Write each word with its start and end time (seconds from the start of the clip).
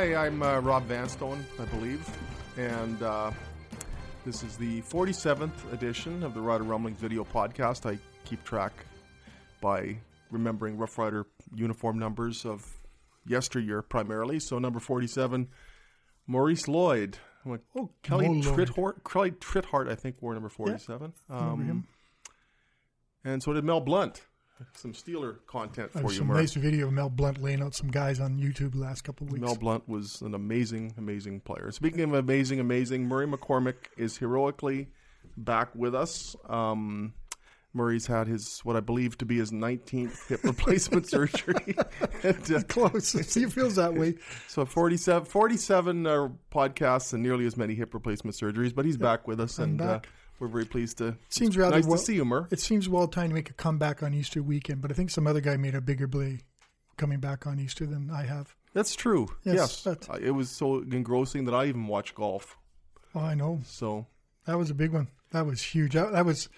Hi, 0.00 0.14
I'm 0.14 0.42
uh, 0.42 0.60
Rob 0.60 0.88
Vanstone, 0.88 1.44
I 1.58 1.66
believe, 1.66 2.08
and 2.56 3.02
uh, 3.02 3.30
this 4.24 4.42
is 4.42 4.56
the 4.56 4.80
47th 4.80 5.74
edition 5.74 6.22
of 6.22 6.32
the 6.32 6.40
Rider 6.40 6.64
Rumblings 6.64 6.98
video 6.98 7.22
podcast. 7.22 7.84
I 7.84 7.98
keep 8.24 8.42
track 8.42 8.72
by 9.60 9.98
remembering 10.30 10.78
Rough 10.78 10.96
Rider 10.96 11.26
uniform 11.54 11.98
numbers 11.98 12.46
of 12.46 12.66
yesteryear 13.26 13.82
primarily. 13.82 14.40
So 14.40 14.58
number 14.58 14.80
47, 14.80 15.48
Maurice 16.26 16.66
Lloyd. 16.66 17.18
I'm 17.44 17.50
like, 17.50 17.60
oh, 17.76 17.90
Kelly 18.02 18.26
Mo 18.26 18.32
Lloyd. 18.36 18.68
Trithort, 18.68 19.04
Kelly 19.04 19.32
Trithart, 19.32 19.90
I 19.90 19.96
think, 19.96 20.22
wore 20.22 20.32
number 20.32 20.48
47. 20.48 21.12
Remember 21.28 21.62
him? 21.62 21.86
And 23.22 23.42
so 23.42 23.52
did 23.52 23.64
Mel 23.64 23.82
Blunt. 23.82 24.22
Some 24.74 24.92
Steeler 24.92 25.36
content 25.46 25.92
for 25.92 26.00
There's 26.00 26.12
you, 26.12 26.18
some 26.18 26.26
Mark. 26.28 26.40
nice 26.40 26.54
video 26.54 26.86
of 26.86 26.92
Mel 26.92 27.10
Blunt 27.10 27.42
laying 27.42 27.62
out 27.62 27.74
some 27.74 27.90
guys 27.90 28.20
on 28.20 28.38
YouTube 28.38 28.72
the 28.72 28.78
last 28.78 29.02
couple 29.02 29.26
of 29.26 29.32
weeks. 29.32 29.44
Mel 29.44 29.56
Blunt 29.56 29.88
was 29.88 30.20
an 30.22 30.34
amazing, 30.34 30.94
amazing 30.98 31.40
player. 31.40 31.70
Speaking 31.70 32.00
of 32.00 32.14
amazing, 32.14 32.60
amazing, 32.60 33.06
Murray 33.06 33.26
McCormick 33.26 33.76
is 33.96 34.16
heroically 34.18 34.88
back 35.36 35.74
with 35.74 35.94
us. 35.94 36.36
Um, 36.48 37.14
Murray's 37.72 38.06
had 38.06 38.26
his 38.26 38.60
what 38.64 38.76
I 38.76 38.80
believe 38.80 39.16
to 39.18 39.24
be 39.24 39.38
his 39.38 39.52
19th 39.52 40.28
hip 40.28 40.40
replacement 40.44 41.06
surgery. 41.06 41.76
and, 42.22 42.52
uh, 42.52 42.62
Close. 42.62 43.12
he 43.34 43.46
feels 43.46 43.76
that 43.76 43.94
way. 43.94 44.16
so 44.48 44.64
47, 44.64 45.24
47 45.24 46.06
uh, 46.06 46.28
podcasts 46.52 47.12
and 47.12 47.22
nearly 47.22 47.46
as 47.46 47.56
many 47.56 47.74
hip 47.74 47.94
replacement 47.94 48.36
surgeries, 48.36 48.74
but 48.74 48.84
he's 48.84 48.96
back 48.96 49.28
with 49.28 49.40
us, 49.40 49.58
I'm 49.58 49.70
and. 49.70 49.80
Uh, 49.80 50.00
we're 50.40 50.48
very 50.48 50.64
pleased 50.66 50.98
to. 50.98 51.16
Seems 51.28 51.56
rather 51.56 51.76
nice 51.76 51.86
well- 51.86 51.98
to 51.98 52.04
see 52.04 52.14
you, 52.16 52.24
Mur. 52.24 52.48
It 52.50 52.58
seems 52.60 52.88
well 52.88 53.06
timed 53.06 53.30
to 53.30 53.34
make 53.34 53.50
a 53.50 53.54
comeback 53.54 54.02
on 54.02 54.12
Easter 54.14 54.42
weekend, 54.42 54.80
but 54.82 54.90
I 54.90 54.94
think 54.94 55.10
some 55.10 55.26
other 55.26 55.40
guy 55.40 55.56
made 55.56 55.74
a 55.74 55.80
bigger 55.80 56.08
play 56.08 56.40
coming 56.96 57.20
back 57.20 57.46
on 57.46 57.58
Easter 57.60 57.86
than 57.86 58.10
I 58.10 58.24
have. 58.24 58.54
That's 58.72 58.94
true. 58.94 59.28
Yes, 59.44 59.54
Yes, 59.56 59.82
that- 59.84 60.20
it 60.22 60.30
was 60.32 60.50
so 60.50 60.78
engrossing 60.80 61.44
that 61.44 61.54
I 61.54 61.66
even 61.66 61.86
watched 61.86 62.14
golf. 62.14 62.56
Oh, 63.14 63.20
I 63.20 63.34
know. 63.34 63.60
So 63.64 64.06
That 64.46 64.58
was 64.58 64.70
a 64.70 64.74
big 64.74 64.92
one. 64.92 65.08
That 65.32 65.46
was 65.46 65.62
huge. 65.62 65.92
That, 65.94 66.12
that 66.12 66.24
was, 66.26 66.48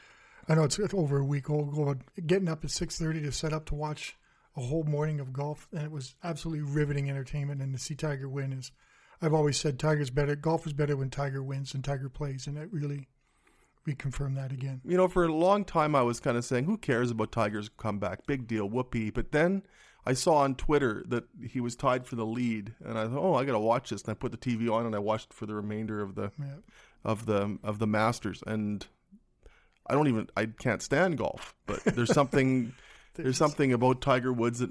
I 0.49 0.55
know 0.55 0.65
it's 0.65 0.79
over 0.95 1.19
a 1.19 1.25
week 1.25 1.51
old. 1.51 1.75
Go- 1.75 1.97
Getting 2.27 2.49
up 2.49 2.65
at 2.65 2.71
six 2.71 2.99
thirty 2.99 3.21
to 3.23 3.33
set 3.33 3.53
up 3.53 3.65
to 3.67 3.75
watch 3.75 4.17
a 4.57 4.61
whole 4.63 4.85
morning 4.85 5.19
of 5.21 5.33
golf, 5.33 5.67
and 5.73 5.83
it 5.83 5.91
was 5.91 6.15
absolutely 6.23 6.63
riveting 6.63 7.09
entertainment. 7.11 7.61
And 7.63 7.73
to 7.75 7.79
see 7.83 7.95
Tiger 7.95 8.29
win 8.29 8.53
is, 8.53 8.71
I've 9.21 9.33
always 9.35 9.57
said 9.59 9.79
Tiger's 9.79 10.11
better. 10.11 10.37
Golf 10.37 10.67
is 10.67 10.73
better 10.73 10.97
when 10.97 11.09
Tiger 11.11 11.43
wins 11.43 11.75
and 11.75 11.83
Tiger 11.85 12.09
plays, 12.09 12.47
and 12.47 12.57
it 12.59 12.73
really, 12.73 13.09
we 13.87 13.95
confirmed 13.95 14.37
that 14.37 14.53
again. 14.53 14.81
you 14.85 14.97
know, 14.97 15.09
for 15.09 15.25
a 15.25 15.33
long 15.33 15.65
time, 15.65 15.95
I 15.95 16.03
was 16.03 16.21
kind 16.21 16.37
of 16.37 16.45
saying, 16.45 16.65
"Who 16.65 16.77
cares 16.79 17.11
about 17.11 17.33
Tiger's 17.33 17.69
comeback? 17.69 18.27
Big 18.27 18.47
deal, 18.47 18.69
whoopee." 18.69 19.11
But 19.11 19.33
then 19.33 19.63
I 20.07 20.15
saw 20.15 20.37
on 20.39 20.55
Twitter 20.57 21.05
that 21.09 21.25
he 21.45 21.61
was 21.61 21.77
tied 21.77 22.07
for 22.07 22.17
the 22.17 22.27
lead, 22.27 22.75
and 22.85 22.99
I 22.99 23.05
thought, 23.07 23.19
"Oh, 23.23 23.35
I 23.35 23.45
got 23.45 23.53
to 23.53 23.59
watch 23.59 23.91
this." 23.91 24.03
And 24.03 24.11
I 24.11 24.15
put 24.15 24.31
the 24.33 24.39
TV 24.39 24.69
on 24.73 24.87
and 24.87 24.95
I 24.95 24.99
watched 24.99 25.33
for 25.33 25.47
the 25.47 25.55
remainder 25.55 26.01
of 26.01 26.15
the 26.15 26.31
Yeah. 26.39 26.57
of 27.05 27.27
the 27.27 27.59
of 27.63 27.79
the 27.79 27.87
Masters. 27.87 28.43
And 28.47 28.87
I 29.87 29.95
don't 29.95 30.09
even 30.09 30.29
I 30.37 30.47
can't 30.47 30.81
stand 30.83 31.19
golf, 31.19 31.55
but 31.67 31.83
there's 31.85 32.13
something 32.13 32.73
there's 33.15 33.37
something 33.37 33.73
about 33.73 34.01
Tiger 34.01 34.33
Woods 34.33 34.61
that 34.61 34.71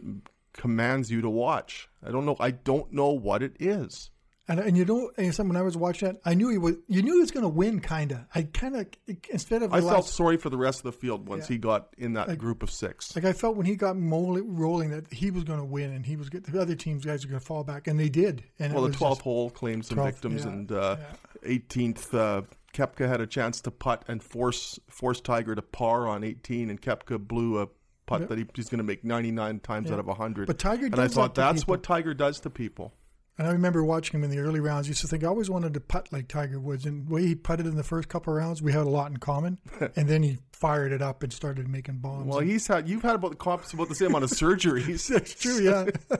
commands 0.53 1.11
you 1.11 1.21
to 1.21 1.29
watch. 1.29 1.89
I 2.05 2.11
don't 2.11 2.25
know. 2.25 2.35
I 2.39 2.51
don't 2.51 2.91
know 2.93 3.09
what 3.09 3.43
it 3.43 3.55
is. 3.59 4.09
And, 4.47 4.59
and 4.59 4.75
you 4.75 4.85
know, 4.85 5.11
and 5.17 5.37
when 5.47 5.55
I 5.55 5.61
was 5.61 5.77
watching 5.77 6.09
that, 6.09 6.21
I 6.25 6.33
knew 6.33 6.49
he 6.49 6.57
was. 6.57 6.75
You 6.87 7.03
knew 7.03 7.13
he 7.13 7.19
was 7.19 7.31
going 7.31 7.43
to 7.43 7.49
win, 7.49 7.79
kind 7.79 8.11
of. 8.11 8.19
I 8.33 8.43
kind 8.43 8.75
of 8.75 8.87
instead 9.29 9.61
of 9.63 9.71
I 9.71 9.79
felt 9.79 9.93
last, 9.93 10.13
sorry 10.15 10.37
for 10.37 10.49
the 10.49 10.57
rest 10.57 10.79
of 10.79 10.83
the 10.83 10.91
field 10.93 11.27
once 11.29 11.43
Yeah. 11.49 11.53
he 11.53 11.57
got 11.59 11.89
in 11.97 12.13
that 12.13 12.37
group 12.37 12.63
of 12.63 12.71
six. 12.71 13.15
like 13.15 13.23
I 13.23 13.33
felt 13.33 13.55
when 13.55 13.65
he 13.65 13.75
got 13.75 13.95
rolling 13.97 14.89
that 14.89 15.11
he 15.13 15.31
was 15.31 15.43
going 15.43 15.59
to 15.59 15.65
win, 15.65 15.91
and 15.93 16.05
he 16.05 16.15
was 16.15 16.29
good. 16.29 16.43
The 16.45 16.59
other 16.59 16.75
teams 16.75 17.05
guys 17.05 17.23
were 17.23 17.29
going 17.29 17.39
to 17.39 17.45
fall 17.45 17.63
back, 17.63 17.87
and 17.87 17.99
they 17.99 18.09
did. 18.09 18.43
And 18.59 18.73
Well, 18.73 18.83
the 18.83 18.91
twelfth 18.91 19.21
hole 19.21 19.51
claimed 19.51 19.85
some 19.85 19.99
12th, 19.99 20.05
victims, 20.05 20.43
yeah, 20.43 20.51
and 20.51 20.71
uh, 20.71 20.97
eighteenth 21.43 22.13
uh, 22.13 22.41
Koepka 22.73 23.07
had 23.07 23.21
a 23.21 23.27
chance 23.27 23.61
to 23.61 23.71
putt 23.71 24.03
and 24.07 24.23
force 24.23 24.79
force 24.89 25.21
Tiger 25.21 25.55
to 25.55 25.61
par 25.61 26.07
on 26.07 26.23
eighteen, 26.23 26.69
and 26.69 26.81
Koepka 26.81 27.19
blew 27.19 27.59
a 27.59 27.67
putt 28.05 28.27
that 28.27 28.37
he, 28.37 28.45
he's 28.55 28.69
going 28.69 28.79
to 28.79 28.83
make 28.83 29.03
ninety 29.03 29.31
nine 29.31 29.59
times 29.59 29.91
out 29.91 29.99
of 29.99 30.07
hundred. 30.07 30.47
But 30.47 30.59
Tiger 30.59 30.87
and 30.87 30.99
I 30.99 31.07
thought 31.07 31.35
that's 31.35 31.61
people. 31.61 31.73
what 31.73 31.83
Tiger 31.83 32.13
does 32.13 32.39
to 32.41 32.49
people. 32.49 32.93
And 33.37 33.47
I 33.47 33.51
remember 33.53 33.83
watching 33.83 34.19
him 34.19 34.23
in 34.23 34.29
the 34.29 34.39
early 34.39 34.59
rounds. 34.59 34.87
Used 34.87 35.01
to 35.01 35.07
think 35.07 35.23
I 35.23 35.27
always 35.27 35.49
wanted 35.49 35.73
to 35.73 35.79
putt 35.79 36.11
like 36.11 36.27
Tiger 36.27 36.59
Woods, 36.59 36.85
and 36.85 37.07
the 37.07 37.13
way 37.13 37.25
he 37.25 37.33
putted 37.33 37.65
in 37.65 37.75
the 37.75 37.83
first 37.83 38.07
couple 38.09 38.33
of 38.33 38.37
rounds, 38.37 38.61
we 38.61 38.71
had 38.71 38.81
a 38.85 38.89
lot 38.89 39.09
in 39.09 39.17
common. 39.17 39.57
and 39.95 40.07
then 40.07 40.21
he 40.21 40.37
fired 40.51 40.91
it 40.91 41.01
up 41.01 41.23
and 41.23 41.33
started 41.33 41.67
making 41.67 41.97
bombs. 41.99 42.27
Well, 42.27 42.39
he's 42.39 42.67
had 42.67 42.87
you've 42.87 43.01
had 43.01 43.15
about 43.15 43.31
the 43.31 43.37
comps 43.37 43.73
about 43.73 43.89
the 43.89 43.95
same 43.95 44.09
amount 44.09 44.25
of 44.25 44.29
surgeries. 44.31 45.07
That's 45.13 45.33
true, 45.33 45.59
yeah. 45.61 45.85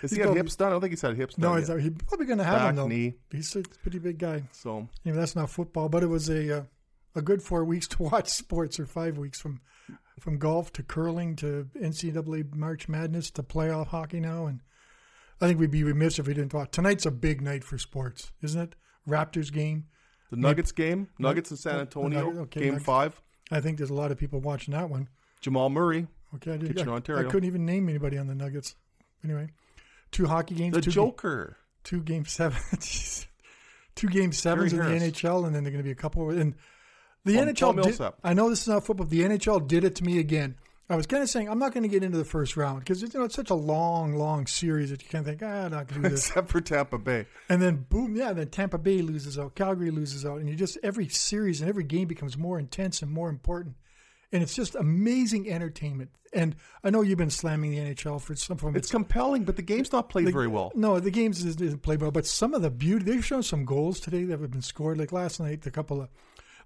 Has 0.00 0.12
he 0.12 0.18
had 0.18 0.24
probably- 0.24 0.38
hips 0.40 0.56
done? 0.56 0.68
I 0.68 0.70
don't 0.70 0.80
think 0.80 0.92
he's 0.92 1.02
had 1.02 1.16
hips 1.16 1.34
done. 1.34 1.50
no, 1.50 1.56
he's, 1.76 1.82
he's 1.82 1.92
probably 2.06 2.26
going 2.26 2.38
to 2.38 2.44
have 2.44 2.58
Back, 2.60 2.70
him 2.70 2.76
though. 2.76 2.88
knee. 2.88 3.14
He's 3.30 3.54
a 3.56 3.62
pretty 3.82 3.98
big 3.98 4.18
guy. 4.18 4.44
So 4.52 4.88
You 5.04 5.12
know, 5.12 5.18
that's 5.18 5.36
not 5.36 5.50
football, 5.50 5.88
but 5.90 6.02
it 6.02 6.08
was 6.08 6.30
a 6.30 6.58
uh, 6.60 6.62
a 7.14 7.20
good 7.22 7.42
four 7.42 7.64
weeks 7.64 7.86
to 7.88 8.02
watch 8.04 8.28
sports, 8.28 8.80
or 8.80 8.86
five 8.86 9.18
weeks 9.18 9.38
from 9.40 9.60
from 10.20 10.38
golf 10.38 10.72
to 10.74 10.82
curling 10.82 11.34
to 11.36 11.68
NCAA 11.78 12.54
March 12.54 12.88
Madness 12.88 13.30
to 13.32 13.42
playoff 13.42 13.88
hockey 13.88 14.20
now, 14.20 14.46
and 14.46 14.60
I 15.42 15.48
think 15.48 15.58
we'd 15.58 15.70
be 15.70 15.82
remiss 15.84 16.18
if 16.18 16.26
we 16.26 16.34
didn't 16.34 16.50
talk. 16.52 16.70
Tonight's 16.70 17.04
a 17.04 17.10
big 17.10 17.42
night 17.42 17.64
for 17.64 17.76
sports, 17.76 18.32
isn't 18.42 18.60
it? 18.60 18.74
Raptors 19.08 19.52
game. 19.52 19.86
the 20.30 20.36
Nuggets 20.36 20.72
game, 20.72 21.08
Nuggets 21.18 21.50
in 21.50 21.56
San 21.56 21.74
the 21.74 21.80
Antonio, 21.80 22.26
Nugget- 22.26 22.40
okay, 22.42 22.60
game 22.60 22.68
Nuggets. 22.70 22.86
five. 22.86 23.20
I 23.50 23.60
think 23.60 23.76
there's 23.76 23.90
a 23.90 23.94
lot 23.94 24.10
of 24.12 24.16
people 24.18 24.40
watching 24.40 24.72
that 24.72 24.88
one. 24.88 25.08
Jamal 25.40 25.68
Murray, 25.68 26.06
Okay, 26.36 26.52
I, 26.52 26.56
did, 26.56 26.68
Kitchener, 26.74 26.92
I, 26.92 26.94
Ontario. 26.94 27.28
I 27.28 27.30
couldn't 27.30 27.46
even 27.46 27.66
name 27.66 27.88
anybody 27.88 28.16
on 28.16 28.26
the 28.28 28.34
Nuggets. 28.34 28.76
Anyway, 29.24 29.48
two 30.12 30.26
hockey 30.26 30.54
games. 30.54 30.74
the 30.74 30.80
two, 30.80 30.90
Joker. 30.92 31.56
Two 31.84 32.02
game 32.02 32.24
seven. 32.24 32.58
two 33.94 34.08
game 34.08 34.32
sevens 34.32 34.72
in 34.72 34.78
the 34.78 34.84
NHL, 34.84 35.44
and 35.44 35.54
then 35.54 35.64
they're 35.64 35.72
going 35.72 35.82
to 35.82 35.86
be 35.86 35.90
a 35.90 35.96
couple. 35.96 36.30
And 36.30 36.54
the 37.24 37.34
Paul- 37.34 37.74
NHL. 37.74 37.82
Did, 37.98 38.12
I 38.24 38.32
know 38.32 38.48
this 38.48 38.62
is 38.62 38.68
not 38.68 38.86
football. 38.86 39.06
But 39.06 39.10
the 39.10 39.22
NHL 39.22 39.66
did 39.66 39.84
it 39.84 39.96
to 39.96 40.04
me 40.04 40.18
again. 40.18 40.56
I 40.92 40.96
was 40.96 41.06
kind 41.06 41.22
of 41.22 41.28
saying 41.30 41.48
I'm 41.48 41.58
not 41.58 41.72
going 41.72 41.82
to 41.82 41.88
get 41.88 42.02
into 42.02 42.18
the 42.18 42.24
first 42.24 42.56
round 42.56 42.80
because 42.80 43.02
you 43.02 43.08
know 43.14 43.24
it's 43.24 43.34
such 43.34 43.50
a 43.50 43.54
long, 43.54 44.14
long 44.14 44.46
series 44.46 44.90
that 44.90 45.02
you 45.02 45.08
can't 45.08 45.24
think 45.24 45.42
ah, 45.42 45.64
I'm 45.64 45.70
not 45.70 45.88
going 45.88 46.02
to 46.02 46.08
do 46.08 46.14
this. 46.14 46.28
Except 46.28 46.48
for 46.48 46.60
Tampa 46.60 46.98
Bay. 46.98 47.26
and 47.48 47.60
then 47.62 47.86
boom, 47.88 48.16
yeah, 48.16 48.32
then 48.32 48.48
Tampa 48.48 48.78
Bay 48.78 49.02
loses 49.02 49.38
out, 49.38 49.54
Calgary 49.54 49.90
loses 49.90 50.24
out, 50.26 50.40
and 50.40 50.48
you 50.48 50.54
just 50.56 50.78
every 50.82 51.08
series 51.08 51.60
and 51.60 51.68
every 51.68 51.84
game 51.84 52.08
becomes 52.08 52.36
more 52.36 52.58
intense 52.58 53.02
and 53.02 53.10
more 53.10 53.28
important. 53.28 53.76
And 54.34 54.42
it's 54.42 54.54
just 54.54 54.74
amazing 54.74 55.50
entertainment. 55.50 56.10
And 56.32 56.56
I 56.82 56.88
know 56.88 57.02
you've 57.02 57.18
been 57.18 57.28
slamming 57.28 57.72
the 57.72 57.78
NHL 57.94 58.18
for 58.18 58.34
some 58.34 58.56
of 58.62 58.74
It's 58.76 58.90
compelling, 58.90 59.44
but 59.44 59.56
the 59.56 59.62
game's 59.62 59.92
not 59.92 60.08
played 60.08 60.32
very 60.32 60.46
well. 60.46 60.72
no, 60.74 60.98
the 61.00 61.10
games 61.10 61.44
is- 61.44 61.60
isn't 61.60 61.82
played 61.82 62.00
well, 62.00 62.10
but 62.10 62.24
some 62.24 62.54
of 62.54 62.62
the 62.62 62.70
beauty 62.70 63.04
they've 63.04 63.24
shown 63.24 63.42
some 63.42 63.66
goals 63.66 64.00
today 64.00 64.24
that 64.24 64.40
have 64.40 64.50
been 64.50 64.62
scored. 64.62 64.96
Like 64.96 65.12
last 65.12 65.38
night, 65.38 65.60
the 65.60 65.70
couple 65.70 66.00
of 66.00 66.08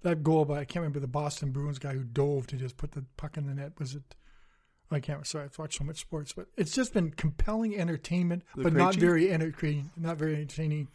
that 0.03 0.23
goal 0.23 0.45
by 0.45 0.59
I 0.59 0.65
can't 0.65 0.81
remember 0.81 0.99
the 0.99 1.07
Boston 1.07 1.51
Bruins 1.51 1.79
guy 1.79 1.93
who 1.93 2.03
dove 2.03 2.47
to 2.47 2.55
just 2.55 2.77
put 2.77 2.91
the 2.91 3.05
puck 3.17 3.37
in 3.37 3.47
the 3.47 3.53
net. 3.53 3.73
Was 3.79 3.95
it? 3.95 4.15
I 4.89 4.99
can't. 4.99 5.25
Sorry, 5.27 5.45
I've 5.45 5.59
watched 5.59 5.77
so 5.79 5.83
much 5.83 5.99
sports, 5.99 6.31
but 6.33 6.47
it's 6.55 6.71
just 6.73 6.93
been 6.93 7.11
compelling 7.11 7.75
entertainment, 7.77 8.43
but 8.55 8.73
not 8.73 8.95
very 8.95 9.31
entertaining. 9.31 9.91
Not 9.97 10.17
very 10.17 10.35
entertaining. 10.35 10.87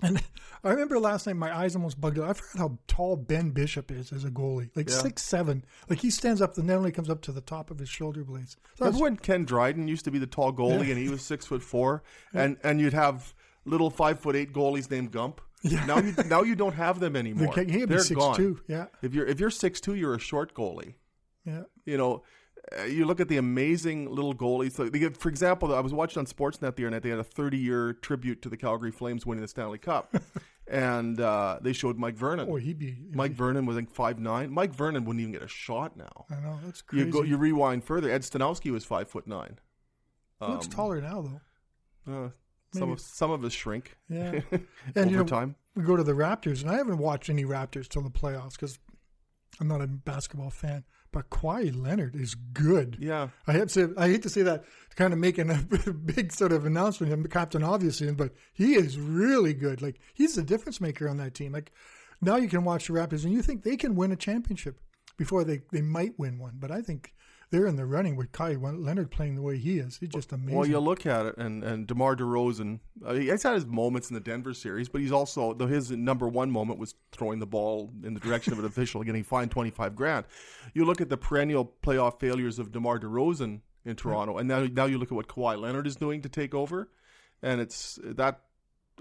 And 0.00 0.22
I 0.62 0.70
remember 0.70 1.00
last 1.00 1.26
night 1.26 1.34
my 1.36 1.56
eyes 1.56 1.74
almost 1.74 2.00
bugged 2.00 2.18
out. 2.20 2.28
I 2.28 2.32
forgot 2.34 2.58
how 2.58 2.78
tall 2.86 3.16
Ben 3.16 3.50
Bishop 3.50 3.90
is 3.90 4.12
as 4.12 4.24
a 4.24 4.30
goalie, 4.30 4.70
like 4.76 4.88
Yeah. 4.88 4.94
six 4.96 5.22
seven. 5.24 5.64
Like 5.88 6.00
he 6.00 6.10
stands 6.10 6.40
up, 6.40 6.54
the 6.54 6.62
net 6.62 6.76
only 6.76 6.92
comes 6.92 7.10
up 7.10 7.20
to 7.22 7.32
the 7.32 7.40
top 7.40 7.70
of 7.70 7.78
his 7.80 7.88
shoulder 7.88 8.22
blades. 8.22 8.56
So 8.76 8.90
when 8.92 9.16
Ken 9.16 9.44
Dryden 9.44 9.88
used 9.88 10.04
to 10.04 10.10
be 10.12 10.18
the 10.18 10.26
tall 10.26 10.52
goalie 10.52 10.90
and 10.90 10.98
he 10.98 11.08
was 11.08 11.22
six 11.22 11.46
foot 11.46 11.62
four, 11.64 12.02
and 12.32 12.58
and 12.62 12.80
you'd 12.80 12.92
have 12.92 13.34
little 13.64 13.90
five 13.90 14.20
foot 14.20 14.36
eight 14.36 14.52
goalies 14.52 14.88
named 14.90 15.10
Gump. 15.10 15.40
Now 15.64 15.98
you 15.98 16.14
now 16.26 16.42
you 16.42 16.54
don't 16.54 16.74
have 16.74 17.00
them 17.00 17.16
anymore. 17.16 17.52
He 17.54 17.80
had 17.80 17.88
They're 17.88 18.04
gone. 18.14 18.36
two. 18.36 18.60
Yeah, 18.68 18.86
If 19.02 19.14
you're 19.14 19.26
if 19.26 19.40
you're 19.40 19.50
six 19.50 19.80
two, 19.80 19.94
you're 19.94 20.14
a 20.14 20.18
short 20.20 20.54
goalie. 20.54 20.94
yeah. 21.44 21.62
You 21.84 21.96
know, 21.96 22.22
uh, 22.78 22.84
you 22.84 23.06
look 23.06 23.18
at 23.18 23.28
the 23.28 23.38
amazing 23.38 24.10
little 24.10 24.34
goalies. 24.34 24.76
Get, 24.92 25.16
for 25.16 25.28
example, 25.30 25.74
I 25.74 25.80
was 25.80 25.92
watching 25.92 26.20
on 26.20 26.26
Sportsnet 26.26 26.76
the 26.76 26.82
other 26.84 26.90
night. 26.90 27.02
They 27.02 27.08
had 27.08 27.18
a 27.18 27.24
30 27.24 27.56
year 27.56 27.94
tribute 27.94 28.42
to 28.42 28.48
the 28.48 28.56
Calgary 28.58 28.90
Flames 28.92 29.24
winning 29.24 29.40
the 29.42 29.48
Stanley 29.48 29.78
Cup, 29.78 30.14
and 30.70 31.18
uh, 31.20 31.58
they 31.62 31.72
showed 31.72 31.96
Mike 31.98 32.14
Vernon. 32.16 32.46
Oh, 32.50 32.56
he'd 32.56 32.78
be. 32.78 32.96
Mike 33.12 33.32
Vernon 33.32 33.64
was 33.66 33.76
like 33.76 33.90
five 33.90 34.18
nine. 34.20 34.50
Mike 34.52 34.72
Vernon 34.74 35.04
wouldn't 35.06 35.20
even 35.22 35.32
get 35.32 35.42
a 35.42 35.48
shot 35.48 35.96
now. 35.96 36.26
I 36.30 36.34
know 36.40 36.58
that's 36.64 36.82
You 36.92 37.04
crazy. 37.04 37.10
go, 37.10 37.22
you 37.22 37.36
rewind 37.38 37.84
further. 37.84 38.10
Ed 38.10 38.20
Staniowski 38.22 38.70
was 38.70 38.84
five 38.84 39.08
foot 39.08 39.26
nine. 39.26 39.58
He 40.40 40.46
looks 40.46 40.68
taller 40.68 41.00
now, 41.00 41.22
though. 42.06 42.26
Uh, 42.26 42.28
some 42.72 42.90
of 42.92 43.00
some 43.00 43.30
of 43.30 43.44
us 43.44 43.52
shrink 43.52 43.96
Yeah. 44.08 44.40
over 44.52 44.60
And 44.94 45.10
you 45.10 45.16
know, 45.18 45.24
time. 45.24 45.54
we 45.74 45.82
go 45.84 45.96
to 45.96 46.02
the 46.04 46.12
Raptors, 46.12 46.62
and 46.62 46.70
I 46.70 46.74
haven't 46.76 46.98
watched 46.98 47.28
any 47.30 47.44
Raptors 47.44 47.88
till 47.88 48.02
the 48.02 48.10
playoffs 48.10 48.52
because 48.52 48.78
I'm 49.60 49.68
not 49.68 49.80
a 49.80 49.86
basketball 49.86 50.50
fan. 50.50 50.84
But 51.10 51.30
Kawhi 51.30 51.74
Leonard 51.74 52.14
is 52.14 52.34
good. 52.34 52.98
Yeah, 53.00 53.28
I 53.46 53.52
hate 53.52 53.62
to 53.62 53.68
say, 53.70 53.86
I 53.96 54.08
hate 54.08 54.22
to 54.24 54.28
say 54.28 54.42
that, 54.42 54.64
kind 54.94 55.14
of 55.14 55.18
making 55.18 55.50
a 55.86 55.92
big 55.92 56.32
sort 56.32 56.52
of 56.52 56.66
announcement. 56.66 57.12
I'm 57.12 57.24
Captain 57.24 57.62
Obviously, 57.62 58.12
but 58.12 58.34
he 58.52 58.74
is 58.74 58.98
really 58.98 59.54
good. 59.54 59.80
Like 59.80 60.00
he's 60.12 60.34
the 60.34 60.42
difference 60.42 60.80
maker 60.82 61.08
on 61.08 61.16
that 61.16 61.32
team. 61.34 61.52
Like 61.52 61.72
now 62.20 62.36
you 62.36 62.48
can 62.48 62.62
watch 62.64 62.88
the 62.88 62.92
Raptors, 62.92 63.24
and 63.24 63.32
you 63.32 63.40
think 63.40 63.62
they 63.62 63.76
can 63.78 63.94
win 63.94 64.12
a 64.12 64.16
championship 64.16 64.78
before 65.16 65.44
they 65.44 65.62
they 65.72 65.80
might 65.80 66.18
win 66.18 66.38
one. 66.38 66.56
But 66.60 66.70
I 66.70 66.82
think 66.82 67.14
they're 67.50 67.66
in 67.66 67.76
the 67.76 67.86
running 67.86 68.16
with 68.16 68.32
Kawhi 68.32 68.60
Leonard 68.60 69.10
playing 69.10 69.34
the 69.34 69.42
way 69.42 69.56
he 69.56 69.78
is. 69.78 69.96
He's 69.98 70.10
just 70.10 70.32
amazing. 70.32 70.56
Well, 70.56 70.68
you 70.68 70.78
look 70.80 71.06
at 71.06 71.26
it, 71.26 71.36
and 71.38 71.64
and 71.64 71.86
Demar 71.86 72.16
Derozan, 72.16 72.80
uh, 73.04 73.14
he's 73.14 73.42
had 73.42 73.54
his 73.54 73.66
moments 73.66 74.10
in 74.10 74.14
the 74.14 74.20
Denver 74.20 74.54
series, 74.54 74.88
but 74.88 75.00
he's 75.00 75.12
also 75.12 75.54
though 75.54 75.66
his 75.66 75.90
number 75.90 76.28
one 76.28 76.50
moment 76.50 76.78
was 76.78 76.94
throwing 77.12 77.38
the 77.38 77.46
ball 77.46 77.90
in 78.04 78.14
the 78.14 78.20
direction 78.20 78.52
of 78.52 78.58
an 78.58 78.64
official, 78.66 79.02
getting 79.02 79.24
fined 79.24 79.50
twenty 79.50 79.70
five 79.70 79.96
grand. 79.96 80.26
You 80.74 80.84
look 80.84 81.00
at 81.00 81.08
the 81.08 81.16
perennial 81.16 81.72
playoff 81.82 82.20
failures 82.20 82.58
of 82.58 82.72
Demar 82.72 82.98
Derozan 82.98 83.60
in 83.84 83.96
Toronto, 83.96 84.38
and 84.38 84.48
now 84.48 84.64
now 84.64 84.84
you 84.84 84.98
look 84.98 85.10
at 85.10 85.16
what 85.16 85.28
Kawhi 85.28 85.58
Leonard 85.58 85.86
is 85.86 85.96
doing 85.96 86.22
to 86.22 86.28
take 86.28 86.54
over, 86.54 86.90
and 87.42 87.60
it's 87.60 87.98
that 88.02 88.40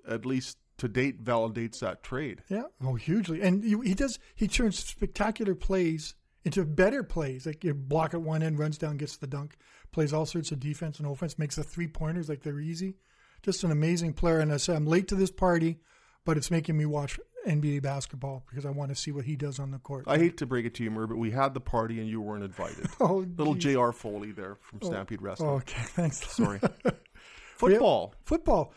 at 0.08 0.26
least 0.26 0.58
to 0.78 0.88
date 0.88 1.24
validates 1.24 1.80
that 1.80 2.04
trade. 2.04 2.44
Yeah, 2.50 2.64
oh, 2.84 2.96
hugely. 2.96 3.42
And 3.42 3.64
you, 3.64 3.82
he 3.82 3.94
does. 3.94 4.20
He 4.36 4.48
turns 4.48 4.80
spectacular 4.80 5.56
plays 5.56 6.16
into 6.48 6.66
better 6.66 7.04
plays. 7.04 7.46
Like 7.46 7.64
you 7.64 7.74
block 7.74 8.14
at 8.14 8.22
one 8.22 8.42
end, 8.42 8.58
runs 8.58 8.78
down, 8.78 8.98
gets 8.98 9.18
the 9.18 9.28
dunk, 9.28 9.58
plays 9.92 10.14
all 10.14 10.26
sorts 10.26 10.52
of 10.52 10.60
defense 10.60 11.00
and 11.00 11.08
offense, 11.08 11.38
makes 11.38 11.58
the 11.58 11.64
three 11.64 11.88
pointers 11.88 12.30
like 12.30 12.42
they're 12.42 12.60
easy. 12.60 12.96
Just 13.44 13.64
an 13.64 13.72
amazing 13.72 14.14
player. 14.14 14.40
And 14.40 14.52
I 14.52 14.58
say 14.58 14.76
I'm 14.76 14.88
late 14.88 15.08
to 15.10 15.16
this 15.16 15.30
party, 15.30 15.80
but 16.26 16.38
it's 16.38 16.50
making 16.50 16.78
me 16.78 16.86
watch 16.86 17.20
NBA 17.46 17.82
basketball 17.82 18.44
because 18.50 18.66
I 18.66 18.70
want 18.70 18.90
to 18.90 18.96
see 18.96 19.12
what 19.12 19.26
he 19.26 19.36
does 19.36 19.60
on 19.60 19.72
the 19.72 19.78
court. 19.78 20.06
I 20.08 20.18
hate 20.18 20.38
to 20.38 20.46
break 20.46 20.66
it 20.66 20.74
to 20.76 20.84
you, 20.84 20.92
Mur, 20.92 21.08
but 21.08 21.18
we 21.18 21.32
had 21.32 21.54
the 21.54 21.60
party 21.60 22.00
and 22.00 22.10
you 22.10 22.22
weren't 22.22 22.44
invited. 22.44 22.88
oh, 23.00 23.26
little 23.38 23.56
J.R. 23.56 23.92
Foley 23.92 24.32
there 24.32 24.56
from 24.62 24.80
oh, 24.82 24.88
Stampede 24.88 25.22
Wrestling. 25.22 25.50
Oh, 25.50 25.56
okay, 25.56 25.82
thanks. 25.88 26.26
Sorry. 26.34 26.60
Football. 27.58 28.14
Football. 28.24 28.74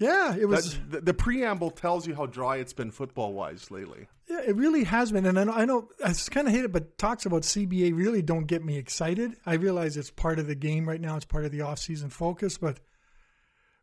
Yeah, 0.00 0.34
it 0.34 0.48
was. 0.48 0.78
That, 0.78 0.90
the, 0.90 1.00
the, 1.02 1.14
preamble 1.14 1.70
tells 1.70 2.06
you 2.06 2.14
how 2.14 2.24
dry 2.24 2.56
it's 2.56 2.72
been 2.72 2.90
football 2.90 3.34
wise 3.34 3.70
lately. 3.70 4.08
Yeah, 4.30 4.40
it 4.46 4.56
really 4.56 4.84
has 4.84 5.12
been, 5.12 5.26
and 5.26 5.38
I 5.38 5.44
know 5.44 5.52
I, 5.52 5.64
know, 5.66 5.88
I 6.02 6.14
kind 6.30 6.48
of 6.48 6.54
hate 6.54 6.64
it, 6.64 6.72
but 6.72 6.96
talks 6.96 7.26
about 7.26 7.42
CBA 7.42 7.94
really 7.94 8.22
don't 8.22 8.46
get 8.46 8.64
me 8.64 8.78
excited. 8.78 9.36
I 9.44 9.54
realize 9.54 9.98
it's 9.98 10.10
part 10.10 10.38
of 10.38 10.46
the 10.46 10.54
game 10.54 10.88
right 10.88 11.00
now; 11.00 11.16
it's 11.16 11.26
part 11.26 11.44
of 11.44 11.52
the 11.52 11.60
off-season 11.60 12.08
focus, 12.08 12.56
but 12.56 12.80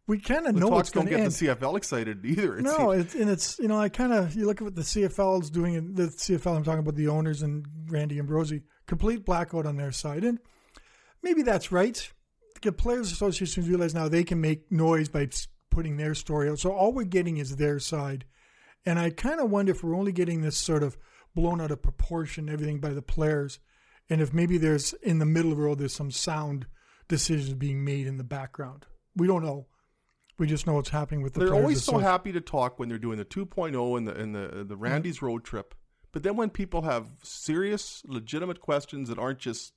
we 0.07 0.17
kind 0.17 0.47
of 0.47 0.55
know 0.55 0.69
talks 0.69 0.87
it's 0.87 0.95
going 0.95 1.05
to 1.05 1.11
get 1.11 1.19
end. 1.19 1.31
the 1.31 1.47
CFL 1.47 1.77
excited 1.77 2.25
either. 2.25 2.57
It 2.57 2.63
no, 2.63 2.91
it's, 2.91 3.13
and 3.13 3.29
it's 3.29 3.59
you 3.59 3.67
know 3.67 3.79
I 3.79 3.89
kind 3.89 4.11
of 4.11 4.35
you 4.35 4.47
look 4.47 4.59
at 4.59 4.63
what 4.63 4.75
the 4.75 4.81
CFL 4.81 5.43
is 5.43 5.51
doing. 5.51 5.93
The 5.93 6.07
CFL 6.07 6.57
I'm 6.57 6.63
talking 6.63 6.79
about 6.79 6.95
the 6.95 7.09
owners 7.09 7.43
and 7.43 7.63
Randy 7.89 8.17
Ambrosie, 8.17 8.63
complete 8.87 9.23
blackout 9.23 9.67
on 9.67 9.77
their 9.77 9.91
side, 9.91 10.23
and 10.23 10.39
maybe 11.21 11.43
that's 11.43 11.71
right. 11.71 12.11
The 12.63 12.71
players' 12.71 13.11
associations 13.11 13.69
realize 13.69 13.93
now 13.93 14.09
they 14.09 14.23
can 14.23 14.41
make 14.41 14.71
noise 14.71 15.09
by 15.09 15.29
putting 15.77 15.97
their 15.97 16.15
story 16.15 16.49
out. 16.49 16.57
So 16.57 16.71
all 16.71 16.91
we're 16.91 17.03
getting 17.03 17.37
is 17.37 17.57
their 17.57 17.77
side. 17.77 18.25
And 18.83 18.97
I 18.97 19.11
kind 19.11 19.39
of 19.39 19.51
wonder 19.51 19.71
if 19.71 19.83
we're 19.83 19.95
only 19.95 20.11
getting 20.11 20.41
this 20.41 20.57
sort 20.57 20.81
of 20.81 20.97
blown 21.35 21.61
out 21.61 21.69
of 21.69 21.83
proportion, 21.83 22.49
everything 22.49 22.79
by 22.79 22.89
the 22.89 23.03
players. 23.03 23.59
And 24.09 24.19
if 24.19 24.33
maybe 24.33 24.57
there's 24.57 24.93
in 25.03 25.19
the 25.19 25.25
middle 25.27 25.51
of 25.51 25.57
the 25.57 25.63
road, 25.63 25.77
there's 25.77 25.93
some 25.93 26.09
sound 26.09 26.65
decisions 27.07 27.53
being 27.53 27.85
made 27.85 28.07
in 28.07 28.17
the 28.17 28.23
background. 28.23 28.87
We 29.15 29.27
don't 29.27 29.43
know. 29.43 29.67
We 30.39 30.47
just 30.47 30.65
know 30.65 30.73
what's 30.73 30.89
happening 30.89 31.21
with 31.21 31.33
the. 31.33 31.41
Players. 31.41 31.51
They're 31.51 31.61
always 31.61 31.83
so 31.83 31.99
happy 31.99 32.31
to 32.31 32.41
talk 32.41 32.79
when 32.79 32.89
they're 32.89 32.97
doing 32.97 33.19
the 33.19 33.25
2.0 33.25 33.97
and 33.97 34.07
the 34.07 34.15
and 34.15 34.33
the 34.33 34.63
the 34.63 34.77
Randy's 34.77 35.21
road 35.21 35.43
trip. 35.43 35.75
But 36.11 36.23
then 36.23 36.37
when 36.37 36.49
people 36.49 36.81
have 36.81 37.05
serious, 37.21 38.01
legitimate 38.07 38.61
questions 38.61 39.09
that 39.09 39.19
aren't 39.19 39.39
just 39.39 39.73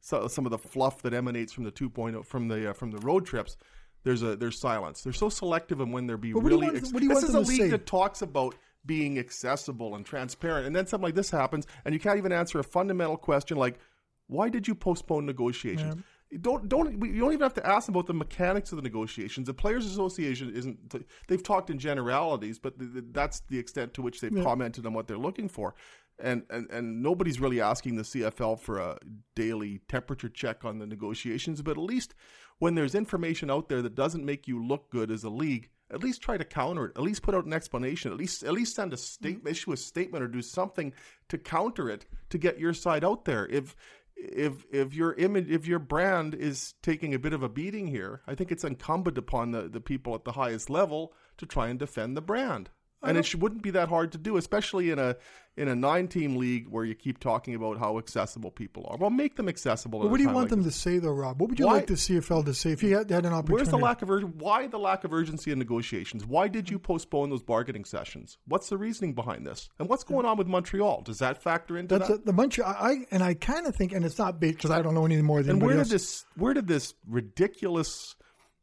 some 0.00 0.46
of 0.46 0.50
the 0.50 0.58
fluff 0.58 1.02
that 1.02 1.12
emanates 1.12 1.52
from 1.52 1.64
the 1.64 1.72
2.0 1.72 2.24
from 2.24 2.46
the 2.46 2.70
uh, 2.70 2.72
from 2.72 2.92
the 2.92 2.98
road 2.98 3.26
trips, 3.26 3.56
there's 4.04 4.22
a 4.22 4.36
there's 4.36 4.60
silence. 4.60 5.02
They're 5.02 5.12
so 5.12 5.28
selective 5.28 5.80
in 5.80 5.90
when 5.90 6.06
they're 6.06 6.16
being 6.16 6.38
really. 6.38 6.66
Want, 6.66 6.76
ex- 6.76 6.92
this 6.92 7.22
is 7.22 7.34
a 7.34 7.40
league 7.40 7.60
say? 7.62 7.68
that 7.68 7.86
talks 7.86 8.22
about 8.22 8.54
being 8.86 9.18
accessible 9.18 9.96
and 9.96 10.04
transparent, 10.04 10.66
and 10.66 10.76
then 10.76 10.86
something 10.86 11.06
like 11.06 11.14
this 11.14 11.30
happens, 11.30 11.66
and 11.84 11.94
you 11.94 12.00
can't 12.00 12.18
even 12.18 12.32
answer 12.32 12.58
a 12.58 12.64
fundamental 12.64 13.16
question 13.16 13.56
like, 13.56 13.78
"Why 14.26 14.48
did 14.48 14.68
you 14.68 14.74
postpone 14.74 15.26
negotiations?" 15.26 15.96
Yeah. 15.96 16.38
Don't 16.40 16.68
don't 16.68 16.92
you 17.02 17.20
don't 17.20 17.32
even 17.32 17.42
have 17.42 17.54
to 17.54 17.66
ask 17.66 17.88
about 17.88 18.06
the 18.06 18.14
mechanics 18.14 18.72
of 18.72 18.76
the 18.76 18.82
negotiations. 18.82 19.46
The 19.46 19.54
Players 19.54 19.86
Association 19.86 20.52
isn't. 20.54 20.94
They've 21.28 21.42
talked 21.42 21.70
in 21.70 21.78
generalities, 21.78 22.58
but 22.58 22.74
that's 23.12 23.40
the 23.48 23.58
extent 23.58 23.94
to 23.94 24.02
which 24.02 24.20
they've 24.20 24.36
yeah. 24.36 24.42
commented 24.42 24.84
on 24.84 24.92
what 24.94 25.06
they're 25.06 25.16
looking 25.16 25.48
for 25.48 25.74
and, 26.18 26.42
and 26.50 26.70
and 26.70 27.02
nobody's 27.02 27.40
really 27.40 27.60
asking 27.60 27.96
the 27.96 28.02
CFL 28.02 28.58
for 28.60 28.78
a 28.78 28.98
daily 29.34 29.80
temperature 29.88 30.28
check 30.28 30.64
on 30.64 30.78
the 30.78 30.86
negotiations, 30.86 31.62
but 31.62 31.72
at 31.72 31.78
least 31.78 32.14
when 32.58 32.74
there's 32.74 32.94
information 32.94 33.50
out 33.50 33.68
there 33.68 33.82
that 33.82 33.94
doesn't 33.94 34.24
make 34.24 34.48
you 34.48 34.64
look 34.64 34.90
good 34.90 35.10
as 35.10 35.24
a 35.24 35.30
league, 35.30 35.70
at 35.90 36.02
least 36.02 36.22
try 36.22 36.36
to 36.36 36.44
counter 36.44 36.86
it. 36.86 36.96
At 36.96 37.02
least 37.02 37.22
put 37.22 37.34
out 37.34 37.44
an 37.44 37.52
explanation. 37.52 38.10
At 38.10 38.18
least 38.18 38.42
at 38.42 38.52
least 38.52 38.74
send 38.74 38.92
a 38.92 38.96
statement, 38.96 39.44
mm-hmm. 39.44 39.50
issue 39.50 39.72
a 39.72 39.76
statement, 39.76 40.24
or 40.24 40.28
do 40.28 40.42
something 40.42 40.92
to 41.28 41.38
counter 41.38 41.90
it 41.90 42.06
to 42.30 42.38
get 42.38 42.58
your 42.58 42.74
side 42.74 43.04
out 43.04 43.24
there. 43.24 43.46
If 43.46 43.76
if 44.16 44.64
if 44.72 44.94
your 44.94 45.14
image 45.14 45.50
if 45.50 45.66
your 45.66 45.78
brand 45.78 46.34
is 46.34 46.74
taking 46.82 47.14
a 47.14 47.18
bit 47.18 47.32
of 47.32 47.42
a 47.42 47.48
beating 47.48 47.86
here, 47.86 48.22
I 48.26 48.34
think 48.34 48.50
it's 48.50 48.64
incumbent 48.64 49.18
upon 49.18 49.50
the, 49.50 49.68
the 49.68 49.80
people 49.80 50.14
at 50.14 50.24
the 50.24 50.32
highest 50.32 50.70
level 50.70 51.12
to 51.36 51.46
try 51.46 51.68
and 51.68 51.78
defend 51.78 52.16
the 52.16 52.22
brand 52.22 52.70
and 53.04 53.18
it 53.18 53.34
wouldn't 53.34 53.62
be 53.62 53.70
that 53.70 53.88
hard 53.88 54.12
to 54.12 54.18
do, 54.18 54.36
especially 54.36 54.90
in 54.90 54.98
a 54.98 55.16
in 55.56 55.68
a 55.68 55.74
nine 55.74 56.08
team 56.08 56.36
league 56.36 56.66
where 56.68 56.84
you 56.84 56.94
keep 56.94 57.20
talking 57.20 57.54
about 57.54 57.78
how 57.78 57.98
accessible 57.98 58.50
people 58.50 58.86
are. 58.88 58.96
Well, 58.96 59.10
make 59.10 59.36
them 59.36 59.48
accessible. 59.48 60.00
Well, 60.00 60.08
what 60.08 60.16
do 60.16 60.24
you 60.24 60.28
want 60.28 60.44
like 60.44 60.50
them 60.50 60.62
this. 60.62 60.74
to 60.74 60.80
say, 60.80 60.98
though, 60.98 61.12
Rob? 61.12 61.40
What 61.40 61.50
would 61.50 61.58
you 61.58 61.66
Why? 61.66 61.74
like 61.74 61.86
the 61.86 61.94
CFL 61.94 62.44
to 62.46 62.54
say 62.54 62.72
if 62.72 62.82
you 62.82 62.96
had, 62.96 63.08
had 63.10 63.24
an 63.24 63.32
opportunity? 63.32 63.52
Where's 63.52 63.68
the 63.68 63.78
lack 63.78 64.02
of 64.02 64.10
urgency? 64.10 64.34
Why 64.38 64.66
the 64.66 64.78
lack 64.78 65.04
of 65.04 65.12
urgency 65.12 65.52
in 65.52 65.58
negotiations? 65.58 66.26
Why 66.26 66.48
did 66.48 66.68
you 66.68 66.78
postpone 66.78 67.30
those 67.30 67.42
bargaining 67.42 67.84
sessions? 67.84 68.38
What's 68.46 68.68
the 68.68 68.76
reasoning 68.76 69.14
behind 69.14 69.46
this? 69.46 69.68
And 69.78 69.88
what's 69.88 70.02
going 70.02 70.26
on 70.26 70.36
with 70.36 70.48
Montreal? 70.48 71.02
Does 71.02 71.20
that 71.20 71.40
factor 71.40 71.78
into 71.78 71.98
That's 71.98 72.10
that? 72.10 72.22
A, 72.22 72.24
the 72.24 72.32
Montreal. 72.32 72.68
I 72.68 73.06
and 73.12 73.22
I 73.22 73.34
kind 73.34 73.66
of 73.66 73.76
think, 73.76 73.92
and 73.92 74.04
it's 74.04 74.18
not 74.18 74.40
because 74.40 74.72
I 74.72 74.82
don't 74.82 74.94
know 74.94 75.04
any 75.04 75.22
more 75.22 75.42
than. 75.42 75.52
And 75.52 75.62
where 75.62 75.78
else. 75.78 75.88
did 75.88 75.94
this? 75.94 76.24
Where 76.36 76.54
did 76.54 76.66
this 76.66 76.94
ridiculous? 77.06 78.16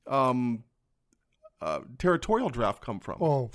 Um, 0.07 0.63
uh, 1.61 1.81
territorial 1.99 2.49
draft 2.49 2.83
come 2.83 2.99
from? 2.99 3.21
Oh, 3.21 3.51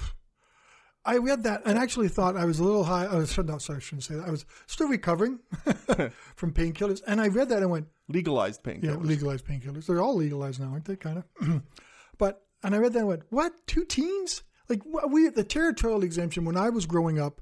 I 1.07 1.19
read 1.19 1.45
that 1.45 1.63
and 1.65 1.79
actually 1.79 2.09
thought 2.09 2.37
I 2.37 2.45
was 2.45 2.59
a 2.59 2.65
little 2.65 2.85
high. 2.85 3.07
Oh, 3.07 3.17
I 3.17 3.21
was 3.21 3.39
no, 3.39 3.59
sorry, 3.59 3.77
I 3.77 3.81
shouldn't 3.81 4.05
say 4.05 4.17
that. 4.17 4.27
I 4.27 4.31
was 4.31 4.45
still 4.67 4.89
recovering 4.89 5.39
from 6.37 6.53
painkillers, 6.53 7.01
and 7.07 7.21
I 7.21 7.29
read 7.29 7.49
that 7.51 7.63
and 7.63 7.71
went 7.71 7.87
legalized 8.09 8.63
painkillers. 8.65 8.85
Yeah, 8.85 8.97
legalized 8.97 9.47
painkillers. 9.47 9.87
They're 9.87 10.03
all 10.03 10.17
legalized 10.17 10.61
now, 10.61 10.71
aren't 10.73 10.85
they? 10.85 10.97
Kind 10.97 11.23
of. 11.41 11.63
but 12.19 12.43
and 12.63 12.75
I 12.75 12.79
read 12.79 12.93
that 12.95 13.01
and 13.01 13.09
went, 13.09 13.23
what? 13.31 13.53
Two 13.67 13.85
teams? 13.85 14.43
Like 14.69 14.83
we 14.85 15.29
the 15.29 15.45
territorial 15.45 16.03
exemption 16.03 16.45
when 16.45 16.57
I 16.57 16.71
was 16.71 16.87
growing 16.87 17.21
up, 17.21 17.41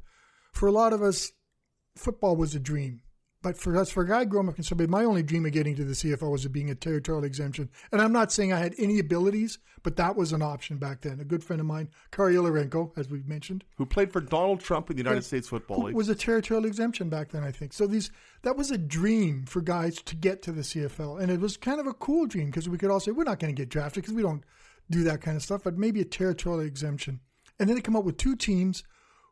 for 0.53 0.67
a 0.69 0.73
lot 0.73 0.93
of 0.93 1.03
us, 1.03 1.33
football 1.97 2.37
was 2.37 2.55
a 2.55 2.61
dream. 2.61 3.01
But 3.45 3.59
for 3.59 3.77
us, 3.77 3.91
for 3.91 4.05
a 4.05 4.09
guy 4.09 4.25
growing 4.25 4.49
up 4.49 4.57
in 4.57 4.65
Sudbury, 4.65 4.87
my 4.87 5.05
only 5.05 5.23
dream 5.23 5.45
of 5.45 5.53
getting 5.53 5.77
to 5.77 5.85
the 5.85 5.93
CFL 5.93 6.33
was 6.33 6.47
of 6.47 6.53
being 6.53 6.71
a 6.71 6.75
territorial 6.75 7.25
exemption. 7.25 7.69
And 7.93 8.01
I'm 8.01 8.11
not 8.11 8.33
saying 8.33 8.55
I 8.55 8.59
had 8.59 8.75
any 8.79 8.99
abilities, 8.99 9.59
but 9.83 9.97
that 9.97 10.17
was 10.17 10.33
an 10.33 10.41
option 10.41 10.79
back 10.79 11.03
then. 11.03 11.21
A 11.21 11.25
good 11.25 11.45
friend 11.45 11.61
of 11.61 11.67
mine, 11.67 11.91
Kari 12.11 12.37
Ylarenko, 12.37 12.93
as 12.97 13.11
we've 13.11 13.29
mentioned, 13.29 13.63
who 13.77 13.85
played 13.85 14.11
for 14.15 14.23
Donald 14.23 14.61
Trump 14.61 14.89
in 14.89 14.97
the 14.97 15.03
United 15.03 15.27
States 15.27 15.47
Football 15.47 15.83
League, 15.83 15.95
was 15.95 16.09
a 16.09 16.15
territorial 16.15 16.65
exemption 16.65 17.11
back 17.11 17.33
then. 17.33 17.45
I 17.45 17.51
think 17.51 17.75
so. 17.75 17.87
These 17.87 18.11
that 18.45 18.57
was 18.57 18.71
a 18.71 18.79
dream 18.79 19.45
for 19.45 19.61
guys 19.61 19.97
to 19.97 20.17
get 20.17 20.41
to 20.45 20.53
the 20.53 20.63
CFL, 20.63 21.21
and 21.21 21.31
it 21.31 21.39
was 21.39 21.59
kind 21.59 21.81
of 21.81 21.87
a 21.87 21.93
cool 21.93 22.25
dream 22.25 22.47
because 22.47 22.67
we 22.67 22.79
could 22.79 22.91
all 22.91 22.99
say 22.99 23.11
we're 23.11 23.25
not 23.25 23.41
going 23.41 23.55
to 23.55 23.61
get 23.61 23.69
drafted 23.69 24.05
because 24.05 24.15
we 24.15 24.23
don't 24.23 24.43
do 24.89 25.05
that 25.05 25.21
kind 25.21 25.37
of 25.37 25.43
stuff, 25.43 25.65
but 25.65 25.77
maybe 25.77 26.01
a 26.01 26.07
territorial 26.07 26.61
exemption. 26.61 27.21
And 27.61 27.69
then 27.69 27.77
they 27.77 27.83
come 27.83 27.95
up 27.95 28.05
with 28.05 28.17
two 28.17 28.37
teams 28.37 28.85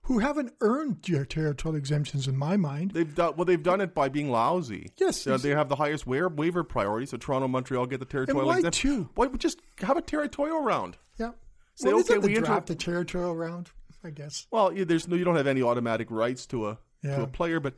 who 0.04 0.18
haven't 0.18 0.52
earned 0.60 1.08
your 1.08 1.24
territorial 1.24 1.76
exemptions 1.76 2.26
in 2.26 2.36
my 2.36 2.56
mind. 2.56 2.90
They've 2.90 3.14
done 3.14 3.34
well. 3.36 3.44
They've 3.44 3.62
done 3.62 3.80
it 3.80 3.94
by 3.94 4.08
being 4.08 4.30
lousy. 4.30 4.90
Yes, 4.98 5.26
uh, 5.26 5.36
they 5.36 5.50
have 5.50 5.68
the 5.68 5.76
highest 5.76 6.06
waiver, 6.06 6.28
waiver 6.28 6.64
priority. 6.64 7.06
So 7.06 7.16
Toronto, 7.16 7.48
Montreal 7.48 7.86
get 7.86 8.00
the 8.00 8.06
territorial 8.06 8.42
and 8.42 8.48
why 8.48 8.56
exemption. 8.58 8.90
Two? 8.90 9.10
Why 9.14 9.28
just 9.28 9.60
have 9.78 9.96
a 9.96 10.02
territorial 10.02 10.62
round? 10.62 10.96
Yeah. 11.18 11.32
Say 11.74 11.92
well, 11.92 12.00
okay, 12.00 12.18
we 12.18 12.34
draft 12.34 12.70
inter- 12.70 12.72
a 12.72 12.76
territorial 12.76 13.36
round. 13.36 13.70
I 14.04 14.10
guess. 14.10 14.46
Well, 14.50 14.72
there's 14.74 15.06
no. 15.06 15.16
You 15.16 15.24
don't 15.24 15.36
have 15.36 15.46
any 15.46 15.62
automatic 15.62 16.10
rights 16.10 16.46
to 16.46 16.68
a 16.68 16.78
yeah. 17.02 17.16
to 17.16 17.22
a 17.22 17.26
player, 17.28 17.60
but 17.60 17.74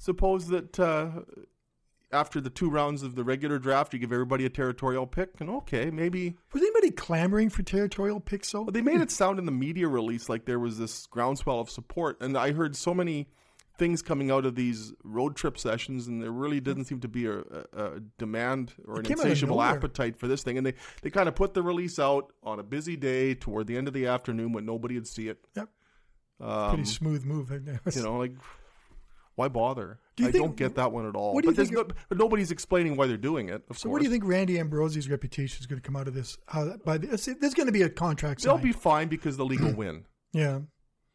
suppose 0.00 0.48
that 0.48 0.78
uh, 0.80 1.10
after 2.10 2.40
the 2.40 2.50
two 2.50 2.70
rounds 2.70 3.02
of 3.02 3.14
the 3.14 3.24
regular 3.24 3.58
draft, 3.58 3.92
you 3.92 3.98
give 3.98 4.12
everybody 4.12 4.46
a 4.46 4.48
territorial 4.48 5.06
pick, 5.06 5.40
and 5.40 5.50
okay, 5.50 5.90
maybe 5.90 6.36
was 6.52 6.62
anybody 6.62 6.90
clamoring 6.90 7.50
for 7.50 7.62
territorial 7.62 8.20
picks? 8.20 8.48
So 8.48 8.62
well, 8.62 8.72
they 8.72 8.82
made 8.82 9.00
it 9.00 9.10
sound 9.10 9.38
in 9.38 9.46
the 9.46 9.52
media 9.52 9.88
release 9.88 10.28
like 10.28 10.44
there 10.44 10.58
was 10.58 10.78
this 10.78 11.06
groundswell 11.06 11.60
of 11.60 11.70
support, 11.70 12.20
and 12.20 12.36
I 12.36 12.52
heard 12.52 12.76
so 12.76 12.94
many 12.94 13.28
things 13.78 14.02
coming 14.02 14.30
out 14.30 14.44
of 14.44 14.56
these 14.56 14.92
road 15.04 15.36
trip 15.36 15.56
sessions, 15.56 16.08
and 16.08 16.22
there 16.22 16.32
really 16.32 16.60
didn't 16.60 16.86
seem 16.86 17.00
to 17.00 17.08
be 17.08 17.26
a, 17.26 17.38
a, 17.38 17.64
a 17.72 18.00
demand 18.18 18.72
or 18.86 18.98
an 18.98 19.06
insatiable 19.06 19.62
appetite 19.62 20.18
for 20.18 20.26
this 20.26 20.42
thing. 20.42 20.58
And 20.58 20.66
they, 20.66 20.74
they 21.02 21.10
kind 21.10 21.28
of 21.28 21.36
put 21.36 21.54
the 21.54 21.62
release 21.62 21.98
out 21.98 22.32
on 22.42 22.58
a 22.58 22.64
busy 22.64 22.96
day 22.96 23.34
toward 23.34 23.68
the 23.68 23.76
end 23.76 23.86
of 23.86 23.94
the 23.94 24.06
afternoon 24.06 24.52
when 24.52 24.66
nobody 24.66 24.96
would 24.96 25.06
see 25.06 25.28
it. 25.28 25.38
Yep. 25.54 25.68
Um, 26.40 26.68
Pretty 26.70 26.84
smooth 26.84 27.24
move. 27.24 27.50
you 27.50 28.02
know, 28.02 28.18
like 28.18 28.32
why 29.38 29.46
bother? 29.46 30.00
Do 30.16 30.26
I 30.26 30.32
think, 30.32 30.44
don't 30.44 30.56
get 30.56 30.74
that 30.74 30.90
one 30.90 31.06
at 31.06 31.14
all. 31.14 31.38
Do 31.40 31.46
but, 31.46 31.54
think, 31.54 31.70
no, 31.70 31.84
but 31.84 32.18
nobody's 32.18 32.50
explaining 32.50 32.96
why 32.96 33.06
they're 33.06 33.16
doing 33.16 33.48
it. 33.48 33.62
so, 33.68 33.68
course. 33.68 33.84
what 33.84 33.98
do 34.00 34.04
you 34.04 34.10
think 34.10 34.24
Randy 34.26 34.58
Ambrosie's 34.58 35.08
reputation 35.08 35.60
is 35.60 35.66
going 35.66 35.80
to 35.80 35.86
come 35.86 35.94
out 35.94 36.08
of 36.08 36.14
this? 36.14 36.36
How 36.46 36.76
by 36.84 36.98
the, 36.98 37.06
there's 37.40 37.54
going 37.54 37.66
to 37.66 37.72
be 37.72 37.82
a 37.82 37.88
contract. 37.88 38.42
They'll 38.42 38.58
be 38.58 38.72
fine 38.72 39.06
because 39.06 39.36
the 39.36 39.44
league 39.44 39.60
will 39.60 39.74
win. 39.74 40.04
Yeah. 40.30 40.58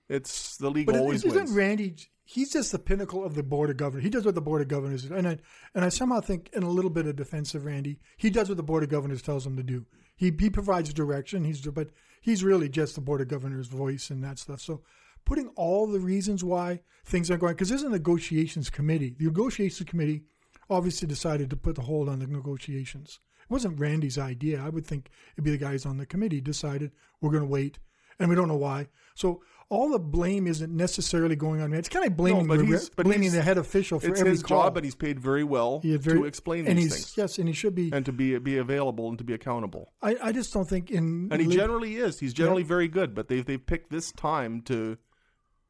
It's 0.10 0.58
the 0.58 0.72
league 0.72 0.88
But 0.88 0.96
always 0.96 1.24
isn't 1.24 1.38
wins. 1.38 1.52
Randy? 1.52 1.96
He's 2.26 2.52
just 2.52 2.72
the 2.72 2.80
pinnacle 2.80 3.24
of 3.24 3.36
the 3.36 3.44
board 3.44 3.70
of 3.70 3.78
governors. 3.78 4.04
He 4.04 4.10
does 4.10 4.26
what 4.26 4.34
the 4.34 4.42
board 4.42 4.62
of 4.64 4.68
governors, 4.68 5.06
and 5.06 5.28
I 5.28 5.38
and 5.76 5.86
I 5.86 5.90
somehow 5.90 6.20
think, 6.20 6.50
in 6.52 6.64
a 6.64 6.70
little 6.70 6.90
bit 6.90 7.06
of 7.06 7.16
defense 7.16 7.54
of 7.54 7.66
Randy, 7.66 8.00
he 8.18 8.32
does 8.32 8.50
what 8.50 8.58
the 8.58 8.64
board 8.64 8.82
of 8.82 8.90
governors 8.90 9.22
tells 9.22 9.46
him 9.46 9.56
to 9.56 9.64
do. 9.64 9.86
He 10.16 10.34
he 10.40 10.50
provides 10.50 10.92
direction. 10.94 11.44
He's 11.44 11.62
but 11.62 11.90
he's 12.22 12.44
really 12.44 12.70
just 12.70 12.96
the 12.96 13.02
board 13.02 13.22
of 13.22 13.28
governors' 13.28 13.68
voice 13.68 14.10
and 14.10 14.24
that 14.24 14.40
stuff. 14.40 14.62
So, 14.62 14.82
putting 15.26 15.48
all 15.56 15.88
the 15.88 16.00
reasons 16.00 16.44
why 16.44 16.82
things 17.06 17.30
aren't 17.30 17.42
going 17.42 17.54
because 17.54 17.70
there's 17.70 17.84
a 17.84 17.90
negotiations 17.90 18.70
committee. 18.70 19.16
The 19.18 19.26
negotiations 19.26 19.88
committee 19.90 20.24
obviously 20.70 21.08
decided 21.08 21.50
to 21.50 21.56
put 21.56 21.76
the 21.76 21.82
hold 21.82 22.10
on 22.10 22.20
the 22.20 22.28
negotiations. 22.28 23.20
It 23.42 23.50
wasn't 23.52 23.80
Randy's 23.80 24.18
idea. 24.18 24.62
I 24.64 24.70
would 24.70 24.86
think 24.86 25.10
it'd 25.34 25.44
be 25.44 25.52
the 25.52 25.58
guys 25.58 25.86
on 25.86 25.98
the 25.98 26.06
committee 26.06 26.42
decided 26.42 26.92
we're 27.22 27.32
going 27.32 27.44
to 27.44 27.50
wait, 27.50 27.80
and 28.20 28.30
we 28.30 28.36
don't 28.36 28.48
know 28.48 28.56
why. 28.56 28.88
So 29.16 29.42
all 29.70 29.90
the 29.90 30.00
blame 30.00 30.48
isn't 30.48 30.72
necessarily 30.72 31.36
going 31.36 31.62
on. 31.62 31.74
It's 31.74 31.90
kind 31.90 32.06
of 32.06 32.16
blaming 32.16 32.48
but 32.48 32.60
the, 32.60 32.90
but 32.96 33.06
blaming 33.06 33.32
the 33.32 33.42
head 33.42 33.58
official 33.58 34.00
for 34.00 34.08
it's 34.08 34.20
every 34.20 34.32
his 34.32 34.44
call. 34.44 34.64
job, 34.64 34.78
and 34.78 34.86
he's 34.86 34.96
paid 34.96 35.20
very 35.20 35.44
well 35.44 35.82
very- 35.84 36.20
to 36.20 36.26
explain 36.26 36.68
and 36.68 36.78
these 36.78 36.86
he's 36.86 36.94
things 36.94 37.18
yes, 37.18 37.38
and 37.40 37.48
he 37.48 37.54
should 37.54 37.76
be. 37.76 37.92
and 37.92 38.06
to 38.06 38.12
be 38.12 38.38
be 38.40 38.58
available 38.58 39.10
and 39.10 39.18
to 39.18 39.24
be 39.24 39.34
accountable. 39.34 39.92
I, 40.02 40.16
I 40.22 40.32
just 40.32 40.54
don't 40.54 40.68
think 40.70 40.92
in 40.92 41.28
And 41.32 41.42
he 41.42 41.48
generally 41.48 41.96
is. 41.96 42.20
He's 42.20 42.34
generally 42.34 42.64
very 42.64 42.88
good, 42.88 43.14
but 43.14 43.28
they've 43.28 43.46
they've 43.46 43.66
picked 43.66 43.90
this 43.90 44.12
time 44.12 44.62
to 44.64 44.98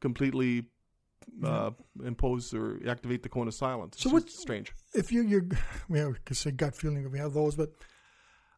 completely 0.04 0.66
uh, 1.42 1.70
impose 2.04 2.52
or 2.52 2.78
activate 2.86 3.22
the 3.22 3.30
cone 3.30 3.48
of 3.48 3.54
silence. 3.54 3.96
So 3.98 4.10
what's- 4.10 4.38
strange? 4.38 4.72
if 4.94 5.10
you 5.10 5.48
well, 5.88 6.10
we 6.10 6.18
could 6.26 6.36
say 6.36 6.50
gut 6.50 6.76
feeling 6.76 7.06
if 7.06 7.10
we 7.12 7.18
have 7.18 7.32
those, 7.32 7.56
but 7.56 7.70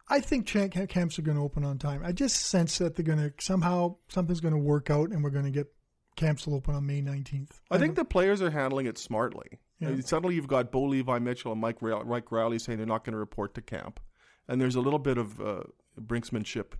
I 0.08 0.18
think 0.20 0.46
camps 0.46 1.18
are 1.18 1.22
going 1.22 1.36
to 1.36 1.42
open 1.44 1.64
on 1.64 1.78
time. 1.78 2.02
I 2.04 2.10
just 2.10 2.36
sense 2.36 2.78
that 2.78 2.96
they're 2.96 3.04
going 3.04 3.18
to 3.18 3.32
somehow 3.40 3.96
something's 4.08 4.40
going 4.40 4.54
to 4.54 4.58
work 4.74 4.90
out, 4.90 5.10
and 5.10 5.22
we're 5.22 5.30
going 5.30 5.44
to 5.44 5.50
get 5.52 5.68
camps 6.16 6.46
will 6.46 6.54
open 6.56 6.74
on 6.74 6.84
May 6.84 7.00
nineteenth. 7.00 7.60
I 7.70 7.78
think 7.78 7.94
the 7.94 8.04
players 8.04 8.42
are 8.42 8.50
handling 8.50 8.86
it 8.86 8.98
smartly. 8.98 9.60
Yeah. 9.78 9.90
I 9.90 10.00
suddenly 10.00 10.34
you've 10.34 10.48
got 10.48 10.72
Bo 10.72 10.82
Levi 10.84 11.18
Mitchell 11.20 11.52
and 11.52 11.60
Mike 11.60 11.78
Ra- 11.80 12.02
Mike 12.04 12.32
Reilly 12.32 12.58
saying 12.58 12.78
they're 12.78 12.86
not 12.86 13.04
going 13.04 13.12
to 13.12 13.18
report 13.18 13.54
to 13.54 13.62
camp, 13.62 14.00
and 14.48 14.60
there's 14.60 14.74
a 14.74 14.80
little 14.80 14.98
bit 14.98 15.18
of 15.18 15.40
uh, 15.40 15.62
brinksmanship 16.00 16.72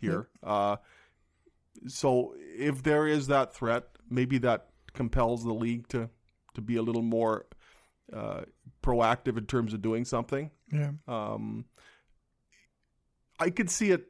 here. 0.00 0.28
Uh, 0.42 0.76
so 1.86 2.34
if 2.38 2.82
there 2.82 3.06
is 3.06 3.26
that 3.28 3.54
threat, 3.54 3.84
maybe 4.10 4.38
that 4.38 4.68
compels 4.94 5.44
the 5.44 5.52
league 5.52 5.88
to 5.88 6.08
to 6.54 6.60
be 6.60 6.76
a 6.76 6.82
little 6.82 7.02
more 7.02 7.46
uh, 8.12 8.42
proactive 8.82 9.36
in 9.36 9.46
terms 9.46 9.72
of 9.74 9.82
doing 9.82 10.04
something. 10.04 10.50
yeah. 10.72 10.90
Um, 11.06 11.66
I 13.38 13.50
could 13.50 13.70
see 13.70 13.90
it 13.92 14.08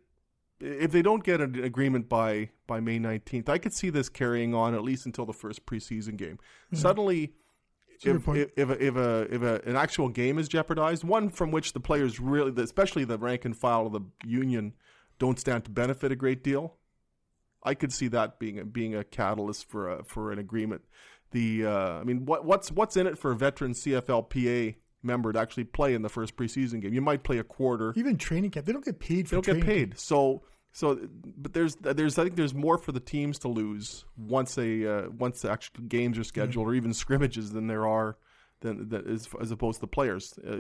if 0.61 0.90
they 0.90 1.02
don't 1.02 1.23
get 1.23 1.40
an 1.40 1.62
agreement 1.62 2.09
by 2.09 2.50
by 2.67 2.81
May 2.81 2.99
nineteenth. 2.99 3.49
I 3.49 3.59
could 3.59 3.73
see 3.73 3.90
this 3.90 4.09
carrying 4.09 4.55
on 4.55 4.75
at 4.75 4.83
least 4.83 5.07
until 5.07 5.26
the 5.26 5.33
first 5.33 5.67
preseason 5.67 6.17
game. 6.17 6.38
Suddenly, 6.73 7.35
if 8.02 8.26
if, 8.28 8.49
if, 8.57 8.69
a, 8.71 8.85
if 8.85 8.97
a 8.97 9.35
if 9.35 9.43
a, 9.43 9.69
an 9.69 9.76
actual 9.76 10.09
game 10.09 10.38
is 10.38 10.49
jeopardized, 10.49 11.05
one 11.05 11.28
from 11.28 11.50
which 11.50 11.73
the 11.73 11.81
players 11.81 12.19
really, 12.21 12.52
especially 12.62 13.05
the 13.05 13.19
rank 13.19 13.45
and 13.45 13.57
file 13.57 13.87
of 13.87 13.93
the 13.93 14.02
union, 14.25 14.75
don't 15.19 15.38
stand 15.38 15.64
to 15.64 15.71
benefit 15.71 16.12
a 16.12 16.17
great 16.17 16.43
deal. 16.43 16.77
I 17.62 17.74
could 17.74 17.92
see 17.92 18.08
that 18.08 18.38
being 18.38 18.58
a, 18.58 18.64
being 18.64 18.94
a 18.94 19.04
catalyst 19.04 19.68
for 19.68 19.88
a, 19.88 20.04
for 20.04 20.32
an 20.32 20.38
agreement. 20.38 20.82
The 21.30 21.66
uh, 21.66 22.00
I 22.00 22.04
mean, 22.04 22.24
what 22.24 22.44
what's 22.44 22.70
what's 22.72 22.96
in 22.96 23.06
it 23.06 23.18
for 23.18 23.30
a 23.32 23.36
veteran 23.36 23.72
CFLPA 23.72 24.76
member 25.02 25.32
to 25.32 25.38
actually 25.38 25.64
play 25.64 25.94
in 25.94 26.02
the 26.02 26.08
first 26.08 26.36
preseason 26.36 26.80
game? 26.80 26.94
You 26.94 27.02
might 27.02 27.22
play 27.22 27.38
a 27.38 27.44
quarter. 27.44 27.92
Even 27.96 28.16
training 28.16 28.50
camp, 28.50 28.66
they 28.66 28.72
don't 28.72 28.84
get 28.84 28.98
paid 28.98 29.28
for 29.28 29.36
They 29.36 29.42
don't 29.42 29.58
get 29.58 29.66
paid. 29.66 29.98
So 29.98 30.42
so, 30.72 30.98
but 31.36 31.52
there's 31.52 31.76
there's 31.76 32.18
I 32.18 32.24
think 32.24 32.36
there's 32.36 32.54
more 32.54 32.78
for 32.78 32.92
the 32.92 33.00
teams 33.00 33.38
to 33.40 33.48
lose 33.48 34.04
once 34.16 34.56
a 34.58 34.86
uh, 34.86 35.08
once 35.10 35.42
the 35.42 35.50
actual 35.50 35.84
games 35.84 36.18
are 36.18 36.24
scheduled 36.24 36.66
or 36.66 36.74
even 36.74 36.94
scrimmages 36.94 37.50
than 37.50 37.66
there 37.66 37.86
are 37.86 38.16
than 38.60 38.88
that 38.90 39.06
is 39.06 39.28
as 39.40 39.50
opposed 39.50 39.76
to 39.76 39.80
the 39.82 39.86
players. 39.86 40.38
Uh, 40.46 40.58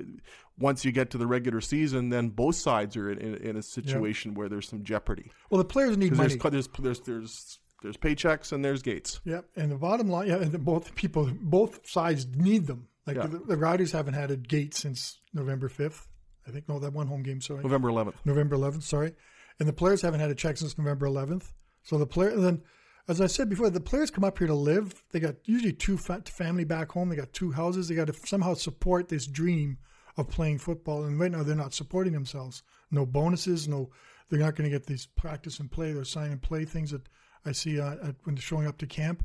once 0.58 0.84
you 0.84 0.92
get 0.92 1.10
to 1.10 1.18
the 1.18 1.26
regular 1.26 1.60
season, 1.60 2.10
then 2.10 2.28
both 2.28 2.56
sides 2.56 2.96
are 2.96 3.10
in, 3.10 3.18
in, 3.18 3.34
in 3.36 3.56
a 3.56 3.62
situation 3.62 4.34
where 4.34 4.48
there's 4.48 4.68
some 4.68 4.84
jeopardy. 4.84 5.30
Well, 5.50 5.58
the 5.58 5.64
players 5.64 5.96
need 5.96 6.12
money. 6.16 6.36
There's, 6.36 6.68
there's 6.68 6.68
there's 6.78 7.00
there's 7.00 7.58
there's 7.82 7.96
paychecks 7.96 8.52
and 8.52 8.64
there's 8.64 8.82
gates. 8.82 9.20
Yep, 9.24 9.44
and 9.56 9.70
the 9.70 9.76
bottom 9.76 10.08
line, 10.08 10.28
yeah, 10.28 10.36
and 10.36 10.64
both 10.64 10.94
people, 10.94 11.30
both 11.40 11.88
sides 11.88 12.26
need 12.34 12.66
them. 12.66 12.88
Like 13.06 13.16
Yeah. 13.16 13.26
the, 13.26 13.38
the 13.38 13.56
Riders 13.56 13.92
haven't 13.92 14.14
had 14.14 14.30
a 14.30 14.36
gate 14.36 14.74
since 14.74 15.18
November 15.32 15.68
fifth. 15.68 16.08
I 16.46 16.50
think 16.50 16.68
no, 16.68 16.78
that 16.78 16.92
one 16.92 17.06
home 17.06 17.22
game. 17.22 17.40
Sorry, 17.40 17.62
November 17.62 17.88
11th. 17.90 18.14
November 18.24 18.56
11th, 18.56 18.82
sorry. 18.82 19.12
And 19.60 19.68
the 19.68 19.72
players 19.72 20.02
haven't 20.02 20.20
had 20.20 20.30
a 20.30 20.34
check 20.34 20.56
since 20.56 20.78
November 20.78 21.06
11th. 21.06 21.52
So 21.82 21.98
the 21.98 22.06
player, 22.06 22.30
and 22.30 22.44
then, 22.44 22.62
as 23.08 23.20
I 23.20 23.26
said 23.26 23.48
before, 23.48 23.70
the 23.70 23.80
players 23.80 24.10
come 24.10 24.24
up 24.24 24.38
here 24.38 24.46
to 24.46 24.54
live. 24.54 25.02
They 25.10 25.20
got 25.20 25.36
usually 25.44 25.72
two 25.72 25.96
fa- 25.96 26.22
family 26.26 26.64
back 26.64 26.92
home. 26.92 27.08
They 27.08 27.16
got 27.16 27.32
two 27.32 27.52
houses. 27.52 27.88
They 27.88 27.94
got 27.94 28.08
to 28.08 28.26
somehow 28.26 28.54
support 28.54 29.08
this 29.08 29.26
dream 29.26 29.78
of 30.18 30.28
playing 30.28 30.58
football. 30.58 31.04
And 31.04 31.18
right 31.18 31.30
now, 31.30 31.42
they're 31.42 31.56
not 31.56 31.72
supporting 31.72 32.12
themselves. 32.12 32.62
No 32.90 33.06
bonuses. 33.06 33.66
No, 33.66 33.90
they're 34.28 34.38
not 34.38 34.56
going 34.56 34.70
to 34.70 34.76
get 34.76 34.86
these 34.86 35.06
practice 35.06 35.58
and 35.58 35.70
play. 35.70 35.92
They're 35.92 36.04
sign 36.04 36.32
and 36.32 36.42
play 36.42 36.66
things 36.66 36.90
that 36.90 37.08
I 37.46 37.52
see 37.52 37.80
uh, 37.80 37.92
at, 37.92 38.16
when 38.24 38.34
they're 38.34 38.42
showing 38.42 38.66
up 38.66 38.78
to 38.78 38.86
camp. 38.86 39.24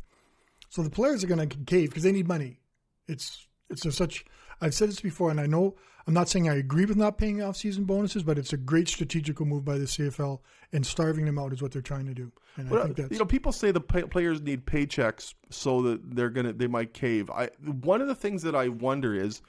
So 0.70 0.82
the 0.82 0.90
players 0.90 1.24
are 1.24 1.28
going 1.28 1.48
to 1.48 1.58
cave 1.66 1.90
because 1.90 2.04
they 2.04 2.12
need 2.12 2.28
money. 2.28 2.60
It's 3.08 3.48
it's 3.74 3.86
a 3.86 3.92
such. 3.92 4.26
I've 4.62 4.74
said 4.74 4.90
this 4.90 5.02
before, 5.02 5.30
and 5.30 5.40
I 5.40 5.46
know 5.46 5.76
I'm 6.06 6.14
not 6.14 6.28
saying 6.28 6.50
I 6.50 6.56
agree 6.56 6.86
with 6.86 6.98
not 6.98 7.18
paying 7.18 7.42
off-season 7.42 7.86
bonuses, 7.86 8.24
but 8.24 8.38
it's 8.38 8.52
a 8.52 8.58
great 8.58 8.90
strategical 8.90 9.46
move 9.46 9.64
by 9.64 9.78
the 9.78 9.86
CFL, 9.86 10.40
and 10.74 10.86
starving 10.86 11.26
them 11.26 11.40
out 11.40 11.54
is 11.54 11.62
what 11.62 11.72
they're 11.72 11.82
trying 11.82 12.08
to 12.08 12.14
do. 12.14 12.32
And 12.58 12.68
I 12.74 12.84
think 12.84 12.98
that's 12.98 13.12
you 13.12 13.20
know, 13.20 13.26
people 13.26 13.52
say 13.52 13.72
the 13.72 13.82
pay- 13.82 14.04
players 14.04 14.42
need 14.42 14.66
paychecks 14.66 15.34
so 15.50 15.82
that 15.84 16.16
they're 16.16 16.30
gonna 16.30 16.54
they 16.54 16.68
might 16.68 16.94
cave. 16.94 17.30
I 17.30 17.50
one 17.66 18.02
of 18.02 18.08
the 18.08 18.16
things 18.16 18.44
that 18.44 18.56
I 18.56 18.68
wonder 18.68 19.16
is, 19.16 19.42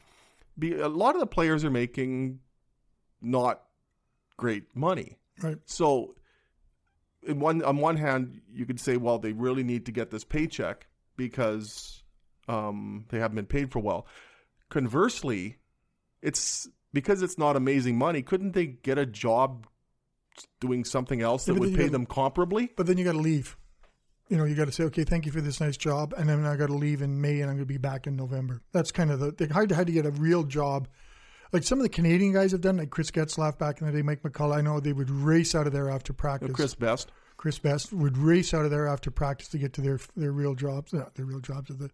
be 0.58 0.74
a 0.74 0.88
lot 0.88 1.14
of 1.14 1.20
the 1.20 1.26
players 1.26 1.64
are 1.64 1.70
making 1.70 2.38
not 3.20 3.62
great 4.36 4.64
money. 4.74 5.18
right. 5.42 5.58
So, 5.64 6.14
in 7.26 7.40
one 7.40 7.62
on 7.64 7.78
one 7.78 7.96
hand, 7.96 8.40
you 8.52 8.64
could 8.64 8.78
say, 8.78 8.96
well, 8.96 9.18
they 9.18 9.32
really 9.32 9.64
need 9.64 9.86
to 9.86 9.92
get 9.92 10.10
this 10.10 10.22
paycheck 10.24 10.86
because 11.16 12.03
um, 12.48 13.04
they 13.10 13.18
haven't 13.18 13.36
been 13.36 13.46
paid 13.46 13.72
for 13.72 13.78
while. 13.80 14.06
Conversely, 14.70 15.56
it's 16.22 16.68
because 16.92 17.22
it's 17.22 17.38
not 17.38 17.56
amazing 17.56 17.96
money. 17.98 18.22
Couldn't 18.22 18.52
they 18.52 18.66
get 18.66 18.98
a 18.98 19.06
job 19.06 19.66
doing 20.60 20.84
something 20.84 21.20
else 21.20 21.44
that 21.44 21.54
Yeah, 21.54 21.60
would 21.60 21.74
pay 21.74 21.84
you- 21.84 21.90
them 21.90 22.06
comparably? 22.06 22.70
But 22.76 22.86
then 22.86 22.98
you 22.98 23.04
got 23.04 23.12
to 23.12 23.18
leave. 23.18 23.56
You 24.28 24.38
know, 24.38 24.44
you 24.44 24.54
got 24.54 24.64
to 24.64 24.72
say, 24.72 24.84
okay, 24.84 25.04
thank 25.04 25.26
you 25.26 25.32
for 25.32 25.42
this 25.42 25.60
nice 25.60 25.76
job, 25.76 26.14
and 26.16 26.28
then 26.28 26.46
I 26.46 26.56
got 26.56 26.68
to 26.68 26.74
leave 26.74 27.02
in 27.02 27.20
May, 27.20 27.40
and 27.40 27.50
I'm 27.50 27.56
going 27.56 27.58
to 27.58 27.64
be 27.66 27.76
back 27.76 28.06
in 28.06 28.16
November. 28.16 28.62
That's 28.72 28.90
kind 28.90 29.10
of 29.10 29.20
the. 29.20 29.32
They 29.32 29.46
hard 29.46 29.68
to 29.68 29.74
hard 29.74 29.86
to 29.88 29.92
get 29.92 30.06
a 30.06 30.10
real 30.12 30.44
job. 30.44 30.88
Like 31.52 31.62
some 31.62 31.78
of 31.78 31.82
the 31.82 31.90
Canadian 31.90 32.32
guys 32.32 32.50
have 32.52 32.62
done, 32.62 32.78
like 32.78 32.90
Chris 32.90 33.10
Getzlaff 33.10 33.58
back 33.58 33.80
in 33.80 33.86
the 33.86 33.92
day, 33.92 34.02
Mike 34.02 34.22
McCullough. 34.22 34.56
I 34.56 34.60
know 34.62 34.80
they 34.80 34.94
would 34.94 35.10
race 35.10 35.54
out 35.54 35.66
of 35.66 35.72
there 35.74 35.90
after 35.90 36.12
practice. 36.14 36.50
Chris 36.52 36.74
Best. 36.74 37.12
Chris 37.36 37.58
Best 37.58 37.92
would 37.92 38.16
race 38.16 38.54
out 38.54 38.64
of 38.64 38.70
there 38.70 38.88
after 38.88 39.10
practice 39.10 39.48
to 39.48 39.58
get 39.58 39.74
to 39.74 39.82
their 39.82 40.00
their 40.16 40.32
real 40.32 40.54
jobs. 40.54 40.92
Not 40.94 41.14
their 41.16 41.26
real 41.26 41.40
jobs, 41.40 41.68
of 41.70 41.78
the. 41.78 41.90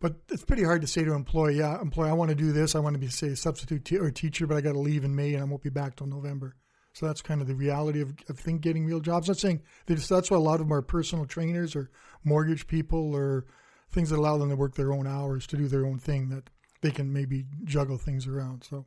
But 0.00 0.16
it's 0.30 0.44
pretty 0.44 0.64
hard 0.64 0.80
to 0.80 0.86
say 0.86 1.04
to 1.04 1.10
an 1.10 1.16
employee, 1.16 1.58
yeah, 1.58 1.80
employee, 1.80 2.08
I 2.08 2.14
want 2.14 2.30
to 2.30 2.34
do 2.34 2.52
this. 2.52 2.74
I 2.74 2.78
want 2.78 2.94
to 2.94 2.98
be 2.98 3.08
say 3.08 3.28
a 3.28 3.36
substitute 3.36 3.84
te- 3.84 3.98
or 3.98 4.10
teacher, 4.10 4.46
but 4.46 4.56
I 4.56 4.62
got 4.62 4.72
to 4.72 4.78
leave 4.78 5.04
in 5.04 5.14
May 5.14 5.34
and 5.34 5.42
I 5.42 5.46
won't 5.46 5.62
be 5.62 5.70
back 5.70 5.96
till 5.96 6.06
November. 6.06 6.56
So 6.94 7.06
that's 7.06 7.22
kind 7.22 7.40
of 7.40 7.46
the 7.46 7.54
reality 7.54 8.00
of, 8.00 8.14
of 8.28 8.38
think 8.38 8.62
getting 8.62 8.86
real 8.86 9.00
jobs. 9.00 9.28
I'm 9.28 9.32
not 9.32 9.38
saying 9.38 9.62
just, 9.86 10.08
that's 10.08 10.30
why 10.30 10.38
a 10.38 10.40
lot 10.40 10.54
of 10.54 10.60
them 10.60 10.72
are 10.72 10.82
personal 10.82 11.26
trainers 11.26 11.76
or 11.76 11.90
mortgage 12.24 12.66
people 12.66 13.14
or 13.14 13.44
things 13.92 14.10
that 14.10 14.18
allow 14.18 14.38
them 14.38 14.48
to 14.48 14.56
work 14.56 14.74
their 14.74 14.92
own 14.92 15.06
hours 15.06 15.46
to 15.48 15.56
do 15.56 15.68
their 15.68 15.86
own 15.86 15.98
thing 15.98 16.30
that 16.30 16.50
they 16.80 16.90
can 16.90 17.12
maybe 17.12 17.44
juggle 17.64 17.98
things 17.98 18.26
around. 18.26 18.64
So 18.64 18.86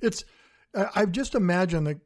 it's 0.00 0.24
I've 0.74 1.12
just 1.12 1.34
imagined 1.34 1.86
that 1.86 1.98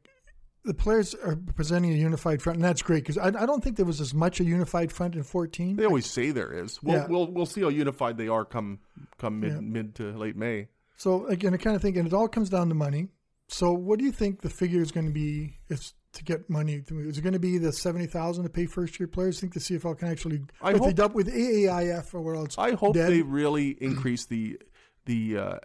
the 0.67 0.73
players 0.73 1.15
are 1.15 1.35
presenting 1.55 1.91
a 1.91 1.95
unified 1.95 2.41
front, 2.41 2.57
and 2.57 2.63
that's 2.65 2.81
great 2.81 3.03
because 3.03 3.17
I, 3.17 3.27
I 3.27 3.45
don't 3.45 3.63
think 3.63 3.75
there 3.77 3.85
was 3.85 3.99
as 3.99 4.13
much 4.13 4.39
a 4.39 4.43
unified 4.43 4.91
front 4.91 5.15
in 5.15 5.23
14. 5.23 5.75
They 5.75 5.85
always 5.85 6.05
say 6.05 6.31
there 6.31 6.53
is. 6.53 6.81
We'll 6.83 6.95
Yeah. 6.97 7.07
we'll, 7.07 7.31
we'll 7.31 7.45
see 7.45 7.61
how 7.61 7.69
unified 7.69 8.17
they 8.17 8.27
are 8.27 8.45
come 8.45 8.79
come 9.17 9.39
mid 9.39 9.53
Yeah. 9.53 9.59
mid 9.61 9.95
to 9.95 10.11
late 10.17 10.35
May. 10.35 10.67
So 10.97 11.25
again, 11.27 11.53
I 11.53 11.57
kind 11.57 11.75
of 11.75 11.81
think, 11.81 11.95
and 11.97 12.05
it 12.07 12.13
all 12.13 12.27
comes 12.27 12.49
down 12.49 12.69
to 12.69 12.75
money. 12.75 13.07
So 13.49 13.71
what 13.71 13.97
do 13.99 14.05
you 14.05 14.11
think 14.11 14.41
the 14.41 14.49
figure 14.49 14.81
is 14.81 14.91
going 14.91 15.05
to 15.07 15.13
be 15.13 15.57
if 15.69 15.93
to 16.13 16.23
get 16.23 16.49
money? 16.49 16.83
Is 16.89 17.17
it 17.17 17.21
going 17.21 17.33
to 17.33 17.39
be 17.39 17.57
the 17.57 17.71
seventy 17.71 18.05
thousand 18.07 18.43
to 18.43 18.49
pay 18.49 18.65
first 18.65 18.99
year 18.99 19.07
players? 19.07 19.39
Think 19.39 19.53
the 19.53 19.59
CFL 19.59 19.97
can 19.97 20.07
actually 20.09 20.41
I 20.61 20.71
if 20.73 20.81
they 20.81 21.01
hope- 21.03 21.13
with 21.13 21.27
AAIF 21.33 22.13
or 22.13 22.21
what 22.21 22.35
else? 22.35 22.57
I 22.57 22.71
hope 22.73 22.93
dead? 22.95 23.09
they 23.11 23.21
really 23.21 23.69
increase 23.81 24.25
the 24.25 24.59
the 25.05 25.37
uh, 25.37 25.55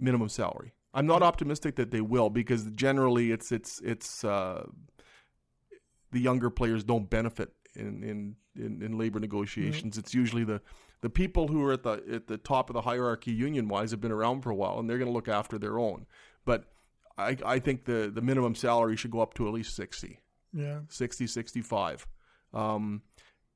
minimum 0.00 0.28
salary. 0.28 0.72
I'm 0.94 1.06
not 1.06 1.22
optimistic 1.22 1.76
that 1.76 1.90
they 1.90 2.00
will 2.00 2.30
because 2.30 2.64
generally 2.72 3.30
it's 3.30 3.52
it's 3.52 3.80
it's 3.82 4.24
uh, 4.24 4.64
the 6.12 6.20
younger 6.20 6.50
players 6.50 6.84
don't 6.84 7.08
benefit 7.08 7.50
in 7.74 8.02
in, 8.02 8.36
in, 8.56 8.82
in 8.82 8.98
labor 8.98 9.20
negotiations. 9.20 9.98
It's 9.98 10.14
usually 10.14 10.44
the 10.44 10.60
the 11.00 11.10
people 11.10 11.48
who 11.48 11.62
are 11.64 11.72
at 11.72 11.82
the 11.82 12.02
at 12.12 12.26
the 12.26 12.38
top 12.38 12.70
of 12.70 12.74
the 12.74 12.82
hierarchy 12.82 13.32
union 13.32 13.68
wise 13.68 13.90
have 13.90 14.00
been 14.00 14.12
around 14.12 14.42
for 14.42 14.50
a 14.50 14.54
while 14.54 14.78
and 14.78 14.88
they're 14.88 14.98
going 14.98 15.08
to 15.10 15.12
look 15.12 15.28
after 15.28 15.58
their 15.58 15.78
own. 15.78 16.06
But 16.44 16.64
I, 17.18 17.36
I 17.44 17.58
think 17.58 17.84
the, 17.84 18.10
the 18.14 18.22
minimum 18.22 18.54
salary 18.54 18.96
should 18.96 19.10
go 19.10 19.20
up 19.20 19.34
to 19.34 19.46
at 19.48 19.52
least 19.52 19.74
60. 19.74 20.20
yeah. 20.54 20.80
60, 20.88 21.26
65. 21.26 22.06
Um, 22.54 23.02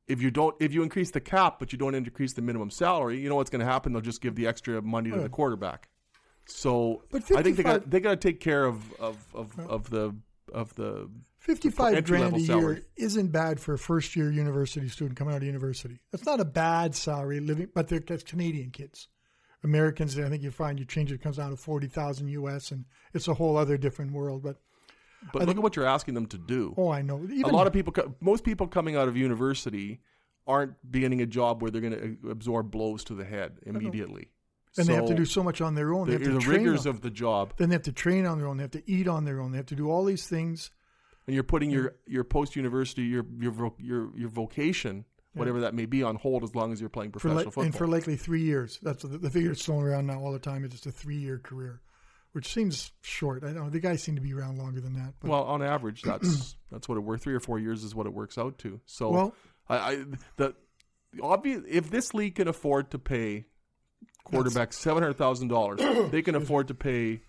if 0.08 0.20
you 0.20 0.30
don't 0.30 0.54
if 0.60 0.74
you 0.74 0.82
increase 0.82 1.12
the 1.12 1.20
cap 1.20 1.58
but 1.58 1.72
you 1.72 1.78
don't 1.78 1.94
increase 1.94 2.34
the 2.34 2.42
minimum 2.42 2.70
salary, 2.70 3.18
you 3.20 3.28
know 3.28 3.36
what's 3.36 3.50
going 3.50 3.64
to 3.64 3.72
happen? 3.72 3.92
They'll 3.92 4.02
just 4.02 4.20
give 4.20 4.34
the 4.34 4.46
extra 4.46 4.82
money 4.82 5.10
to 5.10 5.16
the 5.22 5.28
quarterback. 5.28 5.88
So 6.46 7.02
But 7.10 7.22
I 7.32 7.42
think 7.42 7.56
they 7.56 7.62
55 7.62 7.64
got 7.64 7.90
they 7.90 8.00
got 8.00 8.10
to 8.10 8.16
take 8.16 8.40
care 8.40 8.64
of 8.64 8.92
of, 8.94 9.16
of, 9.34 9.58
of 9.58 9.90
the 9.90 10.14
of 10.52 10.74
the 10.74 11.08
55 11.38 12.04
grand 12.04 12.36
a 12.36 12.38
year 12.38 12.46
salary. 12.46 12.82
isn't 12.96 13.32
bad 13.32 13.58
for 13.58 13.74
a 13.74 13.78
first 13.78 14.14
year 14.14 14.30
university 14.30 14.88
student 14.88 15.18
coming 15.18 15.34
out 15.34 15.38
of 15.38 15.46
university. 15.46 15.98
That's 16.12 16.26
not 16.26 16.40
a 16.40 16.44
bad 16.44 16.94
salary 16.94 17.40
living, 17.40 17.68
but 17.74 17.88
they're 17.88 18.00
that's 18.00 18.22
Canadian 18.22 18.70
kids. 18.70 19.08
Americans, 19.64 20.18
I 20.18 20.28
think 20.28 20.42
you 20.42 20.50
find 20.50 20.78
you 20.78 20.84
change 20.84 21.12
it, 21.12 21.16
it 21.16 21.22
comes 21.22 21.36
down 21.36 21.50
to 21.50 21.56
40,000 21.56 22.28
US 22.28 22.70
and 22.70 22.84
it's 23.14 23.28
a 23.28 23.34
whole 23.34 23.56
other 23.56 23.76
different 23.76 24.12
world. 24.12 24.42
But, 24.42 24.56
but 25.32 25.46
look 25.46 25.56
at 25.56 25.62
what 25.62 25.76
you're 25.76 25.86
asking 25.86 26.14
them 26.14 26.26
to 26.26 26.38
do. 26.38 26.74
oh, 26.76 26.90
I 26.90 27.02
know. 27.02 27.22
Even, 27.24 27.44
a 27.44 27.56
lot 27.56 27.66
of 27.66 27.72
people, 27.72 27.92
most 28.20 28.44
people 28.44 28.66
coming 28.66 28.96
out 28.96 29.08
of 29.08 29.16
university 29.16 30.00
aren't 30.46 30.74
beginning 30.90 31.20
a 31.22 31.26
job 31.26 31.62
where 31.62 31.70
they're 31.70 31.80
going 31.80 31.92
to 31.92 32.28
uh, 32.28 32.30
absorb 32.30 32.70
blows 32.70 33.04
to 33.04 33.14
the 33.14 33.24
head 33.24 33.58
immediately. 33.64 34.30
And 34.78 34.86
they 34.86 34.94
have 34.94 35.06
to 35.06 35.14
do 35.14 35.24
so 35.24 35.42
much 35.42 35.60
on 35.60 35.74
their 35.74 35.92
own. 35.94 36.06
They 36.08 36.16
the, 36.16 36.24
have 36.24 36.40
to 36.40 36.46
the 36.46 36.50
rigors 36.52 36.86
on- 36.86 36.90
of 36.96 37.00
the 37.02 37.10
job, 37.10 37.54
then 37.56 37.68
they 37.68 37.74
have 37.74 37.82
to 37.82 37.92
train 37.92 38.26
on 38.26 38.38
their 38.38 38.48
own. 38.48 38.56
They 38.56 38.64
have 38.64 38.70
to 38.72 38.90
eat 38.90 39.08
on 39.08 39.24
their 39.24 39.40
own. 39.40 39.52
They 39.52 39.58
have 39.58 39.66
to 39.66 39.76
do 39.76 39.90
all 39.90 40.04
these 40.04 40.26
things. 40.26 40.70
and 41.26 41.34
you're 41.34 41.44
putting 41.44 41.70
your 41.70 41.94
your 42.06 42.24
post 42.24 42.56
university 42.56 43.02
your 43.02 43.24
your 43.38 43.72
your 43.78 44.18
your 44.18 44.28
vocation, 44.28 45.04
whatever 45.34 45.60
that 45.60 45.74
may 45.74 45.86
be, 45.86 46.02
on 46.02 46.16
hold 46.16 46.42
as 46.42 46.54
long 46.54 46.72
as 46.72 46.80
you're 46.80 46.88
playing 46.90 47.10
for 47.12 47.20
professional 47.20 47.36
like, 47.36 47.44
football. 47.46 47.64
and 47.64 47.76
for 47.76 47.86
likely 47.86 48.16
three 48.16 48.42
years. 48.42 48.78
That's 48.82 49.02
the, 49.02 49.18
the 49.18 49.30
figure 49.30 49.50
that's 49.50 49.64
thrown 49.64 49.84
around 49.84 50.06
now 50.06 50.20
all 50.20 50.32
the 50.32 50.38
time. 50.38 50.64
It's 50.64 50.72
just 50.74 50.86
a 50.86 50.90
three 50.90 51.18
year 51.18 51.38
career, 51.38 51.80
which 52.32 52.52
seems 52.52 52.92
short. 53.02 53.44
I 53.44 53.52
know 53.52 53.70
the 53.70 53.78
guys 53.80 54.02
seem 54.02 54.16
to 54.16 54.20
be 54.22 54.32
around 54.34 54.58
longer 54.58 54.80
than 54.80 54.94
that. 54.94 55.14
But 55.20 55.30
well, 55.30 55.44
on 55.44 55.62
average, 55.62 56.02
that's 56.06 56.56
that's 56.70 56.88
what 56.88 56.96
it 56.98 57.02
works. 57.02 57.22
Three 57.22 57.34
or 57.34 57.40
four 57.40 57.58
years 57.58 57.84
is 57.84 57.94
what 57.94 58.06
it 58.06 58.12
works 58.14 58.38
out 58.38 58.58
to. 58.58 58.80
So, 58.86 59.10
Well- 59.10 59.34
I, 59.68 59.76
I 59.76 60.04
the 60.36 60.54
obvious 61.22 61.62
if 61.68 61.90
this 61.90 62.14
league 62.14 62.34
can 62.34 62.48
afford 62.48 62.90
to 62.90 62.98
pay 62.98 63.44
quarterbacks 64.24 64.74
seven 64.74 65.02
hundred 65.02 65.14
thousand 65.18 65.48
dollars, 65.48 65.80
they 66.10 66.22
can 66.22 66.34
afford 66.34 66.68
to 66.68 66.74
pay 66.74 67.20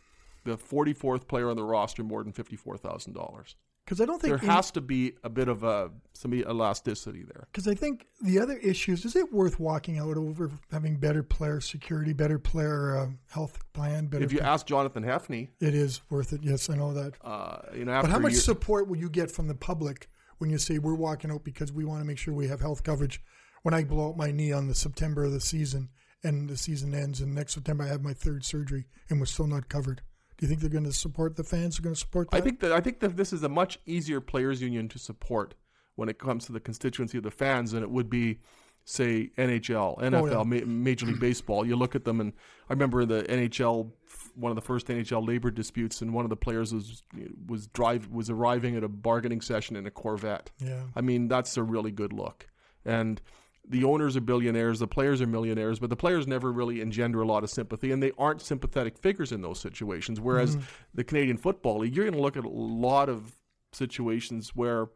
the 0.44 0.58
forty 0.58 0.94
fourth 0.94 1.28
player 1.28 1.50
on 1.50 1.56
the 1.56 1.64
roster 1.64 2.04
more 2.04 2.24
than 2.24 2.34
fifty 2.34 2.56
four 2.56 2.78
thousand 2.78 3.14
dollars. 3.14 3.56
because 3.86 4.00
I 4.02 4.06
don't 4.06 4.22
think 4.22 4.40
There 4.42 4.50
has 4.52 4.72
to 4.72 4.82
be 4.82 5.14
a 5.24 5.30
bit 5.30 5.48
of 5.48 5.64
a 5.64 5.90
some 6.14 6.34
elasticity 6.34 7.24
there. 7.24 7.48
because 7.52 7.68
I 7.68 7.74
think 7.76 8.08
the 8.22 8.40
other 8.40 8.58
issues 8.58 9.00
is 9.06 9.16
is 9.16 9.16
it 9.16 9.34
worth 9.34 9.60
walking 9.60 9.98
out 10.00 10.18
over 10.18 10.52
having 10.72 10.98
better 10.98 11.24
player 11.24 11.60
security, 11.62 12.14
better 12.14 12.40
player 12.40 12.98
uh, 12.98 13.08
health 13.32 13.60
plan, 13.74 14.08
better. 14.08 14.24
If 14.24 14.32
you 14.34 14.40
ask 14.40 14.66
Jonathan 14.66 15.04
Hefney, 15.04 15.50
it 15.60 15.74
is 15.74 16.02
worth 16.10 16.34
it. 16.34 16.42
Yes, 16.44 16.70
I 16.70 16.76
know 16.76 16.94
that. 16.94 17.14
uh, 17.22 17.60
you 17.76 17.86
know, 17.86 17.92
after 17.94 18.08
But 18.08 18.14
how 18.14 18.20
much 18.20 18.34
support 18.36 18.88
will 18.88 18.98
you 18.98 19.10
get 19.10 19.32
from 19.32 19.48
the 19.48 19.56
public 19.56 20.10
when 20.40 20.50
you 20.50 20.58
say 20.58 20.78
we're 20.78 20.94
walking 20.96 21.32
out 21.32 21.44
because 21.44 21.72
we 21.72 21.86
want 21.86 22.02
to 22.02 22.06
make 22.06 22.18
sure 22.18 22.34
we 22.34 22.48
have 22.50 22.60
health 22.62 22.84
coverage? 22.84 23.22
When 23.64 23.74
I 23.74 23.86
blow 23.86 24.10
out 24.10 24.18
my 24.18 24.30
knee 24.32 24.52
on 24.52 24.68
the 24.68 24.76
September 24.76 25.24
of 25.24 25.32
the 25.32 25.40
season 25.40 25.88
and 26.24 26.50
the 26.50 26.58
season 26.58 26.94
ends, 26.94 27.22
and 27.22 27.36
next 27.36 27.54
September 27.54 27.84
I 27.84 27.88
have 27.88 28.02
my 28.02 28.14
third 28.14 28.46
surgery 28.46 28.86
and 29.10 29.20
we're 29.20 29.26
still 29.26 29.48
not 29.48 29.70
covered. 29.70 30.02
Do 30.38 30.46
you 30.46 30.48
think 30.48 30.62
they're 30.62 30.70
going 30.70 30.86
to 30.86 30.94
support 30.94 31.36
the 31.36 31.44
fans? 31.44 31.78
Are 31.78 31.84
going 31.84 31.96
to 31.96 32.00
support 32.00 32.32
that? 32.32 32.38
I 32.38 32.42
think 32.42 32.60
that 32.62 32.72
I 32.72 32.82
think 32.82 33.00
that 33.02 33.16
this 33.16 33.34
is 33.34 33.44
a 33.44 33.50
much 33.50 33.80
easier 33.86 34.20
players 34.20 34.62
union 34.62 34.90
to 34.90 35.00
support 35.00 35.56
when 35.96 36.10
it 36.10 36.18
comes 36.18 36.46
to 36.46 36.52
the 36.52 36.60
constituency 36.60 37.18
of 37.18 37.24
the 37.24 37.32
fans 37.32 37.72
than 37.72 37.84
it 37.84 37.90
would 37.90 38.10
be, 38.10 38.40
say 38.84 39.30
NHL, 39.38 40.00
NFL, 40.00 40.14
oh, 40.14 40.26
yeah. 40.26 40.44
Ma- 40.44 40.66
Major 40.66 41.06
League 41.06 41.20
Baseball. 41.20 41.66
You 41.66 41.76
look 41.76 41.94
at 41.96 42.04
them, 42.04 42.20
and 42.20 42.34
I 42.68 42.74
remember 42.74 43.06
the 43.06 43.24
NHL, 43.24 43.92
one 44.34 44.52
of 44.52 44.56
the 44.56 44.62
first 44.62 44.88
NHL 44.88 45.26
labor 45.28 45.52
disputes, 45.52 46.02
and 46.02 46.14
one 46.14 46.26
of 46.26 46.30
the 46.30 46.36
players 46.36 46.74
was 46.74 47.04
was 47.48 47.68
drive 47.68 48.10
was 48.10 48.32
arriving 48.32 48.76
at 48.76 48.84
a 48.84 48.90
bargaining 48.90 49.40
session 49.40 49.76
in 49.76 49.86
a 49.86 49.92
Corvette. 49.92 50.50
Yeah. 50.60 50.84
I 50.96 51.02
mean 51.02 51.28
that's 51.28 51.58
a 51.58 51.64
really 51.64 51.92
good 51.92 52.14
look, 52.14 52.48
and. 52.86 53.22
The 53.68 53.84
owners 53.86 54.18
are 54.18 54.22
billionaires, 54.22 54.80
the 54.80 54.88
players 54.88 55.22
are 55.22 55.28
millionaires, 55.28 55.80
but 55.80 55.90
the 55.90 55.96
players 55.96 56.28
never 56.28 56.52
really 56.52 56.82
engender 56.82 57.22
a 57.22 57.26
lot 57.26 57.44
of 57.44 57.50
sympathy, 57.50 57.92
and 57.92 58.04
they 58.04 58.12
aren't 58.18 58.42
sympathetic 58.42 58.98
figures 58.98 59.32
in 59.32 59.42
those 59.42 59.60
situations. 59.60 60.20
Whereas 60.20 60.56
mm-hmm. 60.58 60.66
the 60.94 61.04
Canadian 61.04 61.38
Football 61.38 61.80
League, 61.80 61.96
you're 61.96 62.06
going 62.06 62.16
to 62.16 62.22
look 62.22 62.36
at 62.36 62.44
a 62.44 62.50
lot 62.50 63.08
of 63.08 63.38
situations 63.72 64.52
where 64.54 64.88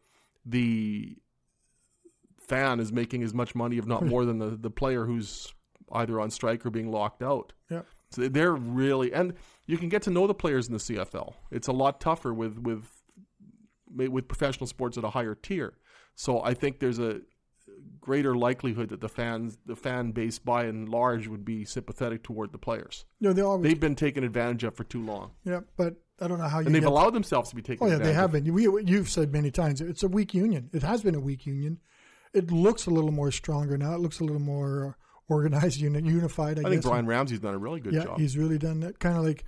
the 0.46 1.18
fan 2.40 2.80
is 2.80 2.92
making 2.92 3.24
as 3.24 3.34
much 3.34 3.56
money, 3.56 3.78
if 3.78 3.86
not 3.86 4.06
more, 4.06 4.26
than 4.26 4.40
the, 4.40 4.50
the 4.50 4.70
player 4.70 5.06
who's 5.06 5.54
either 5.94 6.20
on 6.20 6.30
strike 6.30 6.66
or 6.66 6.70
being 6.70 6.92
locked 6.92 7.22
out. 7.22 7.54
Yeah. 7.70 7.82
So 8.12 8.28
they're 8.28 8.54
really, 8.54 9.14
and 9.14 9.34
you 9.66 9.78
can 9.78 9.90
get 9.90 10.02
to 10.04 10.10
know 10.10 10.28
the 10.28 10.34
players 10.34 10.68
in 10.68 10.74
the 10.74 10.80
CFL. 10.80 11.34
It's 11.52 11.68
a 11.68 11.74
lot 11.74 12.00
tougher 12.00 12.34
with 12.34 12.58
with 12.58 12.86
with 13.94 14.28
professional 14.28 14.68
sports 14.68 14.98
at 14.98 15.04
a 15.04 15.10
higher 15.10 15.36
tier. 15.36 15.74
So 16.16 16.42
I 16.42 16.54
think 16.54 16.80
there's 16.80 17.00
a 17.00 17.22
greater 18.00 18.36
likelihood 18.36 18.90
that 18.90 19.02
the 19.02 19.10
fans, 19.10 19.58
the 19.66 19.76
fan 19.76 20.12
base 20.12 20.40
by 20.40 20.64
and 20.64 20.88
large, 20.88 21.28
would 21.28 21.44
be 21.44 21.66
sympathetic 21.66 22.24
toward 22.24 22.52
the 22.52 22.58
players. 22.58 23.06
No, 23.20 23.34
they 23.34 23.42
always. 23.42 23.64
They've 23.64 23.80
been 23.80 23.96
taken 23.96 24.24
advantage 24.24 24.64
of 24.64 24.76
for 24.76 24.84
too 24.86 25.04
long, 25.04 25.32
yeah, 25.44 25.60
but 25.76 25.96
I 26.22 26.28
don't 26.28 26.40
know 26.40 26.48
how 26.48 26.60
you. 26.60 26.68
and 26.68 26.76
they've 26.76 26.86
allowed 26.86 27.14
themselves 27.14 27.50
to 27.50 27.56
be 27.56 27.62
taken. 27.62 27.86
Oh 27.86 27.90
yeah, 27.90 27.98
advantage 27.98 28.16
they 28.16 28.24
of. 28.24 28.32
have 28.34 28.44
been. 28.44 28.54
We, 28.54 28.84
you've 28.86 29.10
said 29.10 29.32
many 29.34 29.52
times 29.52 29.82
it's 29.82 30.04
a 30.04 30.08
weak 30.08 30.34
union. 30.34 30.70
It 30.74 30.84
has 30.84 31.04
been 31.04 31.16
a 31.16 31.20
weak 31.20 31.46
union. 31.46 31.80
It 32.34 32.52
looks 32.52 32.86
a 32.86 32.90
little 32.90 33.12
more 33.12 33.32
stronger 33.32 33.78
now. 33.78 33.94
It 33.94 34.00
looks 34.00 34.20
a 34.20 34.24
little 34.24 34.42
more 34.42 34.98
organized, 35.28 35.80
uni- 35.82 36.10
unified. 36.10 36.58
I, 36.58 36.62
I 36.62 36.64
guess. 36.64 36.72
think 36.72 36.84
Brian 36.84 37.06
Ramsay's 37.08 37.40
done 37.40 37.56
a 37.56 37.60
really 37.60 37.82
good 37.82 37.94
yeah, 37.94 38.06
job. 38.06 38.20
he's 38.20 38.38
really 38.38 38.58
done 38.58 38.80
that. 38.82 39.00
Kind 39.00 39.18
of 39.18 39.24
like. 39.24 39.44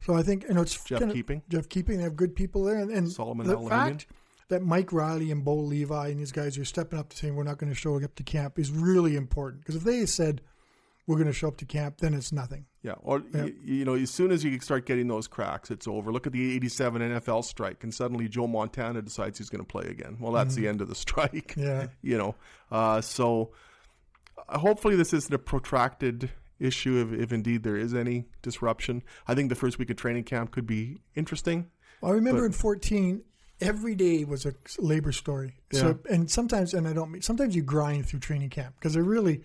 So 0.00 0.14
I 0.14 0.24
think 0.24 0.44
you 0.48 0.54
know 0.54 0.62
it's 0.62 0.82
Jeff 0.82 1.12
Keeping. 1.12 1.42
Jeff 1.48 1.68
Keeping. 1.68 1.98
They 1.98 2.02
have 2.02 2.16
good 2.16 2.34
people 2.34 2.64
there, 2.64 2.78
and, 2.80 2.90
and 2.90 3.10
Solomon 3.10 3.46
the 3.46 3.56
Elimimian. 3.56 3.68
fact 3.68 4.06
that 4.52 4.62
Mike 4.62 4.92
Reilly 4.92 5.30
and 5.30 5.44
Bo 5.44 5.54
Levi 5.56 6.08
and 6.08 6.20
these 6.20 6.30
guys 6.32 6.56
are 6.58 6.64
stepping 6.64 6.98
up 6.98 7.08
to 7.08 7.16
saying 7.16 7.34
we're 7.34 7.42
not 7.42 7.58
going 7.58 7.70
to 7.72 7.78
show 7.78 7.96
up 8.02 8.14
to 8.16 8.22
camp 8.22 8.58
is 8.58 8.70
really 8.70 9.16
important. 9.16 9.62
Because 9.62 9.76
if 9.76 9.82
they 9.84 10.04
said 10.06 10.40
we're 11.06 11.16
going 11.16 11.26
to 11.26 11.32
show 11.32 11.48
up 11.48 11.56
to 11.56 11.64
camp, 11.64 11.98
then 11.98 12.14
it's 12.14 12.30
nothing. 12.32 12.66
Yeah, 12.82 12.94
or 13.02 13.22
Yeah. 13.34 13.44
y- 13.44 13.52
you 13.64 13.84
know, 13.84 13.94
as 13.94 14.10
soon 14.10 14.30
as 14.30 14.44
you 14.44 14.58
start 14.60 14.86
getting 14.86 15.08
those 15.08 15.26
cracks, 15.26 15.70
it's 15.70 15.88
over. 15.88 16.12
Look 16.12 16.26
at 16.26 16.32
the 16.32 16.54
'87 16.54 17.00
NFL 17.02 17.42
strike, 17.44 17.82
and 17.82 17.92
suddenly 17.94 18.28
Joe 18.28 18.46
Montana 18.46 19.02
decides 19.02 19.38
he's 19.38 19.48
going 19.48 19.64
to 19.64 19.66
play 19.66 19.86
again. 19.86 20.16
Well, 20.20 20.32
that's 20.32 20.54
the 20.54 20.68
end 20.68 20.80
of 20.80 20.88
the 20.88 20.94
strike. 20.94 21.54
Mm-hmm. 21.56 21.60
Yeah. 21.60 21.86
you 22.02 22.18
know. 22.18 22.34
Uh, 22.70 23.00
so 23.00 23.52
uh, 24.48 24.58
hopefully, 24.58 24.96
this 24.96 25.12
isn't 25.12 25.32
a 25.34 25.38
protracted 25.38 26.30
issue. 26.58 26.96
If, 27.12 27.20
if 27.20 27.32
indeed 27.32 27.62
there 27.62 27.76
is 27.76 27.94
any 27.94 28.26
disruption, 28.42 29.02
I 29.26 29.34
think 29.34 29.48
the 29.48 29.54
first 29.54 29.78
week 29.78 29.90
of 29.90 29.96
training 29.96 30.24
camp 30.24 30.50
could 30.50 30.66
be 30.66 30.98
interesting. 31.14 31.70
I 32.02 32.10
remember 32.10 32.40
But- 32.42 32.46
in 32.46 32.52
14, 32.52 33.22
every 33.62 33.94
day 33.94 34.24
was 34.24 34.44
a 34.44 34.54
labor 34.78 35.12
story. 35.12 35.56
So, 35.72 35.98
and 36.10 36.30
sometimes, 36.30 36.74
and 36.74 36.86
I 36.86 36.92
don't 36.92 37.10
mean, 37.10 37.22
sometimes 37.22 37.56
you 37.56 37.62
grind 37.62 38.06
through 38.06 38.20
training 38.20 38.50
camp 38.50 38.74
because 38.78 38.94
they're 38.94 39.02
really, 39.02 39.42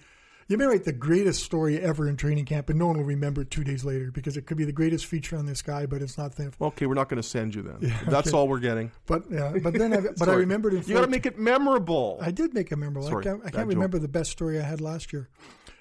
you 0.47 0.57
may 0.57 0.65
write 0.65 0.83
the 0.83 0.93
greatest 0.93 1.43
story 1.43 1.79
ever 1.79 2.07
in 2.07 2.17
training 2.17 2.45
camp 2.45 2.69
and 2.69 2.79
no 2.79 2.87
one 2.87 2.97
will 2.97 3.03
remember 3.03 3.41
it 3.41 3.51
two 3.51 3.63
days 3.63 3.85
later 3.85 4.11
because 4.11 4.35
it 4.35 4.45
could 4.45 4.57
be 4.57 4.65
the 4.65 4.71
greatest 4.71 5.05
feature 5.05 5.37
on 5.37 5.45
this 5.45 5.61
guy, 5.61 5.85
but 5.85 6.01
it's 6.01 6.17
not. 6.17 6.33
Well, 6.37 6.69
okay, 6.69 6.85
we're 6.85 6.95
not 6.95 7.09
going 7.09 7.21
to 7.21 7.27
send 7.27 7.55
you 7.55 7.61
then. 7.61 7.77
If 7.81 8.05
That's 8.07 8.33
all 8.33 8.47
we're 8.47 8.59
getting. 8.59 8.91
But, 9.05 9.23
yeah, 9.29 9.53
but 9.61 9.73
then, 9.73 9.93
I, 9.93 10.01
but 10.17 10.27
I 10.27 10.33
remembered 10.33 10.73
in 10.73 10.83
You 10.83 10.95
got 10.95 11.01
to 11.01 11.07
make 11.07 11.25
it 11.25 11.37
memorable. 11.37 12.17
I 12.21 12.31
did 12.31 12.53
make 12.53 12.71
a 12.71 12.75
memorable. 12.75 13.07
Sorry, 13.07 13.21
I 13.21 13.23
can't, 13.23 13.41
I 13.41 13.49
can't 13.49 13.55
joke. 13.55 13.67
remember 13.69 13.99
the 13.99 14.07
best 14.07 14.31
story 14.31 14.59
I 14.59 14.63
had 14.63 14.81
last 14.81 15.13
year. 15.13 15.29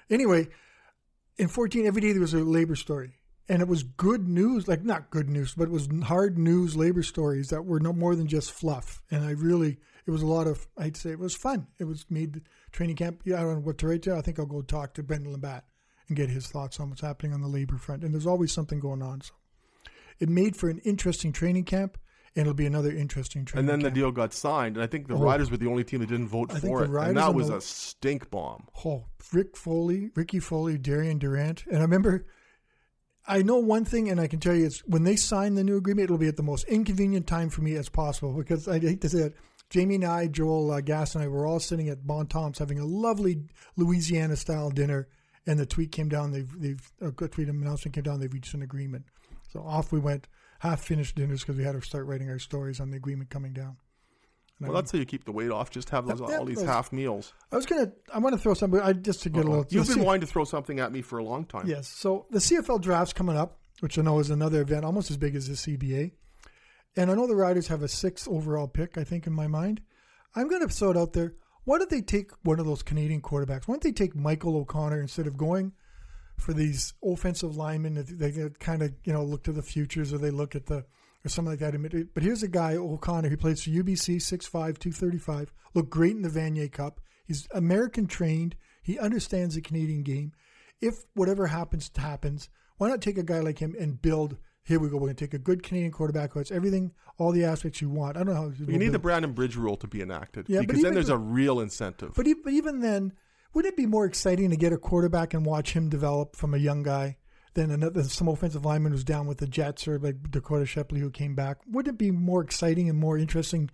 Anyway, 0.09 0.47
in 1.37 1.47
14, 1.47 1.85
every 1.85 2.01
day 2.01 2.11
there 2.11 2.21
was 2.21 2.33
a 2.33 2.39
labor 2.39 2.75
story. 2.75 3.16
And 3.49 3.61
it 3.61 3.67
was 3.67 3.83
good 3.83 4.27
news, 4.27 4.67
like 4.67 4.83
not 4.83 5.09
good 5.09 5.29
news, 5.29 5.53
but 5.55 5.63
it 5.65 5.71
was 5.71 5.87
hard 6.03 6.37
news 6.37 6.75
labor 6.75 7.01
stories 7.03 7.47
that 7.49 7.63
were 7.65 7.79
no 7.79 7.93
more 7.93 8.13
than 8.15 8.27
just 8.27 8.51
fluff. 8.51 9.01
And 9.09 9.23
I 9.23 9.31
really, 9.31 9.77
it 10.05 10.11
was 10.11 10.21
a 10.21 10.27
lot 10.27 10.47
of, 10.47 10.67
I'd 10.77 10.97
say 10.97 11.11
it 11.11 11.19
was 11.19 11.33
fun. 11.35 11.67
It 11.79 11.85
was 11.85 12.05
made 12.09 12.41
training 12.73 12.97
camp. 12.97 13.21
Yeah, 13.23 13.37
I 13.37 13.43
don't 13.43 13.53
know 13.53 13.59
what 13.61 13.77
to 13.79 13.87
write 13.87 14.01
to. 14.03 14.15
I 14.15 14.21
think 14.21 14.37
I'll 14.37 14.45
go 14.45 14.61
talk 14.61 14.93
to 14.95 15.03
Brendan 15.03 15.33
LaBatte 15.33 15.61
and 16.09 16.17
get 16.17 16.29
his 16.29 16.47
thoughts 16.47 16.79
on 16.79 16.89
what's 16.89 17.01
happening 17.01 17.33
on 17.33 17.41
the 17.41 17.47
labor 17.47 17.77
front. 17.77 18.03
And 18.03 18.13
there's 18.13 18.27
always 18.27 18.51
something 18.51 18.79
going 18.81 19.01
on. 19.01 19.21
So 19.21 19.33
it 20.19 20.27
made 20.27 20.57
for 20.57 20.69
an 20.69 20.79
interesting 20.79 21.31
training 21.31 21.63
camp, 21.63 21.97
and 22.35 22.41
it'll 22.41 22.53
be 22.53 22.65
another 22.65 22.91
interesting 22.91 23.45
training. 23.45 23.69
and 23.69 23.81
then 23.83 23.89
the 23.89 23.93
deal 23.95 24.11
got 24.11 24.33
signed, 24.33 24.75
and 24.75 24.83
I 24.83 24.87
think 24.87 25.07
the 25.07 25.15
Oh. 25.15 25.21
Riders 25.21 25.49
were 25.49 25.57
the 25.57 25.67
only 25.67 25.83
team 25.85 26.01
that 26.01 26.09
didn't 26.09 26.27
vote 26.27 26.51
I 26.53 26.59
for 26.59 26.83
it, 26.83 26.89
and 26.89 27.15
that 27.17 27.33
was 27.33 27.47
the- 27.47 27.57
a 27.57 27.61
stink 27.61 28.29
bomb. 28.29 28.67
Oh, 28.85 29.05
Rick 29.31 29.55
Foley, 29.57 30.11
Ricky 30.15 30.39
Foley, 30.39 30.77
Darian 30.77 31.17
Durant. 31.17 31.65
And 31.67 31.77
I 31.77 31.81
remember, 31.81 32.25
I 33.27 33.41
know 33.41 33.57
one 33.57 33.83
thing, 33.83 34.09
and 34.09 34.21
I 34.21 34.27
can 34.27 34.39
tell 34.39 34.55
you, 34.55 34.65
it's 34.65 34.79
when 34.85 35.03
they 35.03 35.17
sign 35.17 35.55
the 35.55 35.63
new 35.63 35.77
agreement, 35.77 36.05
it'll 36.05 36.17
be 36.17 36.27
at 36.27 36.37
the 36.37 36.43
most 36.43 36.65
inconvenient 36.65 37.27
time 37.27 37.49
for 37.49 37.61
me 37.61 37.75
as 37.75 37.89
possible 37.89 38.31
because 38.33 38.67
I 38.67 38.79
hate 38.79 39.01
to 39.01 39.09
say 39.09 39.19
it. 39.19 39.35
Jamie 39.69 39.95
and 39.95 40.05
I, 40.05 40.27
Joel 40.27 40.71
uh, 40.71 40.79
Gass, 40.79 41.13
and 41.13 41.23
I 41.23 41.27
were 41.27 41.45
all 41.45 41.59
sitting 41.59 41.89
at 41.89 42.07
Bon 42.07 42.25
Tom's 42.25 42.57
having 42.57 42.79
a 42.79 42.85
lovely 42.85 43.43
Louisiana 43.75 44.37
style 44.37 44.69
dinner, 44.69 45.09
and 45.45 45.59
the 45.59 45.65
tweet 45.65 45.91
came 45.91 46.07
down. 46.07 46.31
They've, 46.31 46.49
they've 46.57 46.91
a 47.01 47.11
good 47.11 47.33
tweet 47.33 47.49
announcement 47.49 47.93
came 47.93 48.03
down. 48.03 48.21
They've 48.21 48.31
reached 48.31 48.53
an 48.53 48.61
agreement. 48.61 49.05
So 49.51 49.59
off 49.59 49.91
we 49.91 49.99
went, 49.99 50.27
half 50.59 50.81
finished 50.81 51.15
dinners 51.15 51.41
because 51.41 51.57
we 51.57 51.65
had 51.65 51.73
to 51.73 51.81
start 51.81 52.05
writing 52.05 52.29
our 52.29 52.39
stories 52.39 52.79
on 52.79 52.91
the 52.91 52.97
agreement 52.97 53.29
coming 53.29 53.51
down. 53.51 53.75
Well, 54.59 54.73
that's 54.73 54.91
how 54.91 54.97
you 54.97 55.05
keep 55.05 55.25
the 55.25 55.31
weight 55.31 55.51
off. 55.51 55.69
Just 55.69 55.89
have 55.91 56.07
those 56.07 56.19
all 56.19 56.45
these 56.45 56.57
those- 56.57 56.65
half 56.65 56.91
meals. 56.91 57.33
I 57.51 57.55
was 57.55 57.65
gonna. 57.65 57.91
I 58.13 58.19
want 58.19 58.33
to 58.33 58.41
throw 58.41 58.53
something. 58.53 58.79
I 58.79 58.93
just 58.93 59.21
to 59.23 59.29
get 59.29 59.45
a 59.45 59.47
little. 59.47 59.65
You've 59.69 59.87
been 59.87 59.97
C- 59.97 60.01
wanting 60.01 60.21
to 60.21 60.27
throw 60.27 60.45
something 60.45 60.79
at 60.79 60.91
me 60.91 61.01
for 61.01 61.19
a 61.19 61.23
long 61.23 61.45
time. 61.45 61.67
Yes. 61.67 61.87
So 61.87 62.25
the 62.31 62.39
CFL 62.39 62.81
draft's 62.81 63.13
coming 63.13 63.37
up, 63.37 63.59
which 63.81 63.99
I 63.99 64.01
know 64.01 64.17
is 64.19 64.29
another 64.29 64.61
event 64.61 64.83
almost 64.85 65.11
as 65.11 65.17
big 65.17 65.35
as 65.35 65.47
the 65.47 65.55
CBA. 65.55 66.11
And 66.95 67.11
I 67.11 67.13
know 67.13 67.27
the 67.27 67.35
Riders 67.35 67.67
have 67.67 67.83
a 67.83 67.87
sixth 67.87 68.27
overall 68.27 68.67
pick, 68.67 68.97
I 68.97 69.03
think, 69.03 69.27
in 69.27 69.33
my 69.33 69.45
mind. 69.47 69.81
I'm 70.35 70.47
going 70.47 70.67
to 70.67 70.73
throw 70.73 70.91
it 70.91 70.97
out 70.97 71.13
there. 71.13 71.35
why 71.63 71.77
don't 71.77 71.89
they 71.89 72.01
take 72.01 72.31
one 72.43 72.59
of 72.59 72.65
those 72.65 72.81
Canadian 72.81 73.21
quarterbacks? 73.21 73.67
Why 73.67 73.73
don't 73.73 73.83
they 73.83 73.91
take 73.91 74.15
Michael 74.15 74.55
O'Connor 74.57 75.01
instead 75.01 75.27
of 75.27 75.37
going 75.37 75.73
for 76.37 76.53
these 76.53 76.93
offensive 77.03 77.55
linemen 77.57 78.03
they 78.07 78.49
kind 78.59 78.83
of 78.83 78.93
you 79.03 79.11
know 79.11 79.23
look 79.23 79.43
to 79.43 79.51
the 79.51 79.63
futures 79.63 80.13
or 80.13 80.19
they 80.19 80.29
look 80.29 80.55
at 80.55 80.67
the 80.67 80.85
or 81.27 81.29
something 81.29 81.51
like 81.51 81.59
that. 81.59 82.09
But 82.13 82.23
here's 82.23 82.41
a 82.43 82.47
guy 82.47 82.75
O'Connor. 82.75 83.29
who 83.29 83.37
plays 83.37 83.61
for 83.63 83.69
UBC, 83.69 84.17
6'5", 84.17 84.49
235. 84.79 85.53
Looked 85.73 85.89
great 85.89 86.15
in 86.15 86.21
the 86.23 86.29
Vanier 86.29 86.71
Cup. 86.71 87.01
He's 87.25 87.47
American 87.53 88.07
trained. 88.07 88.55
He 88.81 88.97
understands 88.97 89.55
the 89.55 89.61
Canadian 89.61 90.03
game. 90.03 90.31
If 90.81 90.95
whatever 91.13 91.47
happens 91.47 91.91
happens, 91.95 92.49
why 92.77 92.87
not 92.87 93.01
take 93.01 93.17
a 93.17 93.23
guy 93.23 93.39
like 93.39 93.59
him 93.59 93.75
and 93.79 94.01
build? 94.01 94.37
Here 94.63 94.79
we 94.79 94.89
go. 94.89 94.95
We're 94.95 95.01
going 95.07 95.15
to 95.15 95.25
take 95.25 95.33
a 95.33 95.39
good 95.39 95.63
Canadian 95.63 95.91
quarterback 95.91 96.33
who 96.33 96.39
has 96.39 96.51
everything, 96.51 96.91
all 97.17 97.31
the 97.31 97.43
aspects 97.45 97.81
you 97.81 97.89
want. 97.89 98.15
I 98.17 98.23
don't 98.23 98.33
know 98.33 98.41
how. 98.41 98.51
You 98.67 98.77
need 98.77 98.89
the 98.91 98.99
Brandon 98.99 99.31
Bridge 99.33 99.55
rule 99.55 99.77
to 99.77 99.87
be 99.87 100.01
enacted 100.01 100.47
Yeah, 100.49 100.61
because 100.61 100.81
then 100.81 100.93
there's 100.93 101.07
the- 101.07 101.15
a 101.15 101.17
real 101.17 101.59
incentive. 101.59 102.13
But 102.15 102.27
even 102.27 102.79
then, 102.81 103.13
wouldn't 103.53 103.73
it 103.73 103.77
be 103.77 103.85
more 103.85 104.05
exciting 104.05 104.49
to 104.51 104.57
get 104.57 104.73
a 104.73 104.77
quarterback 104.77 105.33
and 105.33 105.45
watch 105.45 105.73
him 105.73 105.89
develop 105.89 106.35
from 106.35 106.53
a 106.53 106.57
young 106.57 106.83
guy 106.83 107.17
than 107.57 107.71
another 107.71 108.03
some 108.03 108.27
offensive 108.29 108.63
lineman 108.63 108.91
who's 108.93 109.03
down 109.03 109.27
with 109.27 109.39
the 109.39 109.47
Jets 109.47 109.87
or 109.87 109.99
like 109.99 110.31
Dakota 110.31 110.65
Shepley 110.65 110.99
who 111.01 111.09
came 111.11 111.35
back? 111.35 111.57
Wouldn't 111.69 111.95
it 111.95 111.97
be 111.97 112.11
more 112.11 112.41
exciting 112.41 112.89
and 112.89 112.97
more 112.97 113.17
interesting? 113.17 113.69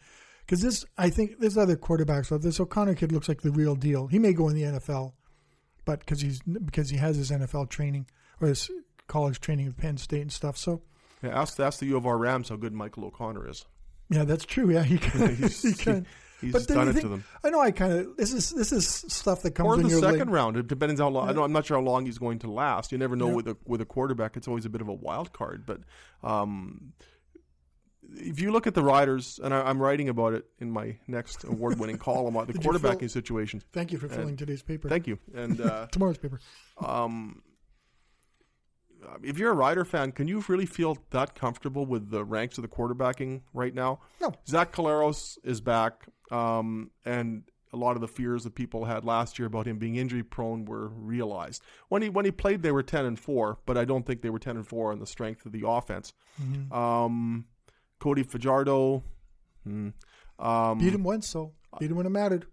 Because 0.46 0.62
this, 0.62 0.84
I 0.98 1.10
think, 1.10 1.40
there's 1.40 1.58
other 1.58 1.76
quarterbacks. 1.78 2.26
So 2.28 2.38
this 2.38 2.60
O'Connor 2.60 2.96
kid 2.96 3.12
looks 3.12 3.30
like 3.30 3.42
the 3.42 3.52
real 3.52 3.76
deal. 3.76 4.08
He 4.08 4.20
may 4.20 4.34
go 4.34 4.50
in 4.50 4.56
the 4.56 4.64
NFL, 4.64 5.14
but 5.86 6.00
because 6.00 6.22
he's 6.22 6.42
because 6.42 6.90
he 6.90 6.98
has 6.98 7.16
his 7.18 7.30
NFL 7.32 7.70
training 7.70 8.08
or 8.42 8.48
his 8.48 8.70
college 9.08 9.40
training 9.40 9.68
at 9.68 9.78
Penn 9.78 9.98
State 9.98 10.22
and 10.22 10.32
stuff. 10.32 10.58
So 10.58 10.82
Yeah, 11.22 11.40
ask 11.40 11.60
ask 11.60 11.80
the 11.80 11.86
U 11.88 11.98
of 11.98 12.06
R 12.08 12.18
Rams 12.18 12.50
how 12.50 12.56
good 12.56 12.74
Michael 12.74 13.06
O'Connor 13.06 13.50
is. 13.50 13.66
yeah, 14.10 14.24
that's 14.24 14.46
true. 14.46 14.70
Yeah, 14.72 14.84
he 14.84 14.98
can. 15.00 15.36
He's- 15.36 15.62
he 15.62 15.74
can. 15.74 16.08
He's 16.44 16.52
But 16.54 16.68
done 16.68 16.88
it 16.90 16.94
think, 16.94 17.04
to 17.04 17.10
them. 17.10 17.24
I 17.44 17.50
know. 17.50 17.60
I 17.62 17.72
kind 17.72 17.94
of 17.94 18.18
this 18.18 18.34
is 18.34 18.52
this 18.52 18.72
is 18.72 18.88
stuff 18.88 19.42
that 19.44 19.52
comes 19.56 19.68
Or 19.68 19.78
the 19.78 19.90
second 19.90 20.20
late. 20.20 20.28
round. 20.30 20.58
It 20.58 20.68
depends 20.68 21.00
how 21.02 21.08
long. 21.10 21.30
I 21.30 21.32
know, 21.34 21.44
I'm 21.44 21.52
not 21.54 21.66
sure 21.66 21.78
how 21.78 21.84
long 21.84 22.06
he's 22.06 22.18
going 22.18 22.40
to 22.40 22.52
last. 22.52 22.92
You 22.92 22.98
never 22.98 23.16
know 23.16 23.30
Yeah. 23.30 23.36
with 23.36 23.48
a 23.48 23.58
with 23.66 23.82
a 23.82 23.86
quarterback. 23.86 24.38
It's 24.38 24.48
always 24.48 24.66
a 24.66 24.70
bit 24.70 24.82
of 24.82 24.88
a 24.88 24.94
wild 24.94 25.34
card. 25.34 25.66
But 25.66 25.80
um, 26.24 26.94
if 28.16 28.40
you 28.40 28.52
look 28.52 28.68
at 28.68 28.74
the 28.76 28.84
riders, 28.84 29.40
and 29.44 29.54
I, 29.54 29.62
I'm 29.62 29.82
writing 29.82 30.10
about 30.10 30.34
it 30.34 30.46
in 30.60 30.70
my 30.72 30.98
next 31.08 31.44
award-winning 31.48 31.98
column 31.98 32.36
on 32.38 32.48
the 32.48 32.54
you 32.54 32.60
fill- 32.62 32.74
quarterbacking 32.74 33.10
situations. 33.10 33.64
Thank 33.72 33.92
you 33.92 33.98
for 33.98 34.08
filling 34.10 34.36
today's 34.38 34.62
paper. 34.62 34.90
Thank 34.90 35.08
you. 35.08 35.18
And 35.34 35.60
uh, 35.62 35.88
Tomorrow's 35.92 36.18
paper. 36.18 36.40
um, 36.86 37.42
if 39.24 39.38
you're 39.38 39.52
a 39.52 39.56
Rider 39.56 39.86
fan, 39.86 40.12
can 40.12 40.28
you 40.28 40.44
really 40.48 40.66
feel 40.66 40.98
that 41.12 41.36
comfortable 41.36 41.86
with 41.86 42.10
the 42.10 42.24
ranks 42.24 42.58
of 42.58 42.62
the 42.62 42.68
quarterbacking 42.68 43.42
right 43.54 43.74
now? 43.74 44.00
No. 44.22 44.34
Zach 44.48 44.72
Collaros 44.72 45.38
is 45.44 45.62
back, 45.62 46.06
um, 46.32 46.92
and 47.06 47.44
a 47.72 47.78
lot 47.78 47.96
of 47.96 48.02
the 48.02 48.08
fears 48.08 48.44
that 48.44 48.54
people 48.54 48.86
had 48.86 49.04
last 49.04 49.40
year 49.40 49.48
about 49.48 49.66
him 49.68 49.78
being 49.80 49.96
injury 49.96 50.22
prone 50.24 50.66
were 50.66 50.90
realized. 50.90 51.64
When 51.90 52.02
he 52.04 52.10
when 52.10 52.26
he 52.26 52.32
played, 52.32 52.62
they 52.62 52.72
were 52.72 52.84
ten 52.84 53.06
and 53.06 53.20
four, 53.20 53.58
but 53.66 53.78
I 53.78 53.86
don't 53.86 54.06
think 54.06 54.22
they 54.22 54.30
were 54.30 54.40
ten 54.40 54.58
and 54.58 54.68
four 54.68 54.92
on 54.92 55.00
the 55.00 55.08
strength 55.08 55.46
of 55.46 55.52
the 55.52 55.64
offense. 55.68 56.14
Mm-hmm. 56.42 56.72
Um, 56.74 57.46
Cody 58.00 58.24
Fajardo, 58.24 59.04
hmm, 59.64 59.90
um, 60.40 60.78
Beat 60.80 60.94
him 60.94 61.04
once, 61.04 61.28
so 61.28 61.54
beat 61.80 61.90
him 61.90 61.98
when 61.98 62.06
it 62.06 62.10
mattered. 62.10 62.46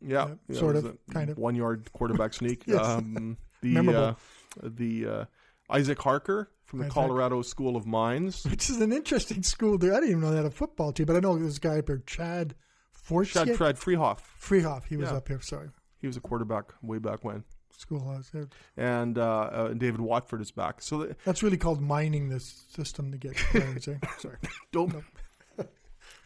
yeah, 0.00 0.28
Yeah, 0.28 0.34
yeah, 0.48 0.58
sort 0.58 0.76
of, 0.76 0.96
kind 1.10 1.28
of. 1.30 1.36
one 1.38 1.54
yard 1.54 1.90
quarterback 1.92 2.32
sneak. 2.34 2.62
Yes. 2.66 2.80
um, 2.84 3.36
the 3.62 3.72
Memorable. 3.74 4.00
uh, 4.02 4.14
the 4.62 5.06
uh, 5.06 5.24
Isaac 5.70 6.00
Harker 6.00 6.50
from 6.64 6.78
the 6.80 6.84
Isaac. 6.86 6.94
Colorado 6.94 7.42
School 7.42 7.76
of 7.76 7.86
Mines. 7.86 8.44
Which 8.50 8.70
is 8.70 8.80
an 8.80 8.92
interesting 8.92 9.42
school. 9.42 9.78
There, 9.78 9.92
I 9.92 9.96
didn't 9.96 10.10
even 10.10 10.20
know 10.22 10.30
they 10.30 10.36
had 10.36 10.46
a 10.46 10.50
football 10.50 10.92
team, 10.92 11.06
but 11.06 11.16
I 11.16 11.20
know 11.20 11.38
this 11.38 11.58
guy 11.58 11.78
up 11.78 11.88
here, 11.88 12.02
Chad 12.06 12.54
Forsyth. 12.92 13.46
Chad 13.46 13.56
Fred 13.56 13.76
Friehauf. 13.76 14.18
Friehauf. 14.40 14.84
He 14.84 14.96
was 14.96 15.10
Yeah. 15.10 15.16
up 15.16 15.28
here. 15.28 15.40
Sorry, 15.40 15.68
He 16.00 16.06
was 16.06 16.16
a 16.16 16.20
quarterback 16.20 16.72
way 16.82 16.98
back 16.98 17.24
when. 17.24 17.44
schoolhouse. 17.78 18.30
Yeah. 18.34 18.44
And 18.76 19.18
uh, 19.18 19.22
uh, 19.22 19.68
David 19.74 20.00
Watford 20.00 20.40
is 20.40 20.50
back. 20.50 20.80
So 20.80 21.04
th- 21.04 21.16
That's 21.24 21.42
really 21.42 21.58
called 21.58 21.80
mining 21.82 22.30
this 22.30 22.64
system 22.74 23.12
to 23.12 23.18
get 23.18 23.36
players. 23.52 23.86
eh? 23.86 23.98
Sorry. 24.18 24.36
don't. 24.72 24.94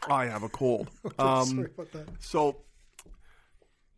I 0.09 0.27
have 0.27 0.43
a 0.45 0.49
cold. 0.49 0.89
Um, 1.19 1.45
Sorry 1.47 1.69
about 1.75 1.93
that. 1.93 2.09
so 2.21 2.57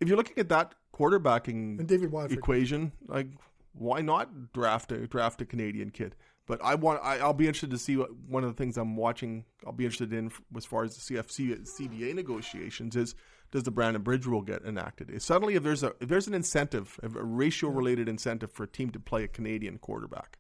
if 0.01 0.09
you're 0.09 0.17
looking 0.17 0.39
at 0.39 0.49
that 0.49 0.75
quarterbacking 0.95 1.79
And 1.79 1.87
David 1.87 2.11
Watford. 2.11 2.39
equation, 2.39 2.91
like 3.07 3.29
why 3.73 4.01
not 4.01 4.53
draft 4.53 4.93
a 4.93 5.07
draft 5.07 5.41
a 5.43 5.45
Canadian 5.45 5.91
kid? 5.91 6.15
But 6.47 6.63
I 6.63 6.75
want 6.75 7.01
I, 7.03 7.19
I'll 7.19 7.33
be 7.33 7.47
interested 7.47 7.71
to 7.71 7.79
see 7.79 7.97
what 7.97 8.15
one 8.29 8.45
of 8.45 8.51
the 8.51 8.57
things 8.57 8.77
I'm 8.77 8.97
watching. 8.97 9.45
I'll 9.67 9.73
be 9.73 9.85
interested 9.85 10.13
in 10.13 10.31
as 10.57 10.65
far 10.65 10.85
as 10.85 10.97
the 10.97 11.15
CFC 11.15 11.67
CBA 11.67 12.15
negotiations 12.15 12.97
is 12.97 13.15
does 13.53 13.63
the 13.63 13.71
Brandon 13.71 14.03
Bridge 14.03 14.27
rule 14.27 14.43
get 14.43 14.65
enacted? 14.65 15.11
Is 15.11 15.25
suddenly 15.25 15.55
if 15.55 15.63
there's 15.63 15.83
a 15.83 15.95
if 16.01 16.09
there's 16.09 16.27
an 16.27 16.35
incentive, 16.35 16.99
a 17.03 17.09
ratio 17.09 17.71
related 17.71 18.09
incentive 18.09 18.51
for 18.51 18.65
a 18.65 18.69
team 18.69 18.91
to 18.91 18.99
play 18.99 19.25
a 19.25 19.29
Canadian 19.29 19.79
quarterback, 19.79 20.39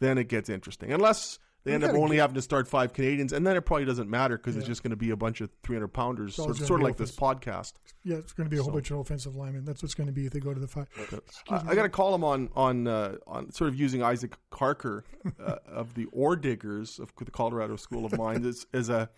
then 0.00 0.18
it 0.18 0.28
gets 0.28 0.50
interesting. 0.50 0.92
Unless 0.92 1.38
they 1.66 1.72
end 1.74 1.82
up 1.82 1.96
only 1.96 2.18
having 2.18 2.36
to 2.36 2.42
start 2.42 2.68
five 2.68 2.92
Canadians, 2.92 3.32
and 3.32 3.44
then 3.44 3.56
it 3.56 3.62
probably 3.62 3.84
doesn't 3.84 4.08
matter 4.08 4.36
because 4.36 4.56
it's 4.56 4.68
just 4.68 4.84
going 4.84 4.92
to 4.92 4.96
be 4.96 5.10
a 5.10 5.16
bunch 5.16 5.40
of 5.40 5.50
300 5.64 5.88
pounders, 5.88 6.38
all 6.38 6.46
sort, 6.46 6.58
sort 6.58 6.80
of 6.80 6.84
like 6.84 6.96
this 6.96 7.10
podcast. 7.10 7.72
Yeah, 8.04 8.18
it's 8.18 8.32
going 8.32 8.48
to 8.48 8.50
be 8.50 8.60
a 8.60 8.62
whole 8.62 8.70
bunch 8.70 8.92
of 8.92 8.98
offensive 8.98 9.34
linemen. 9.34 9.64
That's 9.64 9.82
what's 9.82 9.94
going 9.94 10.06
to 10.06 10.12
be 10.12 10.26
if 10.26 10.32
they 10.32 10.38
go 10.38 10.54
to 10.54 10.60
the 10.60 10.68
five. 10.68 10.86
I, 11.48 11.72
I 11.72 11.74
got 11.74 11.82
to 11.82 11.88
call 11.88 12.14
him 12.14 12.22
on 12.22 12.50
on 12.54 12.86
uh, 12.86 13.16
on 13.26 13.50
sort 13.50 13.66
of 13.66 13.74
using 13.74 14.00
Isaac 14.00 14.36
Harker 14.52 15.02
uh, 15.44 15.56
of 15.66 15.94
the 15.94 16.04
Ore 16.12 16.36
Diggers 16.36 17.00
of 17.00 17.12
the 17.16 17.32
Colorado 17.32 17.74
School 17.74 18.06
of 18.06 18.16
Mines 18.16 18.46
as, 18.46 18.66
as 18.72 18.88
a 18.88 19.10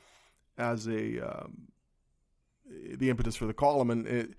as 0.56 0.88
a 0.88 1.20
um, 1.20 1.68
the 2.96 3.11
impetus 3.11 3.37
for 3.37 3.44
the 3.44 3.52
column 3.52 3.90
and 3.90 4.06
it, 4.06 4.30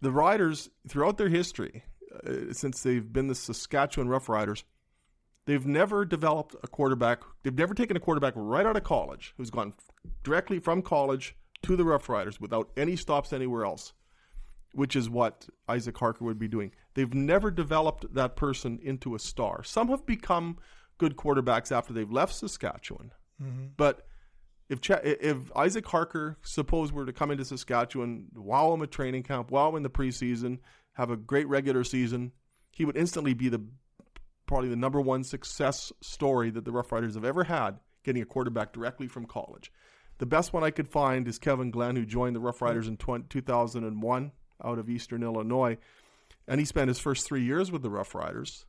the 0.00 0.10
riders 0.10 0.70
throughout 0.88 1.18
their 1.18 1.28
history 1.28 1.84
uh, 2.26 2.52
since 2.52 2.82
they've 2.82 3.12
been 3.12 3.28
the 3.28 3.34
Saskatchewan 3.36 4.08
Rough 4.08 4.28
Riders 4.28 4.64
they've 5.48 5.66
never 5.66 6.04
developed 6.04 6.54
a 6.62 6.68
quarterback 6.68 7.22
they've 7.42 7.58
never 7.58 7.74
taken 7.74 7.96
a 7.96 8.00
quarterback 8.00 8.34
right 8.36 8.66
out 8.66 8.76
of 8.76 8.84
college 8.84 9.34
who's 9.36 9.50
gone 9.50 9.72
directly 10.22 10.60
from 10.60 10.82
college 10.82 11.34
to 11.62 11.74
the 11.74 11.84
Rough 11.84 12.08
Riders 12.08 12.40
without 12.40 12.70
any 12.76 12.94
stops 12.94 13.32
anywhere 13.32 13.64
else 13.64 13.92
which 14.72 14.94
is 14.94 15.08
what 15.08 15.48
Isaac 15.68 15.96
Harker 15.96 16.24
would 16.24 16.38
be 16.38 16.48
doing. 16.48 16.72
They've 16.94 17.12
never 17.12 17.50
developed 17.50 18.12
that 18.14 18.36
person 18.36 18.78
into 18.82 19.14
a 19.14 19.18
star. 19.18 19.62
Some 19.62 19.88
have 19.88 20.04
become 20.06 20.58
good 20.98 21.16
quarterbacks 21.16 21.72
after 21.72 21.92
they've 21.92 22.10
left 22.10 22.34
Saskatchewan, 22.34 23.12
mm-hmm. 23.42 23.66
but 23.76 24.06
if 24.68 24.80
Ch- 24.80 25.02
if 25.02 25.56
Isaac 25.56 25.86
Harker, 25.86 26.36
suppose 26.42 26.92
were 26.92 27.06
to 27.06 27.12
come 27.12 27.30
into 27.30 27.44
Saskatchewan, 27.44 28.26
while 28.34 28.72
I'm 28.72 28.82
at 28.82 28.90
training 28.90 29.22
camp, 29.22 29.50
wow 29.50 29.70
him 29.70 29.76
in 29.76 29.82
the 29.82 29.90
preseason, 29.90 30.58
have 30.92 31.10
a 31.10 31.16
great 31.16 31.48
regular 31.48 31.84
season, 31.84 32.32
he 32.70 32.84
would 32.84 32.96
instantly 32.96 33.32
be 33.32 33.48
the 33.48 33.62
probably 34.48 34.68
the 34.68 34.76
number 34.76 35.00
one 35.00 35.22
success 35.22 35.92
story 36.00 36.50
that 36.50 36.64
the 36.64 36.72
Rough 36.72 36.90
Riders 36.90 37.14
have 37.14 37.24
ever 37.24 37.44
had, 37.44 37.78
getting 38.02 38.22
a 38.22 38.26
quarterback 38.26 38.72
directly 38.72 39.06
from 39.06 39.26
college. 39.26 39.70
The 40.18 40.26
best 40.26 40.52
one 40.52 40.64
I 40.64 40.70
could 40.70 40.88
find 40.88 41.28
is 41.28 41.38
Kevin 41.38 41.70
Glenn, 41.70 41.94
who 41.94 42.04
joined 42.04 42.34
the 42.34 42.40
Rough 42.40 42.60
Riders 42.60 42.88
in 42.88 42.96
20, 42.96 43.26
2001 43.28 44.32
out 44.64 44.78
of 44.78 44.90
Eastern 44.90 45.22
Illinois, 45.22 45.78
and 46.48 46.58
he 46.58 46.66
spent 46.66 46.88
his 46.88 46.98
first 46.98 47.26
three 47.26 47.44
years 47.44 47.70
with 47.70 47.82
the 47.82 47.90
Rough 47.90 48.14
Riders, 48.14 48.66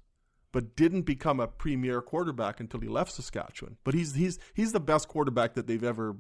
but 0.51 0.75
didn't 0.75 1.03
become 1.03 1.39
a 1.39 1.47
premier 1.47 2.01
quarterback 2.01 2.59
until 2.59 2.81
he 2.81 2.87
left 2.87 3.13
Saskatchewan. 3.13 3.77
But 3.83 3.95
he's 3.95 4.13
he's 4.13 4.37
he's 4.53 4.73
the 4.73 4.79
best 4.79 5.07
quarterback 5.07 5.55
that 5.55 5.65
they've 5.65 5.83
ever 5.83 6.17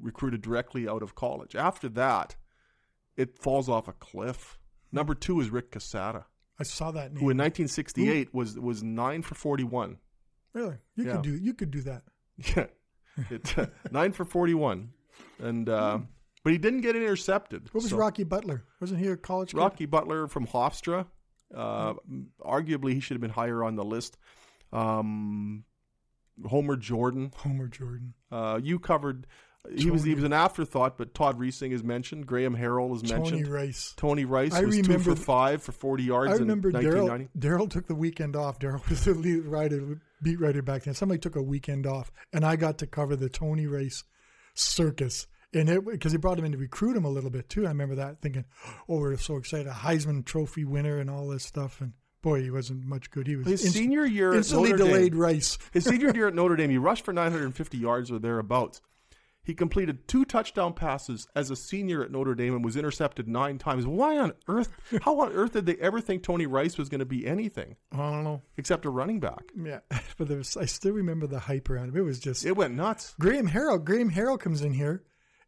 recruited 0.00 0.42
directly 0.42 0.86
out 0.88 1.02
of 1.02 1.14
college. 1.14 1.56
After 1.56 1.88
that, 1.90 2.36
it 3.16 3.38
falls 3.38 3.68
off 3.68 3.88
a 3.88 3.92
cliff. 3.92 4.58
Number 4.90 5.14
two 5.14 5.40
is 5.40 5.50
Rick 5.50 5.70
Casada, 5.70 6.24
I 6.62 6.64
saw 6.64 6.90
that 6.92 7.12
name. 7.12 7.20
who 7.22 7.30
in 7.30 7.36
1968 7.38 8.32
was 8.34 8.58
was 8.58 8.82
nine 8.82 9.22
for 9.22 9.34
41. 9.34 9.98
really? 10.54 10.76
You 10.96 11.04
Yeah. 11.06 11.12
could 11.12 11.22
do. 11.22 11.36
You 11.36 11.54
could 11.54 11.70
do 11.70 11.82
that. 11.82 12.02
Yeah, 12.56 12.66
uh, 13.58 13.66
nine 13.90 14.12
for 14.12 14.24
41, 14.24 14.90
and 15.38 15.68
uh, 15.68 15.98
but 16.42 16.52
he 16.52 16.58
didn't 16.58 16.80
get 16.80 16.96
intercepted. 16.96 17.64
What 17.72 17.82
was 17.82 17.90
So- 17.90 17.96
Rocky 17.98 18.24
Butler? 18.24 18.64
Wasn't 18.80 18.98
he 19.00 19.06
a 19.08 19.16
college 19.16 19.50
kid? 19.52 19.58
Rocky 19.58 19.86
Butler 19.86 20.28
from 20.28 20.46
Hofstra. 20.46 21.06
Uh, 21.54 21.94
Arguably, 22.40 22.94
he 22.94 23.00
should 23.00 23.14
have 23.16 23.20
been 23.20 23.30
higher 23.42 23.62
on 23.62 23.76
the 23.76 23.84
list. 23.84 24.16
Um, 24.72 25.64
Homer 26.46 26.76
Jordan. 26.76 27.32
Homer 27.36 27.68
Jordan. 27.68 28.14
Uh, 28.30 28.58
you 28.62 28.78
covered. 28.78 29.26
He 29.76 29.90
was 29.90 30.02
he 30.02 30.14
was 30.14 30.24
an 30.24 30.32
afterthought, 30.32 30.98
but 30.98 31.14
Todd 31.14 31.38
Reesing 31.38 31.70
is 31.70 31.84
mentioned. 31.84 32.26
Graham 32.26 32.56
Harrell 32.56 32.94
is 32.96 33.02
mentioned. 33.08 33.44
Tony. 33.44 33.44
Rice. 33.44 33.94
Tony 33.96 34.24
Rice 34.24 34.52
I 34.54 34.62
was 34.64 34.80
two 34.80 34.98
for 34.98 35.14
five 35.14 35.62
for 35.62 35.70
forty 35.70 36.02
yards 36.02 36.32
I 36.32 36.36
remember 36.36 36.72
Daryl. 36.72 37.08
1990. 37.08 37.28
Daryl 37.38 37.70
took 37.70 37.86
the 37.86 37.94
weekend 37.94 38.34
off. 38.34 38.58
Daryl 38.58 38.86
was 38.90 39.04
the 39.04 39.14
lead 39.14 39.44
writer, 39.44 40.00
beat 40.20 40.40
writer 40.40 40.62
back 40.62 40.82
then. 40.82 40.94
Somebody 40.94 41.20
took 41.20 41.36
a 41.36 41.42
weekend 41.42 41.86
off, 41.86 42.10
and 42.32 42.44
I 42.44 42.56
got 42.56 42.78
to 42.78 42.88
cover 42.88 43.14
the 43.14 43.28
Tony 43.28 43.66
Rice 43.66 44.02
circus. 44.54 45.28
And 45.54 45.68
it 45.68 45.84
because 45.84 46.10
he 46.12 46.18
brought 46.18 46.38
him 46.38 46.44
in 46.44 46.52
to 46.52 46.58
recruit 46.58 46.96
him 46.96 47.04
a 47.04 47.10
little 47.10 47.30
bit 47.30 47.48
too. 47.48 47.64
I 47.66 47.68
remember 47.68 47.94
that 47.96 48.20
thinking, 48.20 48.46
"Oh, 48.88 48.98
we're 48.98 49.16
so 49.16 49.36
excited! 49.36 49.68
A 49.68 49.70
Heisman 49.70 50.24
Trophy 50.24 50.64
winner 50.64 50.98
and 50.98 51.08
all 51.08 51.28
this 51.28 51.44
stuff." 51.44 51.80
And 51.80 51.92
boy, 52.20 52.42
he 52.42 52.50
wasn't 52.50 52.84
much 52.84 53.10
good. 53.12 53.26
He 53.28 53.36
was 53.36 53.46
His 53.46 53.64
inst- 53.64 53.76
senior 53.76 54.04
year 54.04 54.30
at 54.32 54.38
instantly 54.38 54.70
Notre 54.72 55.08
Dame- 55.10 55.18
Rice. 55.18 55.58
His 55.72 55.84
senior 55.84 56.10
year 56.14 56.26
at 56.28 56.34
Notre 56.36 56.56
Dame, 56.56 56.70
he 56.70 56.78
rushed 56.78 57.04
for 57.04 57.12
950 57.12 57.78
yards 57.78 58.10
or 58.10 58.18
thereabouts. 58.18 58.80
He 59.44 59.54
completed 59.54 60.06
two 60.06 60.24
touchdown 60.24 60.72
passes 60.72 61.26
as 61.34 61.50
a 61.50 61.56
senior 61.56 62.04
at 62.04 62.12
Notre 62.12 62.34
Dame 62.36 62.54
and 62.54 62.64
was 62.64 62.76
intercepted 62.76 63.26
nine 63.26 63.58
times. 63.58 63.84
Why 63.86 64.16
on 64.18 64.34
earth? 64.46 64.72
How 65.02 65.18
on 65.20 65.32
earth 65.32 65.52
did 65.52 65.66
they 65.66 65.74
ever 65.76 66.00
think 66.00 66.22
Tony 66.22 66.46
Rice 66.46 66.78
was 66.78 66.88
going 66.88 67.00
to 67.00 67.04
be 67.04 67.26
anything 67.26 67.74
I 67.90 67.96
don't 67.96 68.22
know. 68.22 68.42
except 68.56 68.84
a 68.84 68.90
running 68.90 69.18
back? 69.18 69.42
Yeah, 69.60 69.80
but 70.16 70.28
there 70.28 70.38
was, 70.38 70.56
I 70.56 70.66
still 70.66 70.92
remember 70.92 71.26
the 71.26 71.40
hype 71.40 71.68
around 71.68 71.88
him. 71.88 71.96
It 71.96 72.04
was 72.04 72.20
just 72.20 72.46
It 72.46 72.56
went 72.56 72.74
nuts. 72.74 73.14
Graham 73.18 73.48
Harrell. 73.48 73.84
Graham 73.84 74.12
Harrell 74.12 74.38
comes 74.38 74.62
in 74.62 74.74
here, 74.74 75.02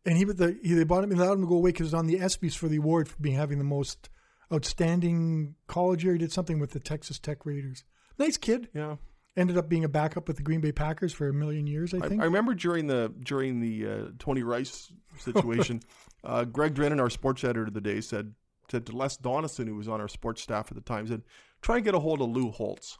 and 0.04 0.16
he, 0.18 0.24
the, 0.24 0.59
he 0.62 0.74
they 0.74 0.83
bought 0.85 1.04
him 1.04 1.12
and 1.12 1.20
allowed 1.20 1.35
him 1.35 1.42
to 1.42 1.48
go 1.48 1.57
away 1.57 1.70
because 1.70 1.83
it 1.92 1.94
was 1.94 1.94
on 1.94 2.07
the 2.09 2.18
ESPYS 2.18 2.57
for 2.57 2.66
the 2.68 2.78
award 2.78 3.09
for 3.09 3.16
being 3.20 3.37
having 3.37 3.59
the 3.59 3.64
most 3.64 4.09
outstanding 4.52 5.54
college 5.66 6.02
year. 6.04 6.14
He 6.14 6.18
did 6.18 6.33
something 6.33 6.59
with 6.59 6.72
the 6.72 6.80
Texas 6.80 7.18
Tech 7.18 7.44
Raiders. 7.46 7.85
Nice 8.18 8.37
kid. 8.37 8.68
Yeah. 8.74 8.96
Ended 9.36 9.58
up 9.58 9.68
being 9.68 9.84
a 9.84 9.88
backup 9.88 10.28
with 10.28 10.36
the 10.36 10.42
Green 10.42 10.60
Bay 10.60 10.70
Packers 10.70 11.12
for 11.12 11.28
a 11.28 11.32
million 11.32 11.66
years. 11.66 11.92
I 11.92 11.98
I, 11.98 12.08
think. 12.08 12.22
I 12.22 12.24
remember 12.24 12.54
during 12.54 12.86
the 12.86 13.12
during 13.24 13.60
the 13.60 13.86
uh, 13.86 14.06
Tony 14.18 14.42
Rice 14.42 14.92
situation, 15.18 15.80
uh, 16.24 16.44
Greg 16.44 16.74
Drennan, 16.74 17.00
our 17.00 17.10
sports 17.10 17.42
editor 17.42 17.64
of 17.64 17.74
the 17.74 17.80
day, 17.80 18.00
said 18.00 18.32
said 18.70 18.86
to 18.86 18.96
Les 18.96 19.16
Donison, 19.16 19.66
who 19.66 19.74
was 19.74 19.88
on 19.88 20.00
our 20.00 20.08
sports 20.08 20.42
staff 20.42 20.70
at 20.70 20.76
the 20.76 20.80
time, 20.80 21.06
said, 21.06 21.22
"Try 21.62 21.76
and 21.76 21.84
get 21.84 21.94
a 21.94 21.98
hold 21.98 22.20
of 22.22 22.28
Lou 22.28 22.50
Holtz." 22.50 22.98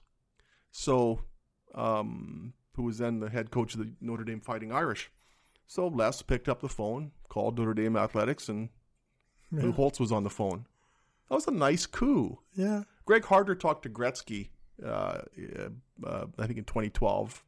So, 0.73 1.21
um, 1.75 2.53
who 2.73 2.83
was 2.83 2.99
then 2.99 3.21
the 3.21 3.31
head 3.31 3.51
coach 3.51 3.75
of 3.75 3.81
the 3.81 3.93
Notre 4.01 4.25
Dame 4.25 4.41
Fighting 4.41 4.73
Irish. 4.73 5.11
So 5.67 5.87
Les 5.87 6.21
picked 6.23 6.49
up 6.49 6.61
the 6.61 6.69
phone, 6.69 7.13
called 7.29 7.59
Notre 7.59 7.75
Dame 7.75 7.97
Athletics, 7.97 8.49
and 8.49 8.69
Lou. 9.53 9.73
Holtz 9.73 10.01
was 10.01 10.13
on 10.13 10.25
the 10.25 10.31
phone. 10.31 10.67
That 11.29 11.37
was 11.37 11.47
a 11.47 11.53
nice 11.53 11.87
coup. 11.87 12.41
yeah. 12.55 12.83
Greg 13.07 13.25
Harder 13.25 13.55
talked 13.55 13.83
to 13.83 13.91
Gretzky, 13.91 14.49
uh, 14.85 15.23
uh, 16.07 16.27
I 16.39 16.47
think 16.47 16.59
in 16.59 16.65
2012. 16.65 17.45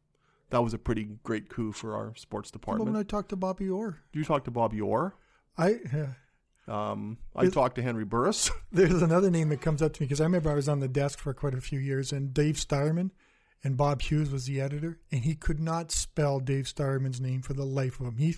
That 0.51 0.63
was 0.63 0.75
a 0.75 0.79
pretty 0.79 1.09
great 1.25 1.49
coup 1.49 1.73
for 1.73 1.97
our 1.97 2.15
sports 2.15 2.53
department. 2.53 2.89
when 2.89 2.99
I 2.99 3.03
talked 3.03 3.31
to 3.31 3.37
Bobby 3.37 3.69
Orr, 3.69 3.99
you 4.13 4.23
talked 4.25 4.45
to 4.45 4.53
Bobby 4.53 4.81
Orr. 4.81 5.17
I 5.59 5.81
yeah. 5.93 6.07
Um, 6.69 7.19
I 7.35 7.49
talked 7.49 7.77
to 7.77 7.83
Henry 7.83 8.05
Burris. 8.05 8.51
There's 8.73 9.03
another 9.03 9.31
name 9.31 9.49
that 9.51 9.61
comes 9.61 9.83
up 9.83 9.93
to 9.95 10.03
me 10.03 10.07
because 10.07 10.21
I 10.21 10.25
remember 10.25 10.51
I 10.51 10.55
was 10.55 10.69
on 10.69 10.81
the 10.81 10.89
desk 10.89 11.19
for 11.19 11.33
quite 11.33 11.55
a 11.55 11.61
few 11.61 11.79
years, 11.79 12.13
and 12.13 12.35
Dave 12.35 12.59
Starman 12.59 13.13
and 13.63 13.77
Bob 13.77 14.03
Hughes 14.03 14.31
was 14.31 14.47
the 14.47 14.61
editor, 14.61 14.99
and 15.13 15.23
he 15.25 15.35
could 15.35 15.61
not 15.61 15.93
spell 15.93 16.41
Dave 16.41 16.69
Starman's 16.69 17.21
name 17.21 17.43
for 17.43 17.55
the 17.55 17.65
life 17.65 18.01
of 18.01 18.07
him. 18.07 18.17
He 18.17 18.37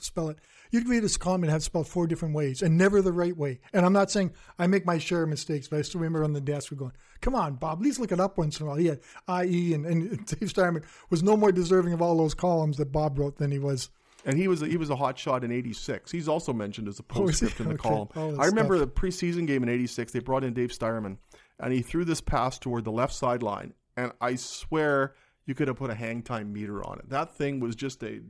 spell 0.00 0.28
it. 0.28 0.38
You'd 0.70 0.88
read 0.88 1.02
his 1.02 1.16
comment, 1.16 1.44
and 1.44 1.52
have 1.52 1.62
spelled 1.62 1.88
four 1.88 2.06
different 2.06 2.34
ways, 2.34 2.62
and 2.62 2.76
never 2.76 3.00
the 3.02 3.12
right 3.12 3.36
way. 3.36 3.60
And 3.72 3.84
I'm 3.86 3.92
not 3.92 4.10
saying 4.10 4.32
I 4.58 4.66
make 4.66 4.84
my 4.86 4.98
share 4.98 5.22
of 5.22 5.28
mistakes, 5.28 5.68
but 5.68 5.78
I 5.78 5.82
still 5.82 6.00
remember 6.00 6.24
on 6.24 6.32
the 6.32 6.40
desk 6.40 6.70
we're 6.70 6.78
going, 6.78 6.92
"Come 7.20 7.34
on, 7.34 7.54
Bob, 7.56 7.78
at 7.78 7.84
least 7.84 8.00
look 8.00 8.12
it 8.12 8.20
up 8.20 8.38
once 8.38 8.58
in 8.60 8.66
a 8.66 8.68
while." 8.68 8.78
He 8.78 8.86
had 8.86 9.00
IE, 9.44 9.74
and, 9.74 9.86
and 9.86 10.26
Dave 10.40 10.50
Starman 10.50 10.82
was 11.10 11.22
no 11.22 11.36
more 11.36 11.52
deserving 11.52 11.92
of 11.92 12.02
all 12.02 12.16
those 12.16 12.34
columns 12.34 12.76
that 12.78 12.92
Bob 12.92 13.18
wrote 13.18 13.38
than 13.38 13.50
he 13.50 13.58
was. 13.58 13.90
And 14.24 14.36
he 14.36 14.48
was 14.48 14.60
a, 14.62 14.66
he 14.66 14.76
was 14.76 14.90
a 14.90 14.96
hot 14.96 15.18
shot 15.18 15.44
in 15.44 15.52
'86. 15.52 16.10
He's 16.10 16.28
also 16.28 16.52
mentioned 16.52 16.88
as 16.88 16.98
a 16.98 17.02
Oh, 17.02 17.24
postscript 17.24 17.60
in 17.60 17.68
the 17.68 17.74
Okay. 17.74 17.88
column. 17.88 18.38
I 18.38 18.46
remember 18.46 18.76
stuff. 18.76 18.88
the 18.94 19.00
preseason 19.00 19.46
game 19.46 19.62
in 19.62 19.68
'86. 19.68 20.12
They 20.12 20.18
brought 20.20 20.44
in 20.44 20.52
Dave 20.54 20.70
Steierman, 20.70 21.18
and 21.60 21.72
he 21.72 21.82
threw 21.82 22.04
this 22.04 22.20
pass 22.20 22.58
toward 22.58 22.84
the 22.84 22.92
left 22.92 23.14
sideline. 23.14 23.74
And 23.96 24.12
I 24.20 24.34
swear 24.36 25.14
you 25.48 25.54
could 25.54 25.66
have 25.66 25.78
put 25.78 25.90
a 25.90 25.94
hang 25.94 26.22
time 26.22 26.52
meter 26.52 26.84
on 26.84 26.98
it. 26.98 27.08
That 27.08 27.34
thing 27.34 27.58
was 27.58 27.74
just 27.74 28.04
a 28.04 28.20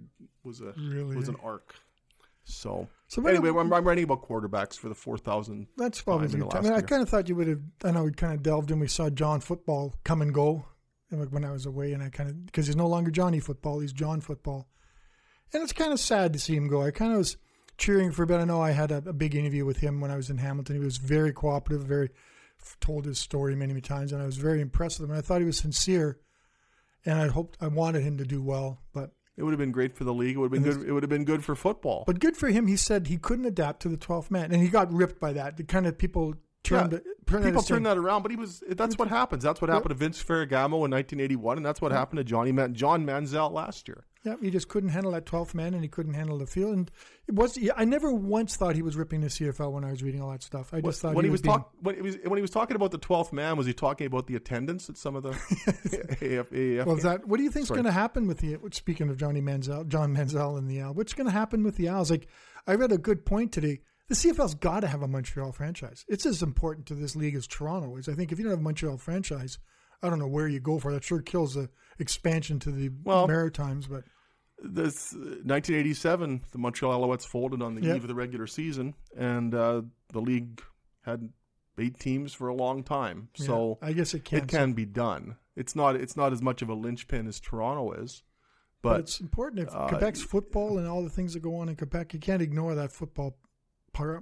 was 0.44 0.60
a 0.60 0.72
Really? 0.78 1.16
was 1.16 1.28
an 1.28 1.36
arc. 1.42 1.74
So, 2.44 2.88
So 3.08 3.26
anyway, 3.26 3.50
I'm, 3.50 3.70
I'm 3.74 3.84
writing 3.84 4.04
about 4.04 4.26
quarterbacks 4.26 4.78
for 4.78 4.88
the 4.88 4.94
four 4.94 5.18
thousand. 5.18 5.66
That's 5.76 6.00
probably 6.00 6.28
the 6.28 6.38
the 6.38 6.46
time. 6.46 6.64
I, 6.64 6.68
mean, 6.70 6.72
I 6.72 6.80
kind 6.80 7.02
of 7.02 7.08
thought 7.08 7.28
you 7.28 7.34
would 7.34 7.48
have. 7.48 7.60
I 7.84 7.90
know 7.90 8.04
we 8.04 8.12
kind 8.12 8.32
of 8.32 8.42
delved 8.42 8.70
in. 8.70 8.78
We 8.78 8.86
saw 8.86 9.10
John 9.10 9.40
football 9.40 9.94
come 10.04 10.22
and 10.22 10.32
go, 10.32 10.64
when 11.10 11.44
I 11.44 11.50
was 11.50 11.66
away, 11.66 11.92
and 11.92 12.02
I 12.02 12.08
kind 12.08 12.30
of 12.30 12.46
because 12.46 12.66
he's 12.66 12.76
no 12.76 12.86
longer 12.86 13.10
Johnny 13.10 13.40
football, 13.40 13.80
he's 13.80 13.92
John 13.92 14.20
football, 14.20 14.68
and 15.52 15.62
it's 15.62 15.72
kind 15.72 15.92
of 15.92 15.98
sad 15.98 16.32
to 16.34 16.38
see 16.38 16.54
him 16.54 16.68
go. 16.68 16.82
I 16.82 16.92
kind 16.92 17.12
of 17.12 17.18
was 17.18 17.36
cheering 17.78 18.12
for 18.12 18.22
a 18.22 18.26
bit. 18.26 18.40
I 18.40 18.44
know 18.44 18.62
I 18.62 18.70
had 18.70 18.92
a, 18.92 19.02
a 19.06 19.12
big 19.12 19.34
interview 19.34 19.64
with 19.64 19.78
him 19.78 20.00
when 20.00 20.12
I 20.12 20.16
was 20.16 20.30
in 20.30 20.38
Hamilton. 20.38 20.76
He 20.76 20.84
was 20.84 20.98
very 20.98 21.32
cooperative, 21.32 21.84
very 21.84 22.10
told 22.80 23.04
his 23.04 23.18
story 23.18 23.54
many, 23.56 23.72
many 23.72 23.80
times, 23.80 24.12
and 24.12 24.22
I 24.22 24.26
was 24.26 24.36
very 24.36 24.60
impressed 24.60 25.00
with 25.00 25.08
him. 25.08 25.14
And 25.14 25.18
I 25.18 25.26
thought 25.26 25.40
he 25.40 25.46
was 25.46 25.58
sincere, 25.58 26.18
and 27.06 27.18
I 27.20 27.28
hoped 27.28 27.56
I 27.60 27.68
wanted 27.68 28.02
him 28.02 28.18
to 28.18 28.24
do 28.24 28.42
well, 28.42 28.80
but. 28.92 29.12
It 29.36 29.44
would 29.44 29.52
have 29.52 29.58
been 29.60 29.70
great 29.70 29.96
for 29.96 30.02
the 30.02 30.12
league. 30.12 30.34
It 30.34 30.38
would 30.40 30.52
have 30.52 30.62
been 30.64 30.72
good. 30.72 30.88
It 30.88 30.92
would 30.92 31.02
have 31.04 31.10
been 31.10 31.24
good 31.24 31.44
for 31.44 31.54
football. 31.54 32.02
But 32.06 32.18
good 32.18 32.36
for 32.36 32.48
him. 32.48 32.66
He 32.66 32.76
said 32.76 33.06
he 33.06 33.18
couldn't 33.18 33.44
adapt 33.44 33.80
to 33.82 33.88
the 33.88 33.96
12th 33.96 34.32
man, 34.32 34.50
and 34.50 34.60
he 34.60 34.68
got 34.68 34.92
ripped 34.92 35.20
by 35.20 35.32
that. 35.34 35.56
The 35.56 35.62
kind 35.62 35.86
of 35.86 35.96
people 35.96 36.34
turned, 36.64 36.90
Yeah, 36.90 36.98
it- 36.98 37.04
turned 37.28 37.44
People 37.44 37.60
it 37.60 37.62
as 37.62 37.66
saying- 37.68 37.76
turn 37.76 37.82
that 37.84 37.98
around, 37.98 38.22
but 38.22 38.32
he 38.32 38.36
was. 38.36 38.64
That's 38.68 38.98
what 38.98 39.06
happens. 39.06 39.44
That's 39.44 39.60
what 39.60 39.70
happened 39.70 39.90
to 39.90 39.94
Vince 39.94 40.20
Ferragamo 40.20 40.84
in 40.84 40.90
1981, 40.90 41.56
and 41.56 41.64
that's 41.64 41.80
what 41.80 41.92
happened 41.92 42.16
to 42.18 42.24
Johnny 42.24 42.50
Man- 42.50 42.74
John 42.74 43.06
Manziel 43.06 43.52
last 43.52 43.86
year. 43.86 44.06
Yeah, 44.28 44.36
he 44.40 44.50
just 44.50 44.68
couldn't 44.68 44.90
handle 44.90 45.12
that 45.12 45.24
12th 45.26 45.54
man, 45.54 45.74
and 45.74 45.82
he 45.82 45.88
couldn't 45.88 46.14
handle 46.14 46.38
the 46.38 46.46
field. 46.46 46.74
And 46.74 46.90
it 47.26 47.34
was 47.34 47.58
I 47.76 47.84
never 47.84 48.12
once 48.12 48.56
thought 48.56 48.74
he 48.76 48.82
was 48.82 48.96
ripping 48.96 49.20
the 49.20 49.28
CFL 49.28 49.72
when 49.72 49.84
I 49.84 49.90
was 49.90 50.02
reading 50.02 50.20
all 50.22 50.30
that 50.30 50.42
stuff. 50.42 50.72
I 50.74 50.80
just 50.80 51.00
thought 51.00 51.14
when 51.14 51.24
he 51.24 51.30
was 51.30 51.40
being- 51.42 51.54
talk, 51.54 51.72
when 51.80 51.94
he 51.96 52.02
was 52.02 52.16
when 52.24 52.36
he 52.36 52.42
was 52.42 52.50
talking 52.50 52.76
about 52.76 52.90
the 52.90 52.98
12th 52.98 53.32
man, 53.32 53.56
was 53.56 53.66
he 53.66 53.72
talking 53.72 54.06
about 54.06 54.26
the 54.26 54.36
attendance 54.36 54.88
at 54.88 54.96
some 54.96 55.16
of 55.16 55.22
the 55.22 55.30
AF, 56.20 56.52
AF 56.52 56.86
Well, 56.86 56.96
that 56.96 57.26
what 57.26 57.36
do 57.38 57.42
you 57.42 57.50
think's 57.50 57.68
going 57.70 57.84
to 57.84 57.92
happen 57.92 58.26
with 58.26 58.38
the? 58.38 58.58
Speaking 58.72 59.08
of 59.08 59.16
Johnny 59.16 59.40
Manziel, 59.40 59.86
John 59.88 60.14
Manziel 60.14 60.58
and 60.58 60.68
the 60.68 60.80
Al, 60.80 60.94
what's 60.94 61.14
going 61.14 61.26
to 61.26 61.32
happen 61.32 61.62
with 61.62 61.76
the 61.76 61.88
Als? 61.88 62.10
Like, 62.10 62.28
I 62.66 62.74
read 62.74 62.92
a 62.92 62.98
good 62.98 63.24
point 63.24 63.52
today. 63.52 63.80
The 64.08 64.14
CFL's 64.14 64.54
got 64.54 64.80
to 64.80 64.86
have 64.88 65.02
a 65.02 65.08
Montreal 65.08 65.52
franchise. 65.52 66.06
It's 66.08 66.24
as 66.24 66.42
important 66.42 66.86
to 66.86 66.94
this 66.94 67.14
league 67.14 67.34
as 67.34 67.46
Toronto 67.46 67.96
is. 67.96 68.08
I 68.08 68.14
think 68.14 68.32
if 68.32 68.38
you 68.38 68.44
don't 68.44 68.52
have 68.52 68.60
a 68.60 68.62
Montreal 68.62 68.96
franchise, 68.96 69.58
I 70.02 70.08
don't 70.08 70.18
know 70.18 70.26
where 70.28 70.48
you 70.48 70.60
go 70.60 70.78
for. 70.78 70.92
That 70.92 71.04
sure 71.04 71.20
kills 71.20 71.54
the 71.54 71.68
expansion 71.98 72.58
to 72.60 72.70
the 72.70 72.90
Well- 73.04 73.26
Maritimes, 73.26 73.86
but 73.86 74.04
this 74.62 75.14
uh, 75.14 75.18
1987, 75.44 76.42
the 76.52 76.58
Montreal 76.58 77.00
Alouettes 77.00 77.26
folded 77.26 77.62
on 77.62 77.74
the 77.74 77.82
Yep. 77.82 77.96
eve 77.96 78.02
of 78.04 78.08
the 78.08 78.14
regular 78.14 78.46
season, 78.46 78.94
and 79.16 79.54
uh, 79.54 79.82
the 80.12 80.20
league 80.20 80.60
had 81.02 81.30
eight 81.78 81.98
teams 81.98 82.32
for 82.34 82.48
a 82.48 82.54
long 82.54 82.82
time. 82.82 83.28
yeah, 83.36 83.46
So 83.46 83.78
I 83.80 83.92
guess 83.92 84.14
it 84.14 84.24
can. 84.24 84.38
it 84.38 84.48
can 84.48 84.72
be 84.72 84.84
done. 84.84 85.36
It's 85.54 85.74
not 85.76 85.96
it's 85.96 86.16
not 86.16 86.32
as 86.32 86.42
much 86.42 86.62
of 86.62 86.68
a 86.68 86.74
linchpin 86.74 87.26
as 87.26 87.40
Toronto 87.40 87.92
is, 87.92 88.22
but, 88.82 88.90
but 88.90 89.00
it's 89.00 89.20
important. 89.20 89.68
If 89.68 89.74
uh, 89.74 89.88
Quebec's 89.88 90.22
football 90.22 90.78
and 90.78 90.86
all 90.88 91.02
the 91.02 91.10
things 91.10 91.34
that 91.34 91.40
go 91.40 91.56
on 91.56 91.68
in 91.68 91.76
Quebec, 91.76 92.14
you 92.14 92.20
can't 92.20 92.42
ignore 92.42 92.74
that 92.76 92.92
football, 92.92 93.36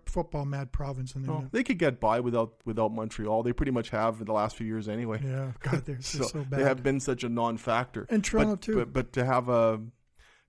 football 0.07 0.45
mad 0.47 0.73
province. 0.73 1.15
And 1.15 1.27
well, 1.27 1.41
then, 1.41 1.51
they 1.53 1.63
could 1.63 1.79
get 1.79 2.01
by 2.01 2.21
without 2.21 2.55
without 2.65 2.93
Montreal. 2.93 3.43
They 3.43 3.53
pretty 3.53 3.73
much 3.73 3.91
have 3.91 4.21
in 4.21 4.27
the 4.27 4.33
last 4.33 4.57
few 4.57 4.67
years 4.67 4.89
anyway. 4.89 5.21
yeah, 5.23 5.53
God, 5.61 5.85
they're, 5.85 5.95
they're 5.97 6.01
so, 6.03 6.25
so, 6.25 6.39
bad. 6.45 6.61
they 6.61 6.65
have 6.65 6.83
been 6.83 7.01
such 7.01 7.23
a 7.25 7.29
non-factor. 7.29 8.07
and 8.09 8.25
Toronto 8.25 8.53
but, 8.53 8.63
too. 8.63 8.75
But, 8.77 8.93
but 8.93 9.13
to 9.15 9.25
have 9.25 9.49
a 9.49 9.81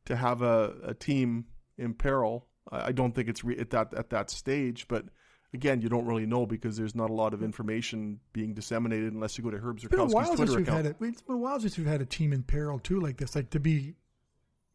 to 0.07 0.15
have 0.15 0.41
a, 0.41 0.73
a 0.83 0.93
team 0.93 1.45
in 1.77 1.93
peril, 1.93 2.47
I 2.71 2.87
I 2.87 2.91
don't 2.91 3.13
think 3.15 3.29
it's 3.29 3.43
re- 3.43 3.57
at 3.59 3.69
that 3.69 3.93
at 3.93 4.09
that 4.09 4.29
stage. 4.29 4.87
But 4.87 5.05
again, 5.53 5.81
you 5.81 5.87
don't 5.89 6.05
really 6.05 6.25
know 6.25 6.45
because 6.45 6.75
there's 6.77 6.95
not 6.95 7.09
a 7.09 7.13
lot 7.13 7.33
of 7.33 7.41
information 7.41 8.19
being 8.33 8.53
disseminated 8.53 9.13
unless 9.13 9.37
you 9.37 9.43
go 9.43 9.51
to 9.51 9.57
Herb 9.57 9.77
It's 9.77 9.85
been 9.87 9.99
a 9.99 10.03
Zurkowski's 10.03 10.13
while 10.13 10.25
since 10.25 10.37
Twitter 10.37 10.51
we've 10.57 10.67
account. 10.67 10.85
had 10.85 10.95
it. 11.01 11.05
It's 11.05 11.21
been 11.21 11.35
a 11.35 11.39
while 11.39 11.59
since 11.59 11.77
we've 11.77 11.87
had 11.87 12.01
a 12.01 12.05
team 12.05 12.33
in 12.33 12.43
peril 12.43 12.79
too, 12.79 12.99
like 12.99 13.17
this. 13.17 13.35
Like 13.35 13.49
to 13.51 13.59
be, 13.59 13.95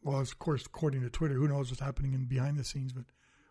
well, 0.01 0.19
of 0.19 0.39
course, 0.39 0.65
according 0.65 1.01
to 1.01 1.09
Twitter, 1.09 1.35
who 1.35 1.47
knows 1.47 1.69
what's 1.69 1.81
happening 1.81 2.13
in 2.13 2.25
behind 2.25 2.57
the 2.57 2.63
scenes, 2.63 2.93
but 2.93 3.03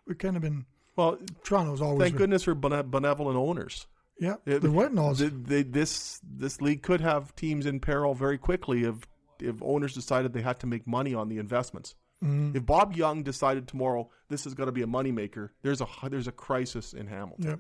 we've 0.07 0.19
kind 0.19 0.37
of 0.37 0.43
been. 0.43 0.65
Well, 0.97 1.19
Toronto's 1.45 1.81
always. 1.81 2.01
thank 2.01 2.15
been- 2.15 2.19
goodness 2.23 2.43
for 2.45 2.55
benevolent 2.55 3.37
owners. 3.39 3.87
Yeah, 4.21 4.37
It-. 4.47 4.63
They, 4.63 5.29
they, 5.63 5.63
this 5.63 6.21
this 6.23 6.61
league 6.61 6.83
could 6.83 7.01
have 7.01 7.35
teams 7.35 7.67
in 7.67 7.81
peril 7.81 8.15
very 8.15 8.39
quickly 8.39 8.85
if 8.85 8.95
if 9.43 9.63
owners 9.63 9.95
decided 9.95 10.33
they 10.33 10.43
had 10.43 10.61
to 10.61 10.67
make 10.67 10.87
money 10.87 11.15
on 11.15 11.29
the 11.29 11.39
investments. 11.39 11.95
Mhm. 12.23 12.55
If 12.55 12.65
Bob 12.65 12.95
Young 12.95 13.23
decided 13.23 13.67
tomorrow 13.67 14.09
this 14.29 14.47
is 14.47 14.55
going 14.55 14.69
to 14.69 14.73
be 14.73 14.83
a 14.83 14.87
moneymaker, 14.87 15.51
there's 15.63 15.81
a 15.81 15.87
there's 16.09 16.29
a 16.29 16.33
crisis 16.33 16.93
in 16.93 17.07
Hamilton. 17.09 17.45
yeah, 17.45 17.57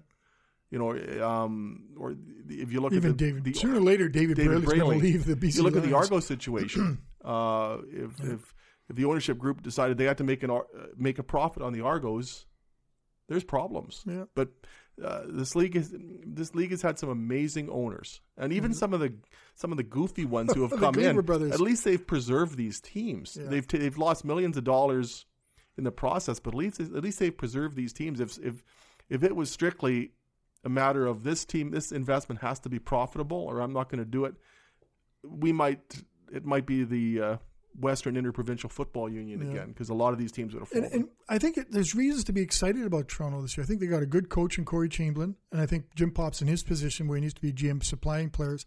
You 0.70 0.78
know, 0.78 1.26
um, 1.28 1.88
or 1.98 2.14
if 2.48 2.72
you 2.72 2.80
look 2.80 2.92
even 2.92 3.10
at 3.12 3.18
the, 3.18 3.24
David. 3.26 3.44
the 3.44 3.52
sooner 3.54 3.78
or 3.78 3.80
later, 3.80 4.08
David, 4.08 4.36
David 4.36 4.62
Braley's 4.62 4.80
going 4.80 4.98
to 5.00 5.04
leave 5.04 5.24
the 5.26 5.34
BC. 5.36 5.56
you 5.56 5.62
look 5.64 5.76
at 5.76 5.82
the 5.82 5.90
Lions. 5.90 6.10
Argo 6.10 6.20
situation. 6.20 7.02
uh, 7.24 7.78
if 7.90 8.20
if 8.20 8.54
if 8.88 8.96
the 8.96 9.04
ownership 9.04 9.36
group 9.38 9.62
decided 9.62 9.98
they 9.98 10.04
had 10.04 10.18
to 10.18 10.24
make 10.24 10.42
an 10.44 10.50
uh, 10.50 10.60
make 10.96 11.18
a 11.18 11.22
profit 11.24 11.62
on 11.62 11.72
the 11.72 11.80
Argos, 11.80 12.46
there's 13.28 13.44
problems. 13.44 14.02
Yeah. 14.06 14.24
But 14.34 14.48
uh, 15.02 15.22
this 15.26 15.54
league 15.56 15.76
is 15.76 15.94
this 16.26 16.54
league 16.54 16.70
has 16.70 16.82
had 16.82 16.98
some 16.98 17.08
amazing 17.08 17.70
owners, 17.70 18.20
and 18.36 18.52
even 18.52 18.74
some 18.74 18.92
of 18.92 19.00
the 19.00 19.14
some 19.54 19.70
of 19.70 19.76
the 19.76 19.82
goofy 19.84 20.24
ones 20.24 20.52
who 20.52 20.62
have 20.68 20.72
Mm-hmm. 20.72 20.84
Come 20.84 20.98
in. 20.98 21.20
brothers. 21.22 21.52
At 21.52 21.60
least 21.60 21.84
they've 21.84 22.04
preserved 22.06 22.56
these 22.56 22.80
teams. 22.80 23.36
Yeah. 23.40 23.48
They've 23.48 23.66
t- 23.66 23.78
they've 23.78 23.96
lost 23.98 24.24
millions 24.24 24.56
of 24.56 24.64
dollars 24.64 25.24
in 25.78 25.84
the 25.84 25.92
process, 25.92 26.38
but 26.40 26.54
at 26.54 26.58
least 26.58 26.80
at 26.80 26.90
least 27.02 27.18
they've 27.18 27.36
preserved 27.36 27.76
these 27.76 27.92
teams. 27.92 28.20
If 28.20 28.38
if 28.38 28.62
if 29.08 29.22
it 29.22 29.34
was 29.34 29.50
strictly 29.50 30.12
a 30.64 30.68
matter 30.68 31.06
of 31.06 31.24
this 31.24 31.44
team, 31.44 31.70
this 31.70 31.90
investment 31.92 32.40
has 32.42 32.60
to 32.60 32.68
be 32.68 32.78
profitable, 32.78 33.38
or 33.38 33.60
I'm 33.60 33.72
not 33.72 33.88
going 33.88 33.98
to 33.98 34.04
do 34.10 34.24
it, 34.26 34.34
we 35.24 35.52
might 35.52 35.80
it 36.32 36.44
might 36.44 36.66
be 36.66 36.84
the 36.84 37.20
uh, 37.20 37.36
Western 37.78 38.16
Interprovincial 38.16 38.68
Football 38.70 39.08
Union 39.08 39.40
Yeah. 39.40 39.50
again 39.50 39.68
because 39.68 39.88
a 39.88 39.94
lot 39.94 40.12
of 40.12 40.18
these 40.18 40.32
teams 40.32 40.52
would 40.54 40.60
have 40.60 40.72
And, 40.72 40.92
and 40.92 41.08
I 41.28 41.38
think 41.38 41.56
it, 41.56 41.70
there's 41.72 41.94
reasons 41.94 42.24
to 42.24 42.32
be 42.32 42.40
excited 42.42 42.84
about 42.84 43.08
Toronto 43.08 43.40
this 43.42 43.56
year. 43.56 43.64
I 43.64 43.66
think 43.66 43.80
they 43.80 43.86
got 43.86 44.02
a 44.02 44.06
good 44.06 44.28
coach 44.28 44.58
in 44.58 44.64
Corey 44.64 44.88
Chamberlain, 44.88 45.36
and 45.50 45.60
I 45.60 45.66
think 45.66 45.94
Jim 45.94 46.10
Popp's 46.10 46.42
in 46.42 46.48
his 46.48 46.62
position 46.62 47.08
where 47.08 47.16
he 47.16 47.22
needs 47.22 47.34
to 47.34 47.40
be 47.42 47.52
GM 47.52 47.82
supplying 47.82 48.30
players. 48.30 48.66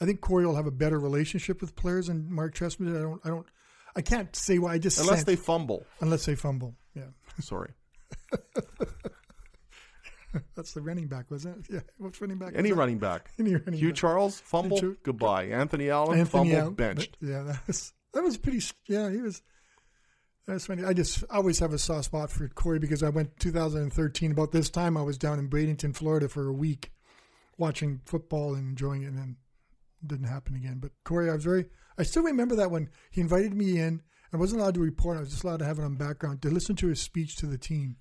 I 0.00 0.04
think 0.04 0.20
Corey 0.20 0.44
will 0.46 0.56
have 0.56 0.66
a 0.66 0.70
better 0.72 0.98
relationship 0.98 1.60
with 1.60 1.76
players 1.76 2.08
than 2.08 2.32
Mark 2.32 2.54
Trestman. 2.54 2.96
I 2.96 3.00
don't. 3.02 3.20
I 3.24 3.28
don't. 3.28 3.46
I 3.94 4.00
can't 4.02 4.34
say 4.34 4.58
why. 4.58 4.72
I 4.74 4.78
just 4.78 4.98
Unless 4.98 5.18
sense- 5.18 5.26
they 5.26 5.36
fumble. 5.36 5.84
unless 6.00 6.24
they 6.26 6.34
fumble. 6.34 6.74
Yeah, 6.94 7.04
Sorry. 7.40 7.72
that's 10.56 10.72
the 10.72 10.80
running 10.80 11.06
back, 11.08 11.30
wasn't 11.30 11.58
it? 11.58 11.66
Yeah, 11.74 11.80
what's 11.98 12.20
running 12.20 12.38
back? 12.38 12.52
Any 12.56 12.72
running 12.72 12.98
back. 12.98 13.30
Any 13.38 13.54
running 13.54 13.78
Hugh 13.78 13.88
back. 13.88 13.96
Charles, 13.96 14.40
fumble, 14.40 14.80
goodbye. 15.02 15.44
Anthony 15.44 15.90
Allen, 15.90 16.18
Anthony 16.18 16.44
fumble, 16.50 16.56
Allen, 16.56 16.74
benched. 16.74 17.16
Yeah, 17.20 17.42
that's 17.66 17.92
that 18.14 18.22
was 18.22 18.36
pretty. 18.36 18.60
Yeah, 18.88 19.10
he 19.10 19.18
was. 19.18 19.42
That's 20.46 20.66
funny. 20.66 20.84
I 20.84 20.92
just 20.92 21.22
always 21.30 21.60
have 21.60 21.72
a 21.72 21.78
soft 21.78 22.06
spot 22.06 22.30
for 22.30 22.48
Corey 22.48 22.78
because 22.78 23.02
I 23.02 23.10
went 23.10 23.38
2013. 23.38 24.32
About 24.32 24.52
this 24.52 24.68
time, 24.68 24.96
I 24.96 25.02
was 25.02 25.16
down 25.16 25.38
in 25.38 25.48
Bradenton, 25.48 25.94
Florida, 25.94 26.28
for 26.28 26.48
a 26.48 26.52
week, 26.52 26.90
watching 27.58 28.00
football 28.04 28.54
and 28.54 28.70
enjoying 28.70 29.02
it, 29.02 29.08
and 29.08 29.18
then 29.18 29.36
it 30.02 30.08
didn't 30.08 30.26
happen 30.26 30.56
again. 30.56 30.78
But 30.80 30.92
Corey, 31.04 31.30
I 31.30 31.34
was 31.34 31.44
very. 31.44 31.66
I 31.96 32.02
still 32.02 32.22
remember 32.22 32.56
that 32.56 32.70
when 32.70 32.90
he 33.10 33.20
invited 33.20 33.54
me 33.54 33.78
in. 33.78 34.02
I 34.34 34.38
wasn't 34.38 34.62
allowed 34.62 34.74
to 34.74 34.80
report. 34.80 35.18
I 35.18 35.20
was 35.20 35.30
just 35.30 35.44
allowed 35.44 35.58
to 35.58 35.66
have 35.66 35.78
it 35.78 35.84
on 35.84 35.94
background 35.94 36.40
to 36.40 36.48
listen 36.50 36.74
to 36.76 36.86
his 36.86 37.02
speech 37.02 37.36
to 37.36 37.46
the 37.46 37.58
team, 37.58 37.96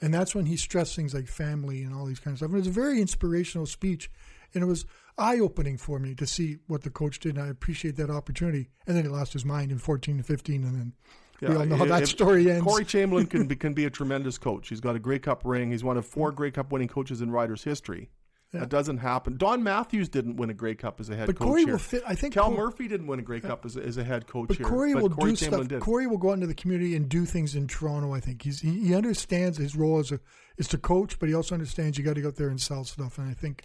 and 0.00 0.12
that's 0.12 0.34
when 0.34 0.46
he 0.46 0.56
stressed 0.56 0.96
things 0.96 1.14
like 1.14 1.28
family 1.28 1.82
and 1.82 1.94
all 1.94 2.06
these 2.06 2.18
kinds 2.18 2.34
of 2.34 2.38
stuff. 2.38 2.48
And 2.48 2.56
it 2.56 2.60
was 2.60 2.66
a 2.66 2.80
very 2.80 3.00
inspirational 3.00 3.66
speech, 3.66 4.10
and 4.54 4.62
it 4.62 4.66
was 4.66 4.84
eye 5.18 5.38
opening 5.38 5.76
for 5.78 5.98
me 5.98 6.14
to 6.14 6.26
see 6.26 6.58
what 6.66 6.82
the 6.82 6.90
coach 6.90 7.18
did. 7.20 7.36
And 7.36 7.44
I 7.44 7.48
appreciate 7.48 7.96
that 7.96 8.10
opportunity. 8.10 8.68
And 8.86 8.96
then 8.96 9.04
he 9.04 9.10
lost 9.10 9.32
his 9.32 9.44
mind 9.44 9.70
in 9.72 9.78
14 9.78 10.16
and 10.16 10.26
15, 10.26 10.64
and 10.64 10.74
then 10.74 10.92
we 11.40 11.54
all 11.56 11.66
know 11.66 11.76
how 11.76 11.84
that 11.86 12.08
story 12.08 12.50
ends. 12.50 12.64
Corey 12.64 12.84
Chamberlin 12.84 13.26
can 13.26 13.46
be, 13.48 13.56
can 13.56 13.74
be 13.74 13.84
a 13.84 13.90
tremendous 13.90 14.38
coach. 14.38 14.68
He's 14.68 14.80
got 14.80 14.96
a 14.96 14.98
Grey 14.98 15.18
Cup 15.18 15.42
ring. 15.44 15.70
He's 15.70 15.84
one 15.84 15.96
of 15.96 16.06
four 16.06 16.32
Grey 16.32 16.50
Cup 16.50 16.72
winning 16.72 16.88
coaches 16.88 17.20
in 17.20 17.30
Riders 17.30 17.62
history. 17.64 18.10
That 18.52 18.70
doesn't 18.70 18.98
happen. 18.98 19.36
Don 19.36 19.62
Matthews 19.62 20.08
didn't 20.08 20.36
win 20.36 20.48
a 20.48 20.54
Grey 20.54 20.74
Cup 20.74 20.98
as 20.98 21.10
a 21.10 21.16
head 21.16 21.26
but 21.26 21.36
coach 21.36 21.46
Corey 21.46 21.64
here. 21.64 21.72
will 21.72 21.78
fit. 21.78 22.02
I 22.06 22.14
think 22.14 22.32
Cal 22.32 22.46
Cor- 22.46 22.56
Murphy 22.56 22.88
didn't 22.88 23.06
win 23.06 23.18
a 23.18 23.22
Grey 23.22 23.40
Cup 23.40 23.66
as 23.66 23.76
a, 23.76 23.82
as 23.82 23.98
a 23.98 24.04
head 24.04 24.26
coach 24.26 24.48
But 24.48 24.56
here. 24.56 24.66
Corey 24.66 24.94
but 24.94 25.02
will 25.02 25.10
Corey 25.10 25.32
do 25.32 25.36
Chamberlin 25.36 25.66
stuff. 25.66 25.80
did. 25.80 25.82
Corey 25.82 26.06
will 26.06 26.16
go 26.16 26.30
out 26.30 26.34
into 26.34 26.46
the 26.46 26.54
community 26.54 26.96
and 26.96 27.06
do 27.06 27.26
things 27.26 27.54
in 27.54 27.66
Toronto. 27.66 28.14
I 28.14 28.20
think 28.20 28.40
he's 28.42 28.60
he, 28.60 28.80
he 28.86 28.94
understands 28.94 29.58
his 29.58 29.76
role 29.76 29.98
as 29.98 30.10
a 30.10 30.20
is 30.56 30.68
to 30.68 30.78
coach, 30.78 31.18
but 31.18 31.28
he 31.28 31.34
also 31.34 31.54
understands 31.54 31.98
you 31.98 32.04
got 32.04 32.14
to 32.14 32.22
go 32.22 32.28
out 32.28 32.36
there 32.36 32.48
and 32.48 32.58
sell 32.58 32.84
stuff. 32.84 33.18
And 33.18 33.28
I 33.28 33.34
think 33.34 33.64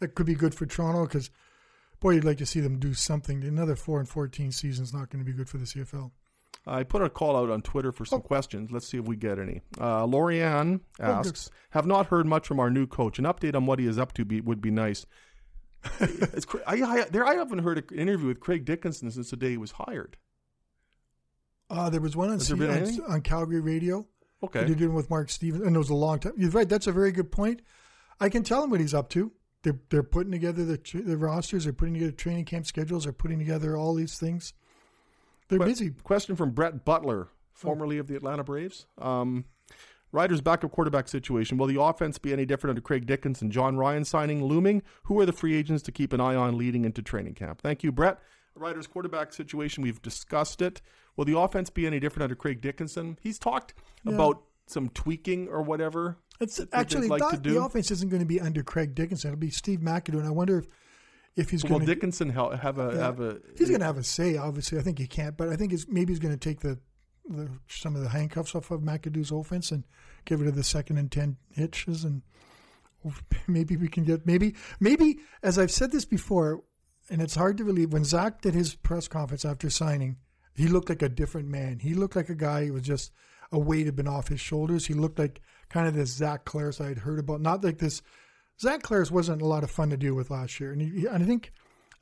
that 0.00 0.14
could 0.14 0.26
be 0.26 0.34
good 0.34 0.54
for 0.54 0.66
Toronto 0.66 1.04
because 1.06 1.30
boy, 2.00 2.10
you'd 2.12 2.24
like 2.24 2.38
to 2.38 2.46
see 2.46 2.60
them 2.60 2.78
do 2.78 2.94
something. 2.94 3.44
Another 3.44 3.76
four 3.76 3.98
and 4.00 4.08
fourteen 4.08 4.52
season 4.52 4.84
is 4.84 4.92
not 4.92 5.10
going 5.10 5.24
to 5.24 5.30
be 5.30 5.36
good 5.36 5.48
for 5.48 5.58
the 5.58 5.64
CFL. 5.64 6.10
I 6.66 6.82
put 6.82 7.02
a 7.02 7.08
call 7.08 7.36
out 7.36 7.48
on 7.48 7.62
Twitter 7.62 7.90
for 7.92 8.04
some 8.04 8.20
questions. 8.20 8.70
Let's 8.70 8.86
see 8.86 8.98
if 8.98 9.06
we 9.06 9.16
get 9.16 9.38
any. 9.38 9.62
Uh, 9.78 10.04
Lorianne 10.06 10.80
asks, 10.98 11.50
"Have 11.70 11.86
not 11.86 12.06
heard 12.06 12.26
much 12.26 12.46
from 12.46 12.60
our 12.60 12.70
new 12.70 12.86
coach. 12.86 13.18
An 13.18 13.24
update 13.24 13.54
on 13.54 13.66
what 13.66 13.78
he 13.78 13.86
is 13.86 13.98
up 13.98 14.12
to 14.14 14.24
be, 14.24 14.40
would 14.40 14.60
be 14.60 14.70
nice." 14.70 15.06
it's, 16.00 16.46
I, 16.66 16.82
I, 16.82 17.04
there, 17.04 17.24
I 17.24 17.34
haven't 17.34 17.60
heard 17.60 17.78
an 17.90 17.98
interview 17.98 18.28
with 18.28 18.40
Craig 18.40 18.66
Dickenson 18.66 19.10
since 19.10 19.30
the 19.30 19.36
day 19.36 19.50
he 19.50 19.56
was 19.56 19.72
hired. 19.72 20.18
Uh, 21.70 21.88
there 21.88 22.00
was 22.00 22.16
one 22.16 22.30
on, 22.30 22.40
C- 22.40 22.52
on, 22.52 23.00
on 23.08 23.20
Calgary 23.22 23.60
radio. 23.60 24.06
Okay, 24.42 24.64
They 24.64 24.74
did 24.74 24.88
one 24.88 24.96
with 24.96 25.08
Mark 25.10 25.30
Stevens, 25.30 25.64
and 25.66 25.74
it 25.74 25.78
was 25.78 25.90
a 25.90 25.94
long 25.94 26.18
time. 26.18 26.32
You're 26.36 26.50
right. 26.50 26.68
That's 26.68 26.86
a 26.86 26.92
very 26.92 27.12
good 27.12 27.30
point. 27.30 27.62
I 28.18 28.28
can 28.28 28.42
tell 28.42 28.64
him 28.64 28.70
what 28.70 28.80
he's 28.80 28.94
up 28.94 29.08
to. 29.10 29.32
They're 29.62 29.78
they're 29.90 30.02
putting 30.02 30.32
together 30.32 30.64
the 30.64 30.78
tr- 30.78 31.00
the 31.00 31.16
rosters. 31.16 31.64
They're 31.64 31.72
putting 31.72 31.94
together 31.94 32.12
training 32.12 32.46
camp 32.46 32.66
schedules. 32.66 33.04
They're 33.04 33.12
putting 33.12 33.38
together 33.38 33.76
all 33.76 33.94
these 33.94 34.18
things. 34.18 34.54
They're 35.48 35.58
Que- 35.58 35.66
busy. 35.66 35.90
Question 35.90 36.36
from 36.36 36.50
Brett 36.52 36.84
Butler, 36.84 37.28
formerly 37.52 37.98
of 37.98 38.06
the 38.06 38.16
Atlanta 38.16 38.44
Braves. 38.44 38.86
Um, 38.98 39.44
Riders' 40.12 40.40
backup 40.40 40.72
quarterback 40.72 41.08
situation. 41.08 41.56
Will 41.56 41.68
the 41.68 41.80
offense 41.80 42.18
be 42.18 42.32
any 42.32 42.44
different 42.44 42.72
under 42.72 42.80
Craig 42.80 43.06
Dickenson? 43.06 43.50
Jon 43.50 43.76
Ryan 43.76 44.04
signing 44.04 44.42
looming. 44.42 44.82
Who 45.04 45.20
are 45.20 45.26
the 45.26 45.32
free 45.32 45.54
agents 45.54 45.82
to 45.84 45.92
keep 45.92 46.12
an 46.12 46.20
eye 46.20 46.34
on 46.34 46.58
leading 46.58 46.84
into 46.84 47.00
training 47.02 47.34
camp? 47.34 47.60
Thank 47.62 47.84
you, 47.84 47.92
Brett. 47.92 48.18
Riders' 48.56 48.88
quarterback 48.88 49.32
situation. 49.32 49.82
We've 49.84 50.02
discussed 50.02 50.62
it. 50.62 50.82
Will 51.16 51.24
the 51.24 51.38
offense 51.38 51.70
be 51.70 51.86
any 51.86 52.00
different 52.00 52.24
under 52.24 52.34
Craig 52.34 52.60
Dickenson? 52.60 53.18
He's 53.20 53.38
talked 53.38 53.74
about 54.04 54.42
some 54.66 54.88
tweaking 54.88 55.48
or 55.48 55.62
whatever. 55.62 56.16
It's 56.40 56.60
actually 56.72 57.08
like 57.08 57.20
not, 57.20 57.42
to 57.42 57.50
the 57.50 57.62
offense 57.62 57.90
isn't 57.90 58.08
going 58.08 58.20
to 58.20 58.26
be 58.26 58.40
under 58.40 58.62
Craig 58.62 58.94
Dickenson. 58.94 59.28
It'll 59.28 59.38
be 59.38 59.50
Steve 59.50 59.80
McAdoo, 59.80 60.18
and 60.18 60.26
I 60.26 60.30
wonder 60.30 60.58
if 60.58 60.66
if 61.36 61.50
he's 61.50 61.62
going 61.62 61.80
to 61.80 61.86
Dickenson 61.86 62.30
ha- 62.30 62.56
have 62.56 62.78
a 62.78 62.96
have 62.98 63.20
a? 63.20 63.38
he's 63.56 63.68
going 63.68 63.80
to 63.80 63.86
have 63.86 63.98
a 63.98 64.02
say. 64.02 64.36
Obviously, 64.36 64.78
I 64.78 64.82
think 64.82 64.98
he 64.98 65.06
can't, 65.06 65.36
but 65.36 65.50
I 65.50 65.56
think 65.56 65.72
it's, 65.72 65.86
maybe 65.88 66.12
he's 66.12 66.18
going 66.18 66.36
to 66.36 66.40
take 66.40 66.60
the, 66.60 66.78
the 67.28 67.50
some 67.68 67.94
of 67.94 68.02
the 68.02 68.08
handcuffs 68.08 68.54
off 68.54 68.70
of 68.70 68.80
McAdoo's 68.80 69.30
offense 69.30 69.70
and 69.70 69.84
give 70.24 70.40
rid 70.40 70.48
of 70.48 70.56
the 70.56 70.64
second 70.64 70.96
and 70.96 71.12
ten 71.12 71.36
hitches, 71.52 72.04
and 72.04 72.22
maybe 73.46 73.76
we 73.76 73.88
can 73.88 74.04
get 74.04 74.26
maybe 74.26 74.54
maybe 74.80 75.18
as 75.42 75.58
I've 75.58 75.70
said 75.70 75.92
this 75.92 76.06
before, 76.06 76.62
and 77.10 77.20
it's 77.20 77.34
hard 77.34 77.58
to 77.58 77.64
believe 77.64 77.92
when 77.92 78.04
Zach 78.04 78.40
did 78.40 78.54
his 78.54 78.74
press 78.74 79.08
conference 79.08 79.44
after 79.44 79.68
signing, 79.68 80.16
he 80.54 80.68
looked 80.68 80.88
like 80.88 81.02
a 81.02 81.08
different 81.08 81.48
man. 81.48 81.80
He 81.80 81.92
looked 81.92 82.16
like 82.16 82.30
a 82.30 82.34
guy 82.34 82.66
who 82.66 82.72
was 82.72 82.82
just 82.82 83.12
a 83.52 83.58
weight 83.58 83.86
had 83.86 83.96
been 83.96 84.08
off 84.08 84.28
his 84.28 84.40
shoulders. 84.40 84.86
He 84.86 84.94
looked 84.94 85.18
like 85.18 85.40
kind 85.70 85.88
of 85.88 85.94
this 85.94 86.10
Zach 86.10 86.44
Collaros 86.44 86.84
I 86.84 86.88
had 86.88 86.98
heard 86.98 87.18
about, 87.18 87.40
not 87.40 87.64
like 87.64 87.78
this. 87.78 88.02
Zach 88.60 88.82
Collaros 88.82 89.10
wasn't 89.10 89.42
a 89.42 89.46
lot 89.46 89.64
of 89.64 89.70
fun 89.70 89.90
to 89.90 89.96
deal 89.96 90.14
with 90.14 90.30
last 90.30 90.60
year, 90.60 90.72
and, 90.72 90.82
he, 90.82 91.06
and 91.06 91.22
I 91.22 91.26
think 91.26 91.52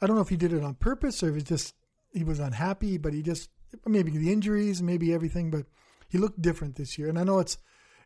I 0.01 0.07
don't 0.07 0.17
know 0.17 0.23
if 0.23 0.29
he 0.29 0.37
did 0.37 0.53
it 0.53 0.65
on 0.65 0.75
purpose 0.75 1.23
or 1.23 1.31
if 1.31 1.37
it's 1.37 1.49
just 1.49 1.75
he 2.13 2.25
was 2.25 2.39
unhappy, 2.39 2.99
but 2.99 3.13
he 3.13 3.23
just 3.23 3.51
maybe 3.87 4.11
the 4.11 4.33
injuries, 4.33 4.83
maybe 4.83 5.13
everything, 5.13 5.51
but 5.51 5.67
he 6.09 6.19
looked 6.19 6.41
different 6.41 6.77
this 6.77 6.99
year. 6.99 7.09
And 7.09 7.19
I 7.19 7.25
know 7.25 7.39
it's 7.39 7.59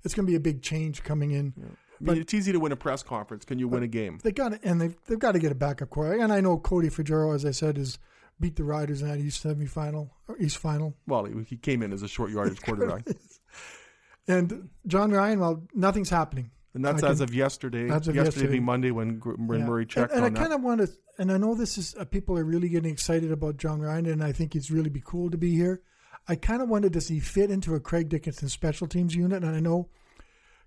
it's 0.05 0.15
going 0.15 0.27
to 0.27 0.31
be 0.31 0.37
a 0.37 0.41
big 0.41 0.63
change 0.63 1.03
coming 1.03 1.31
in. 1.31 1.55
I 2.01 2.05
mean, 2.05 2.21
it's 2.21 2.35
easy 2.35 2.51
to 2.51 2.59
win 2.59 2.73
a 2.73 2.77
press 2.77 3.03
conference. 3.03 3.45
Can 3.45 3.61
you 3.61 3.69
win 3.69 3.85
a 3.85 3.89
game? 3.89 4.19
They 4.23 4.33
got 4.33 4.59
and 4.65 4.81
they've 4.81 4.97
they've 5.07 5.19
got 5.19 5.33
to 5.33 5.39
get 5.39 5.53
a 5.53 5.55
backup 5.55 5.91
quarterback. 5.91 6.23
And 6.23 6.33
I 6.33 6.41
know 6.41 6.59
Cody 6.59 6.89
Fajardo, 6.89 7.33
as 7.33 7.45
I 7.45 7.53
said, 7.53 7.79
is 7.79 7.99
beat 8.41 8.57
the 8.57 8.65
Riders 8.65 9.03
in 9.03 9.09
that 9.09 9.19
East 9.19 9.45
semifinal 9.45 10.11
or 10.27 10.37
East 10.39 10.59
final. 10.59 10.95
Well, 11.07 11.25
he, 11.25 11.35
he 11.45 11.57
came 11.57 11.83
in 11.83 11.93
as 11.93 12.03
a 12.03 12.09
short 12.09 12.31
yardage 12.31 12.61
quarterback, 12.61 13.07
And 14.29 14.69
Jon 14.87 15.11
Ryan, 15.11 15.41
well, 15.41 15.63
nothing's 15.75 16.11
happening. 16.11 16.51
and 16.75 16.85
that's 16.85 17.03
I 17.03 17.11
as 17.11 17.19
can- 17.19 17.25
of 17.25 17.35
yesterday. 17.35 17.91
As 17.91 18.09
of 18.09 18.15
yesterday, 18.15 18.25
yesterday. 18.25 18.47
being 18.53 18.65
Monday 18.65 18.91
when 18.91 19.19
Gr- 19.19 19.35
Yeah. 19.39 19.65
Murray 19.67 19.85
checked 19.87 20.13
and, 20.13 20.25
and 20.25 20.37
I 20.37 20.41
kind 20.41 20.53
of 20.55 20.63
want 20.63 20.81
to, 20.81 20.89
and 21.19 21.31
I 21.33 21.37
know 21.37 21.55
this 21.55 21.77
is 21.77 21.95
uh, 21.99 22.05
people 22.05 22.39
are 22.39 22.45
really 22.45 22.69
getting 22.69 22.93
excited 22.93 23.31
about 23.33 23.57
Jon 23.59 23.81
Ryan, 23.81 24.07
and 24.07 24.23
I 24.25 24.33
think 24.33 24.55
it's 24.57 24.71
really 24.71 24.89
be 24.91 25.03
cool 25.05 25.31
to 25.31 25.37
be 25.37 25.55
here. 25.55 25.83
I 26.29 26.37
kind 26.37 26.63
of 26.63 26.69
wanted 26.69 26.93
to 26.95 27.01
see 27.01 27.19
fit 27.19 27.51
into 27.51 27.75
a 27.75 27.81
Craig 27.81 28.09
Dickenson 28.09 28.49
special 28.49 28.87
teams 28.87 29.15
unit, 29.15 29.43
and 29.43 29.55
I 29.57 29.61
know 29.61 29.89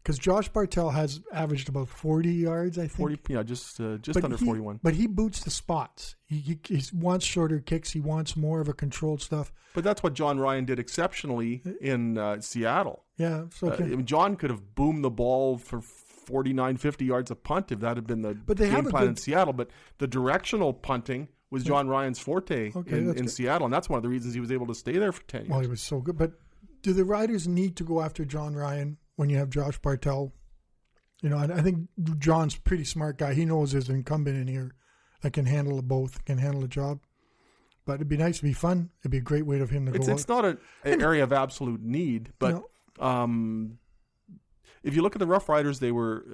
because 0.06 0.20
Josh 0.20 0.48
Bartel 0.50 0.92
has 0.92 1.20
averaged 1.34 1.68
about 1.68 1.90
forty 1.90 2.32
yards, 2.32 2.78
I 2.78 2.82
think. 2.82 2.92
Forty, 2.92 3.20
yeah, 3.28 3.42
just 3.42 3.80
uh, 3.82 3.98
just 3.98 4.14
But 4.16 4.24
under 4.24 4.38
he- 4.38 4.46
forty-one. 4.46 4.80
But 4.84 4.94
he 4.94 5.08
boots 5.08 5.44
the 5.44 5.50
spots. 5.50 6.16
He, 6.28 6.38
he, 6.38 6.60
he 6.68 6.84
wants 6.94 7.26
shorter 7.26 7.60
kicks. 7.60 7.92
He 7.92 8.00
wants 8.00 8.38
more 8.38 8.62
of 8.62 8.70
a 8.70 8.74
controlled 8.74 9.22
stuff. 9.22 9.52
But 9.74 9.84
that's 9.84 10.04
what 10.04 10.14
Jon 10.14 10.40
Ryan 10.40 10.66
did 10.66 10.78
exceptionally 10.80 11.64
in 11.82 12.18
uh, 12.20 12.40
Seattle. 12.40 13.04
Yeah. 13.18 13.46
So 13.54 13.70
Uh, 13.72 13.76
I 13.80 13.84
mean, 13.84 14.06
Jon 14.06 14.36
could 14.36 14.50
have 14.52 14.76
boomed 14.76 15.04
the 15.04 15.10
ball 15.10 15.58
for 15.58 15.82
49, 15.82 16.78
50 16.78 17.06
yards 17.06 17.32
a 17.32 17.36
punt 17.36 17.72
if 17.72 17.80
that 17.82 17.98
had 17.98 18.08
been 18.08 18.22
the 18.22 18.34
But 18.36 18.58
they 18.58 18.66
game 18.66 18.76
have 18.76 18.90
plan 18.90 19.08
in 19.10 19.16
Seattle. 19.16 19.54
But 19.54 19.70
the 19.98 20.08
directional 20.08 20.74
punting 20.74 21.28
was 21.52 21.64
Jon 21.64 21.88
Ryan's 21.88 22.20
forte 22.20 22.72
Okay, 22.76 22.98
in, 22.98 23.16
in. 23.18 23.28
Seattle, 23.28 23.66
and 23.66 23.74
that's 23.74 23.90
one 23.90 23.98
of 23.98 24.04
the 24.04 24.10
reasons 24.10 24.34
he 24.34 24.40
was 24.40 24.52
able 24.52 24.68
to 24.68 24.76
stay 24.76 24.94
there 24.98 25.12
for 25.12 25.24
ten 25.24 25.42
years. 25.42 25.50
well, 25.52 25.60
he 25.60 25.68
was 25.68 25.82
so 25.82 26.00
good. 26.00 26.18
But 26.18 26.32
do 26.82 26.94
the 26.94 27.06
Riders 27.06 27.48
need 27.48 27.76
to 27.78 27.84
go 27.84 28.02
after 28.02 28.26
Jon 28.26 28.56
Ryan 28.56 28.98
when 29.16 29.30
you 29.30 29.38
have 29.38 29.50
Josh 29.50 29.78
Bartel? 29.80 30.34
You 31.22 31.30
know, 31.30 31.38
I, 31.38 31.46
I 31.46 31.62
think 31.62 31.88
Jon's 32.20 32.56
a 32.56 32.62
pretty 32.62 32.84
smart 32.84 33.18
guy. 33.18 33.34
He 33.34 33.46
knows 33.46 33.72
there's 33.72 33.90
an 33.90 33.96
incumbent 33.96 34.38
in 34.38 34.48
here 34.48 34.76
that 35.22 35.34
can 35.34 35.46
handle 35.46 35.82
both, 35.82 36.24
can 36.26 36.38
handle 36.38 36.62
the 36.62 36.68
job. 36.68 37.00
But 37.86 37.96
it'd 37.96 38.10
be 38.10 38.18
nice 38.18 38.38
to 38.38 38.44
be 38.44 38.54
fun. 38.54 38.90
It'd 39.02 39.12
be 39.12 39.18
a 39.20 39.22
great 39.22 39.46
way 39.46 39.60
of 39.60 39.70
him 39.70 39.86
to 39.86 39.94
it's 39.94 40.08
go. 40.08 40.14
it's 40.14 40.28
not 40.28 40.44
a, 40.44 40.58
an 40.84 41.02
area 41.02 41.24
of 41.24 41.32
absolute 41.32 41.82
need, 41.82 42.34
but 42.40 42.64
No. 43.00 43.06
um, 43.06 43.78
if 44.84 44.96
you 44.96 45.02
look 45.02 45.16
at 45.16 45.20
the 45.20 45.28
Rough 45.28 45.48
Riders, 45.50 45.80
they 45.80 45.92
were 45.92 46.26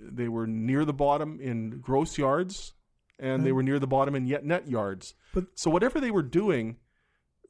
they 0.00 0.28
were 0.28 0.46
near 0.46 0.84
the 0.84 0.92
bottom 0.92 1.40
in 1.40 1.80
gross 1.80 2.16
yards, 2.18 2.72
and 3.18 3.44
they 3.44 3.52
were 3.52 3.62
near 3.62 3.78
the 3.78 3.86
bottom 3.86 4.14
in 4.14 4.26
yet 4.26 4.44
net 4.44 4.68
yards. 4.68 5.14
But- 5.34 5.46
so 5.54 5.70
whatever 5.70 6.00
they 6.00 6.10
were 6.10 6.22
doing 6.22 6.76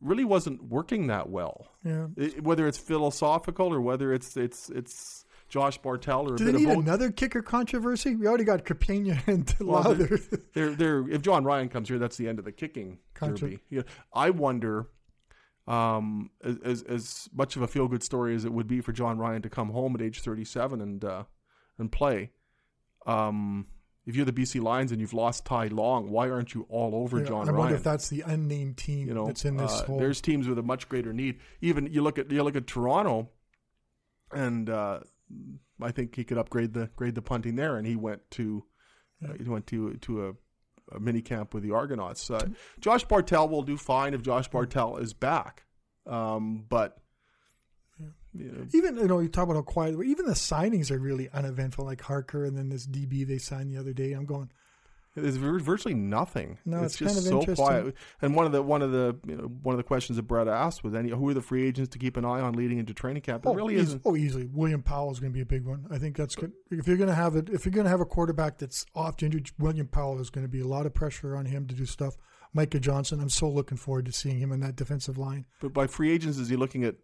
really 0.00 0.24
wasn't 0.24 0.62
working 0.64 1.06
that 1.08 1.28
well. 1.30 1.68
yeah. 1.84 2.06
I- 2.20 2.34
whether 2.40 2.66
it's 2.66 2.78
philosophical 2.78 3.72
or 3.72 3.80
whether 3.80 4.12
it's 4.12 4.36
it's 4.36 4.68
it's 4.70 5.24
Josh 5.48 5.78
Bartel 5.78 6.28
or 6.28 6.34
a 6.34 6.36
Do 6.36 6.44
they 6.44 6.52
bit 6.52 6.60
need 6.62 6.70
of 6.70 6.78
another 6.78 7.10
kicker 7.12 7.40
controversy? 7.42 8.16
We 8.16 8.26
already 8.26 8.44
got 8.44 8.64
Crapigna 8.64 9.20
and 9.28 9.54
Well, 9.60 9.84
Lauther. 9.84 10.40
They're, 10.54 10.74
they're, 10.74 11.08
if 11.08 11.22
Jon 11.22 11.44
Ryan 11.44 11.68
comes 11.68 11.88
here, 11.88 11.98
that's 12.00 12.16
the 12.16 12.28
end 12.28 12.38
of 12.40 12.44
the 12.44 12.50
kicking 12.52 12.98
Contra- 13.14 13.50
derby. 13.50 13.62
Yeah, 13.70 13.82
I 14.12 14.30
wonder, 14.30 14.88
um, 15.68 16.30
as, 16.44 16.58
as 16.64 16.82
as 16.82 17.28
much 17.32 17.54
of 17.56 17.62
a 17.62 17.68
feel 17.68 17.86
good 17.88 18.02
story 18.02 18.34
as 18.34 18.44
it 18.44 18.52
would 18.52 18.66
be 18.66 18.80
for 18.80 18.92
Jon 18.92 19.18
Ryan 19.18 19.42
to 19.42 19.48
come 19.48 19.70
home 19.70 19.94
at 19.94 20.02
age 20.02 20.20
37 20.20 20.80
and 20.80 21.04
uh, 21.04 21.24
and 21.78 21.90
play. 21.92 22.30
Um, 23.06 23.66
if 24.06 24.14
you're 24.16 24.24
the 24.24 24.32
BC 24.32 24.62
Lions 24.62 24.92
and 24.92 25.00
you've 25.00 25.12
lost 25.12 25.44
Ty 25.44 25.66
Long, 25.68 26.10
why 26.10 26.30
aren't 26.30 26.54
you 26.54 26.64
all 26.68 26.94
over 26.94 27.18
Yeah, 27.18 27.24
Jon 27.26 27.40
I 27.48 27.50
Ryan? 27.50 27.56
wonder 27.56 27.74
if 27.74 27.82
that's 27.82 28.08
the 28.08 28.20
unnamed 28.22 28.76
team 28.76 29.08
you 29.08 29.14
know, 29.14 29.26
that's 29.26 29.44
in 29.44 29.56
this 29.56 29.72
uh, 29.80 29.84
whole. 29.84 29.98
there's 29.98 30.20
teams 30.20 30.46
with 30.48 30.58
a 30.58 30.62
much 30.62 30.88
greater 30.88 31.12
need. 31.12 31.40
Even 31.60 31.86
you 31.92 32.02
look 32.02 32.18
at 32.18 32.30
you 32.30 32.42
look 32.42 32.56
at 32.56 32.66
Toronto, 32.66 33.30
and 34.32 34.70
uh, 34.70 35.00
I 35.82 35.90
think 35.90 36.14
he 36.14 36.24
could 36.24 36.38
upgrade 36.38 36.72
the 36.72 36.90
grade 36.96 37.14
the 37.14 37.22
punting 37.22 37.56
there, 37.56 37.76
and 37.76 37.86
he 37.86 37.96
went 37.96 38.22
to 38.32 38.64
uh, 39.24 39.32
he 39.42 39.48
went 39.48 39.66
to 39.68 39.94
to 39.94 40.28
a, 40.28 40.96
a 40.96 41.00
mini 41.00 41.20
camp 41.22 41.52
with 41.52 41.62
the 41.64 41.72
Argonauts. 41.72 42.30
Uh, 42.30 42.46
Josh 42.80 43.04
Bartel 43.04 43.48
will 43.48 43.62
do 43.62 43.76
fine 43.76 44.14
if 44.14 44.22
Josh 44.22 44.48
Bartel 44.48 44.98
is 44.98 45.12
back. 45.14 45.64
Um, 46.06 46.64
but 46.68 46.98
you 48.38 48.52
know, 48.52 48.66
Even 48.74 48.96
you 48.96 49.06
know 49.06 49.18
you 49.20 49.28
talk 49.28 49.44
about 49.44 49.54
how 49.56 49.62
quiet. 49.62 49.96
Even 50.04 50.26
the 50.26 50.32
signings 50.32 50.90
are 50.90 50.98
really 50.98 51.28
uneventful. 51.30 51.84
Like 51.84 52.00
Harker 52.02 52.44
and 52.44 52.56
then 52.56 52.68
this 52.68 52.86
DB 52.86 53.26
they 53.26 53.38
signed 53.38 53.70
the 53.70 53.78
other 53.78 53.92
day. 53.92 54.12
I'm 54.12 54.26
going. 54.26 54.50
There's 55.18 55.36
virtually 55.38 55.94
nothing. 55.94 56.58
No, 56.66 56.82
it's, 56.82 57.00
it's 57.00 57.14
just 57.14 57.26
kind 57.30 57.42
of 57.42 57.46
so 57.48 57.54
quiet. 57.54 57.94
And 58.20 58.34
one 58.34 58.44
of 58.44 58.52
the 58.52 58.62
one 58.62 58.82
of 58.82 58.92
the 58.92 59.16
you 59.26 59.34
know, 59.36 59.44
one 59.62 59.72
of 59.72 59.78
the 59.78 59.82
questions 59.82 60.16
that 60.16 60.24
Brett 60.24 60.46
asked 60.46 60.84
was, 60.84 60.94
"Any 60.94 61.08
who 61.08 61.26
are 61.30 61.32
the 61.32 61.40
free 61.40 61.66
agents 61.66 61.88
to 61.92 61.98
keep 61.98 62.18
an 62.18 62.26
eye 62.26 62.40
on 62.40 62.52
leading 62.52 62.76
into 62.76 62.92
training 62.92 63.22
camp?" 63.22 63.44
There 63.44 63.52
Oh, 63.52 63.54
really 63.54 63.76
isn't. 63.76 64.02
oh, 64.04 64.14
easily. 64.14 64.46
William 64.52 64.82
Powell 64.82 65.10
is 65.10 65.18
going 65.18 65.32
to 65.32 65.34
be 65.34 65.40
a 65.40 65.46
big 65.46 65.64
one. 65.64 65.86
I 65.90 65.96
think 65.96 66.16
that's 66.16 66.36
good. 66.36 66.52
If 66.70 66.86
you're 66.86 66.98
going 66.98 67.08
to 67.08 67.14
have 67.14 67.34
it, 67.34 67.48
if 67.48 67.64
you're 67.64 67.72
going 67.72 67.84
to 67.86 67.90
have 67.90 68.02
a 68.02 68.04
quarterback 68.04 68.58
that's 68.58 68.84
off 68.94 69.22
injured, 69.22 69.50
William 69.58 69.86
Powell 69.88 70.20
is 70.20 70.28
going 70.28 70.44
to 70.44 70.50
be 70.50 70.60
a 70.60 70.66
lot 70.66 70.84
of 70.84 70.92
pressure 70.92 71.34
on 71.34 71.46
him 71.46 71.66
to 71.66 71.74
do 71.74 71.86
stuff. 71.86 72.18
Micah 72.56 72.80
Johnson, 72.80 73.20
I'm 73.20 73.28
so 73.28 73.48
looking 73.48 73.76
forward 73.76 74.06
to 74.06 74.12
seeing 74.12 74.38
him 74.38 74.50
in 74.50 74.60
that 74.60 74.74
defensive 74.76 75.18
line. 75.18 75.44
But 75.60 75.72
by 75.72 75.86
free 75.86 76.10
agents, 76.10 76.38
is 76.38 76.48
he 76.48 76.56
looking 76.56 76.84
at? 76.84 76.96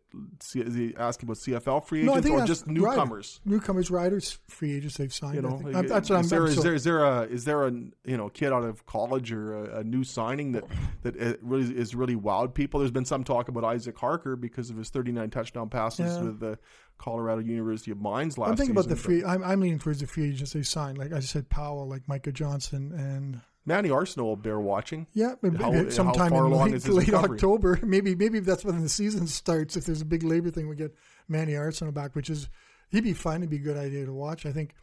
Is 0.55 0.74
he 0.74 0.94
asking 0.98 1.26
about 1.28 1.36
CFL 1.38 1.84
free 1.84 2.03
No, 2.03 2.12
I 2.14 2.18
agents 2.18 2.28
think 2.28 2.42
or 2.42 2.46
just 2.46 2.66
newcomers? 2.66 3.40
Rider. 3.44 3.55
Newcomers, 3.57 3.90
riders, 3.90 4.38
free 4.48 4.74
agents 4.74 4.96
they've 4.96 5.12
signed. 5.12 5.36
You 5.36 5.42
know. 5.42 5.61
I'm- 5.74 5.86
that's 5.86 6.11
what 6.11 6.18
I'm. 6.18 6.28
there, 6.28 6.46
is 6.46 6.57
there 6.62 6.74
is 6.74 6.84
there 6.84 7.05
a 7.05 7.22
is 7.22 7.44
there 7.44 7.66
a 7.66 7.70
you 7.70 8.16
know 8.16 8.28
kid 8.28 8.53
out 8.53 8.64
of 8.64 8.84
college 8.86 9.30
or 9.32 9.55
a, 9.66 9.78
a 9.80 9.84
new 9.84 10.03
signing 10.05 10.53
that 10.53 10.64
that 11.03 11.38
really 11.42 11.76
is 11.76 11.94
really 11.94 12.16
wowed 12.16 12.55
people? 12.55 12.80
There's 12.80 12.90
been 12.90 13.05
some 13.05 13.22
talk 13.22 13.48
about 13.48 13.62
Isaac 13.64 13.96
Harker 13.98 14.34
because 14.36 14.70
of 14.70 14.76
his 14.76 14.90
39 14.90 15.30
touchdown 15.30 15.68
passes 15.68 16.16
Yeah. 16.16 16.22
with 16.22 16.40
the 16.40 16.59
Colorado 16.98 17.40
University 17.42 17.90
of 17.90 18.00
Mines 18.00 18.38
last 18.38 18.50
I'm 18.50 18.57
thinking 18.57 18.74
about 18.76 18.88
the 18.88 18.96
free. 18.96 19.24
I'm, 19.24 19.42
I'm 19.42 19.61
leaning 19.61 19.78
towards 19.78 20.00
the 20.00 20.07
free 20.07 20.28
agents 20.30 20.53
they 20.53 20.62
signed. 20.62 20.98
Like 20.98 21.12
I 21.12 21.20
said, 21.20 21.48
Powell, 21.48 21.88
like 21.88 22.07
Micah 22.09 22.32
Johnson, 22.32 22.92
and 22.92 23.40
Manny 23.64 23.90
Arceneaux 23.90 24.24
will 24.24 24.36
bear 24.36 24.58
watching. 24.58 25.06
yeah, 25.12 25.34
maybe 25.42 25.56
How- 25.58 25.70
maybe 25.70 25.84
how 25.84 25.90
sometime 25.90 26.32
in 26.32 26.50
late, 26.50 26.88
late? 26.88 27.14
October. 27.14 27.78
Maybe 27.84 28.14
maybe 28.14 28.40
that's 28.40 28.64
when 28.64 28.80
the 28.82 28.88
season 28.88 29.26
starts. 29.28 29.76
If 29.76 29.84
there's 29.86 30.00
a 30.00 30.04
big 30.04 30.22
labor 30.24 30.50
thing, 30.50 30.68
we 30.68 30.74
get 30.76 30.94
Manny 31.28 31.52
Arceneaux 31.52 31.94
back, 31.94 32.14
which 32.16 32.28
is 32.28 32.48
he'd 32.90 33.04
be 33.04 33.12
fun. 33.12 33.36
It'd 33.36 33.50
be 33.50 33.56
a 33.56 33.60
good 33.60 33.76
idea 33.76 34.04
to 34.04 34.12
watch. 34.12 34.46
I 34.46 34.52
think 34.52 34.74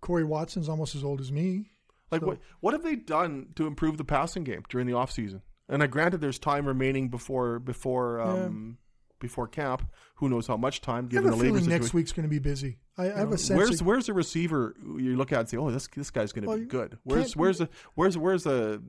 Corey 0.00 0.24
Watson's 0.24 0.68
almost 0.68 0.94
as 0.94 1.04
old 1.04 1.20
as 1.20 1.30
me. 1.30 1.70
Like 2.10 2.20
So- 2.22 2.28
what 2.28 2.38
what 2.60 2.72
have 2.74 2.82
they 2.82 2.96
done 2.96 3.48
to 3.56 3.66
improve 3.66 3.98
the 3.98 4.04
passing 4.04 4.44
game 4.44 4.62
during 4.68 4.86
the 4.86 4.94
offseason? 4.94 5.42
And 5.68 5.82
I 5.82 5.86
granted 5.86 6.20
there's 6.20 6.38
time 6.38 6.64
remaining 6.66 7.08
before 7.08 7.58
before 7.58 8.20
um, 8.20 8.78
before 9.18 9.48
camp. 9.48 9.88
Who 10.16 10.28
knows 10.28 10.46
how 10.46 10.56
much 10.56 10.80
time 10.80 11.04
I 11.06 11.08
given 11.08 11.30
have 11.30 11.38
the 11.38 11.44
a 11.44 11.46
labor 11.46 11.58
feeling 11.58 11.70
next 11.70 11.92
week's 11.94 12.12
going 12.12 12.24
to 12.24 12.28
be 12.30 12.38
busy. 12.38 12.78
I, 12.98 13.12
I 13.12 13.18
have 13.18 13.32
a 13.32 13.38
sense. 13.38 13.56
Where's 13.58 13.78
that- 13.78 13.84
where's 13.84 14.06
the 14.06 14.14
receiver 14.14 14.74
you 14.98 15.16
look 15.16 15.32
at 15.32 15.40
and 15.40 15.48
say, 15.48 15.56
oh, 15.56 15.70
this 15.70 15.88
this 15.94 16.10
guy's 16.10 16.32
going 16.32 16.42
to 16.44 16.48
Well, 16.48 16.58
be 16.58 16.64
good. 16.66 16.98
Where's 17.04 17.36
where's 17.36 17.58
the 17.58 17.68
where's 17.94 18.16
where's 18.16 18.44
the 18.44 18.82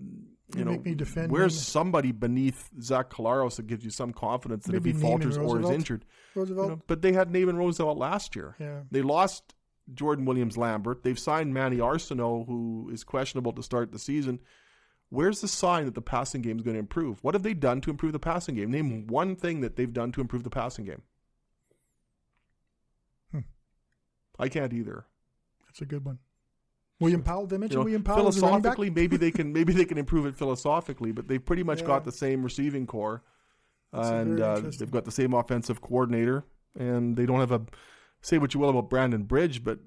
you 0.56 0.60
You 0.60 0.66
know 0.66 0.72
make 0.72 0.86
me 0.86 0.96
defend 0.96 1.32
where's 1.32 1.54
Naaman. 1.54 1.64
somebody 1.64 2.12
beneath 2.14 2.70
Zach 2.82 3.10
Collaros 3.10 3.58
that 3.58 3.68
gives 3.68 3.84
you 3.84 3.92
some 3.92 4.14
confidence 4.14 4.66
that 4.66 4.72
Maybe 4.74 4.92
if 4.92 4.96
he 4.98 5.02
falters 5.02 5.38
or 5.38 5.42
is 5.44 5.48
Roosevelt? 5.54 5.74
injured, 5.74 6.06
you 6.36 6.42
Roosevelt. 6.42 6.70
know, 6.70 6.82
but 6.88 7.02
they 7.02 7.12
had 7.12 7.32
Naaman 7.32 7.58
Roosevelt 7.58 7.98
last 7.98 8.36
year. 8.36 8.56
yeah. 8.60 8.82
They 8.90 9.02
lost 9.02 9.54
Jordan 9.94 10.24
Williams 10.26 10.58
Lambert. 10.58 11.04
They've 11.04 11.20
signed 11.20 11.54
Manny 11.54 11.78
Arceneaux, 11.78 12.46
who 12.46 12.90
is 12.94 13.04
questionable 13.04 13.52
to 13.54 13.64
start 13.64 13.92
the 13.92 14.00
season. 14.00 14.40
Where's 15.10 15.40
the 15.42 15.48
sign 15.48 15.86
that 15.86 15.96
the 15.96 16.02
passing 16.02 16.42
game 16.42 16.58
is 16.58 16.64
going 16.64 16.76
to 16.76 16.80
improve? 16.80 17.24
What 17.24 17.34
have 17.34 17.44
they 17.44 17.54
done 17.54 17.80
to 17.82 17.90
improve 17.90 18.12
the 18.12 18.20
passing 18.20 18.56
game? 18.56 18.70
Name 18.72 19.08
one 19.08 19.36
thing 19.36 19.62
that 19.62 19.76
they've 19.78 19.92
done 19.94 20.12
to 20.12 20.22
improve 20.22 20.44
the 20.44 20.50
passing 20.50 20.84
game. 20.86 21.02
Hmm. 23.32 23.40
I 24.40 24.50
can't 24.50 24.74
either. 24.74 25.06
That's 25.66 25.82
a 25.82 25.86
good 25.86 26.04
one. 26.06 26.20
William 27.00 27.22
Powell. 27.22 27.46
Did 27.46 27.56
I 27.56 27.58
mention 27.60 27.74
You 27.76 27.80
know, 27.80 27.84
William 27.86 28.04
Powell? 28.04 28.28
as 28.28 28.38
a 28.38 28.42
running 28.42 28.62
back? 28.62 28.76
philosophically, 28.76 28.90
maybe 28.90 29.18
they 29.18 29.32
can 29.32 29.54
maybe 29.54 29.72
they 29.72 29.86
can 29.86 29.98
improve 29.98 30.26
it 30.26 30.36
philosophically, 30.36 31.12
but 31.12 31.28
they've 31.28 31.44
pretty 31.46 31.64
much 31.64 31.82
Yeah. 31.82 31.88
got 31.88 32.06
the 32.06 32.12
same 32.12 32.44
receiving 32.44 32.88
core, 32.88 33.24
That's 33.94 34.10
and 34.10 34.42
uh, 34.42 34.60
they've 34.62 34.90
got 34.92 35.06
the 35.06 35.12
same 35.12 35.34
offensive 35.34 35.80
coordinator, 35.80 36.44
and 36.78 37.16
they 37.16 37.26
don't 37.28 37.40
have 37.40 37.52
a 37.52 37.62
say 38.22 38.40
what 38.40 38.54
you 38.56 38.60
will 38.60 38.70
about 38.70 38.90
Brandon 38.90 39.24
Bridge, 39.24 39.64
but 39.64 39.80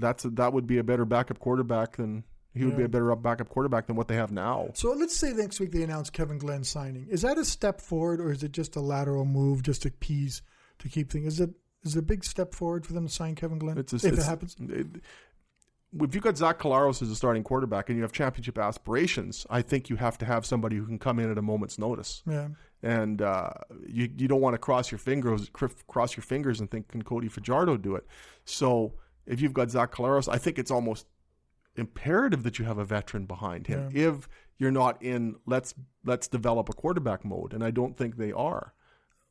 that's 0.00 0.24
a, 0.24 0.30
that 0.30 0.52
would 0.52 0.66
be 0.66 0.78
a 0.78 0.84
better 0.84 1.04
backup 1.04 1.38
quarterback 1.38 1.96
than 1.96 2.24
he 2.58 2.64
would 2.64 2.76
be 2.76 2.82
a 2.82 2.88
better 2.88 3.14
backup 3.16 3.48
quarterback 3.48 3.86
than 3.86 3.96
what 3.96 4.08
they 4.08 4.16
have 4.16 4.30
now. 4.32 4.70
So 4.74 4.92
let's 4.92 5.16
say 5.16 5.32
next 5.32 5.60
week 5.60 5.72
they 5.72 5.82
announce 5.82 6.10
Kevin 6.10 6.38
Glenn 6.38 6.64
signing. 6.64 7.06
Is 7.08 7.22
that 7.22 7.38
a 7.38 7.44
step 7.44 7.80
forward, 7.80 8.20
or 8.20 8.30
is 8.32 8.42
it 8.42 8.52
just 8.52 8.76
a 8.76 8.80
lateral 8.80 9.24
move, 9.24 9.62
just 9.62 9.82
to 9.82 9.88
appease 9.88 10.42
to 10.80 10.88
keep 10.88 11.10
things? 11.10 11.34
Is 11.34 11.40
it 11.40 11.50
is 11.84 11.94
it 11.96 12.00
a 12.00 12.02
big 12.02 12.24
step 12.24 12.54
forward 12.54 12.84
for 12.84 12.92
them 12.92 13.06
to 13.06 13.12
sign 13.12 13.34
Kevin 13.36 13.58
Glenn 13.58 13.78
It's 13.78 13.92
a, 13.92 13.96
if 13.96 14.04
it's, 14.04 14.18
it 14.18 14.24
happens? 14.26 14.56
it- 14.60 15.02
if 16.02 16.14
you've 16.14 16.22
got 16.22 16.36
Zach 16.36 16.58
Collaros 16.58 17.00
as 17.00 17.10
a 17.10 17.16
starting 17.16 17.42
quarterback 17.42 17.88
and 17.88 17.96
you 17.96 18.02
have 18.02 18.12
championship 18.12 18.58
aspirations, 18.58 19.46
I 19.48 19.62
think 19.62 19.88
you 19.88 19.96
have 19.96 20.18
to 20.18 20.26
have 20.26 20.44
somebody 20.44 20.76
who 20.76 20.84
can 20.84 20.98
come 20.98 21.18
in 21.18 21.30
at 21.30 21.38
a 21.38 21.42
moment's 21.42 21.78
notice. 21.78 22.22
Yeah, 22.28 22.48
and 22.82 23.22
uh, 23.22 23.50
you 23.86 24.10
you 24.18 24.28
don't 24.28 24.42
want 24.42 24.52
to 24.52 24.58
cross 24.58 24.90
your 24.90 24.98
fingers 24.98 25.50
cross 25.86 26.14
your 26.14 26.24
fingers 26.24 26.60
and 26.60 26.70
think 26.70 26.88
can 26.88 27.02
Cody 27.02 27.28
Fajardo 27.28 27.78
do 27.78 27.96
it. 27.96 28.06
So 28.44 28.92
if 29.26 29.40
you've 29.40 29.54
got 29.54 29.70
Zach 29.70 29.90
Collaros, 29.90 30.28
I 30.30 30.36
think 30.36 30.58
it's 30.58 30.70
almost 30.70 31.06
imperative 31.78 32.42
that 32.42 32.58
you 32.58 32.64
have 32.64 32.78
a 32.78 32.84
veteran 32.84 33.26
behind 33.26 33.66
him. 33.66 33.90
If 33.94 34.28
you're 34.58 34.70
not 34.72 35.02
in 35.02 35.36
let's 35.46 35.74
let's 36.04 36.28
develop 36.28 36.68
a 36.68 36.72
quarterback 36.72 37.24
mode, 37.24 37.52
and 37.52 37.62
I 37.64 37.70
don't 37.70 37.96
think 37.96 38.16
they 38.16 38.32
are. 38.32 38.74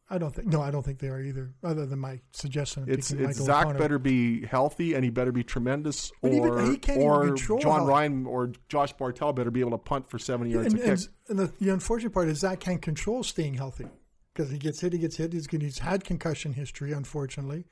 I 0.10 0.18
don't 0.18 0.34
think. 0.34 0.48
No, 0.48 0.62
I 0.62 0.72
don't 0.72 0.84
think 0.84 1.00
they 1.00 1.10
are 1.10 1.22
either. 1.22 1.54
Other 1.62 1.86
than 1.86 2.00
my 2.00 2.22
suggestion. 2.32 2.84
Of 2.84 2.90
It's 2.90 3.12
it's 3.12 3.40
Zach 3.42 3.66
O'Connor. 3.66 3.80
better 3.80 4.00
be 4.00 4.46
healthy 4.46 4.94
and 4.94 5.04
he 5.04 5.10
better 5.10 5.34
be 5.34 5.44
tremendous, 5.44 6.14
But 6.22 6.32
even- 6.32 6.50
or 6.50 6.62
he 6.62 6.78
can't 6.78 7.00
even 7.00 7.10
or 7.10 7.26
control 7.28 7.60
Jon 7.60 7.80
how- 7.82 7.88
Ryan 7.88 8.26
or 8.26 8.54
Josh 8.70 8.94
Bartel 8.94 9.34
better 9.34 9.52
be 9.52 9.60
able 9.60 9.72
to 9.72 9.78
punt 9.78 10.10
for 10.10 10.18
seventy 10.18 10.52
yards 10.52 10.74
And, 10.74 10.82
a 10.82 10.86
kick. 10.86 10.92
and, 10.92 11.08
and 11.28 11.40
the, 11.40 11.54
the 11.60 11.74
unfortunate 11.74 12.14
part 12.14 12.30
is 12.30 12.40
Zach 12.40 12.62
can't 12.62 12.82
control 12.82 13.22
staying 13.24 13.56
healthy 13.56 13.88
because 14.34 14.50
he 14.50 14.58
gets 14.58 14.80
hit, 14.80 14.94
he 14.94 15.00
gets 15.00 15.18
hit. 15.18 15.34
He's, 15.34 15.46
he's 15.52 15.80
had 15.80 16.06
concussion 16.06 16.54
history. 16.54 16.94
Unfortunately, 16.94 17.66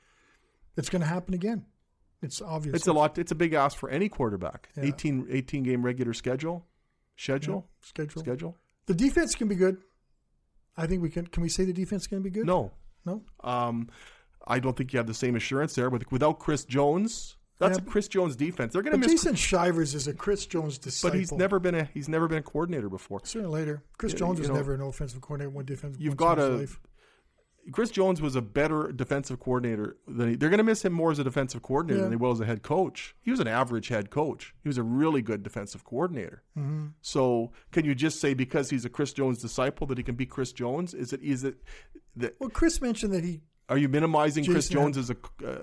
it's 0.76 0.90
going 0.90 1.00
to 1.00 1.08
happen 1.08 1.32
again. 1.32 1.64
It's 2.22 2.40
obvious. 2.40 2.76
It's 2.76 2.86
a 2.86 2.92
lot. 2.92 3.18
It's 3.18 3.32
a 3.32 3.34
big 3.34 3.52
ask 3.54 3.76
for 3.78 3.88
any 3.90 4.08
quarterback. 4.08 4.68
Yeah. 4.76 4.84
18, 4.84 5.26
18 5.30 5.62
game 5.62 5.84
regular 5.84 6.12
schedule, 6.14 6.66
schedule, 7.16 7.66
schedule. 7.82 8.22
schedule. 8.22 8.56
The 8.86 8.94
defense 8.94 9.34
can 9.34 9.48
be 9.48 9.54
good. 9.54 9.78
I 10.76 10.86
think 10.86 11.02
we 11.02 11.10
can. 11.10 11.26
Can 11.26 11.42
we 11.42 11.48
say 11.48 11.64
the 11.64 11.72
defense 11.72 12.06
can 12.06 12.22
be 12.22 12.30
good? 12.30 12.46
No, 12.46 12.72
No. 13.04 13.22
um, 13.44 13.88
I 14.46 14.58
don't 14.60 14.76
think 14.76 14.92
you 14.92 14.98
have 14.98 15.06
the 15.06 15.14
same 15.14 15.36
assurance 15.36 15.74
there. 15.74 15.90
With 15.90 16.10
without 16.12 16.38
Chris 16.38 16.64
Jones, 16.64 17.36
that's 17.58 17.78
Yeah, 17.78 17.84
a 17.84 17.88
Chris 17.90 18.08
Jones 18.08 18.36
defense. 18.36 18.72
They're 18.72 18.82
going 18.82 18.92
to 18.92 18.98
miss. 18.98 19.10
Jason 19.22 19.34
Shivers 19.34 19.94
is 19.94 20.06
a 20.06 20.14
Chris 20.14 20.46
Jones 20.46 20.78
disciple. 20.78 21.10
but 21.12 21.18
he's 21.18 21.32
never 21.32 21.58
been 21.58 21.74
a 21.74 21.84
he's 21.84 22.08
never 22.08 22.28
been 22.28 22.38
a 22.38 22.42
coordinator 22.42 22.88
before. 22.88 23.20
sooner 23.24 23.46
or 23.46 23.50
later. 23.50 23.82
Chris 23.98 24.12
Yeah, 24.12 24.20
Jones 24.20 24.38
you 24.38 24.42
was 24.42 24.48
know, 24.50 24.56
never 24.56 24.74
an 24.74 24.82
offensive 24.82 25.20
coordinator. 25.20 25.50
One 25.50 25.64
defensive. 25.64 26.00
you've 26.00 26.16
got 26.16 26.38
life. 26.38 26.78
Chris 27.72 27.90
Jones 27.90 28.22
was 28.22 28.36
a 28.36 28.42
better 28.42 28.92
defensive 28.92 29.40
coordinator 29.40 29.96
than 30.06 30.30
he, 30.30 30.34
they're 30.36 30.48
going 30.50 30.58
to 30.58 30.64
miss 30.64 30.84
him 30.84 30.92
more 30.92 31.10
as 31.10 31.18
a 31.18 31.24
defensive 31.24 31.62
coordinator 31.62 31.98
Yeah. 31.98 32.02
than 32.04 32.10
they 32.10 32.16
will 32.16 32.30
as 32.32 32.40
a 32.40 32.46
head 32.46 32.62
coach. 32.62 33.14
He 33.22 33.30
was 33.30 33.40
an 33.40 33.48
average 33.48 33.88
head 33.88 34.10
coach. 34.10 34.54
He 34.62 34.68
was 34.68 34.78
a 34.78 34.82
really 34.82 35.22
good 35.22 35.42
defensive 35.42 35.84
coordinator. 35.84 36.42
Mm-hmm. 36.58 36.86
So 37.00 37.52
can 37.72 37.84
you 37.84 37.94
just 37.94 38.20
say 38.20 38.34
because 38.34 38.70
he's 38.70 38.84
a 38.84 38.88
Chris 38.88 39.12
Jones 39.12 39.38
disciple 39.38 39.86
that 39.88 39.98
he 39.98 40.04
can 40.04 40.14
be 40.14 40.26
Chris 40.26 40.52
Jones? 40.52 40.94
Is 40.94 41.12
it 41.12 41.22
is 41.22 41.44
it 41.44 41.56
that 42.16 42.36
Well, 42.40 42.50
Chris 42.50 42.80
mentioned 42.80 43.12
that 43.12 43.24
he. 43.24 43.40
Are 43.68 43.76
you 43.76 43.88
minimizing 43.88 44.44
Chris 44.44 44.68
Jason, 44.68 44.92
Jones' 44.92 45.10
uh, 45.10 45.14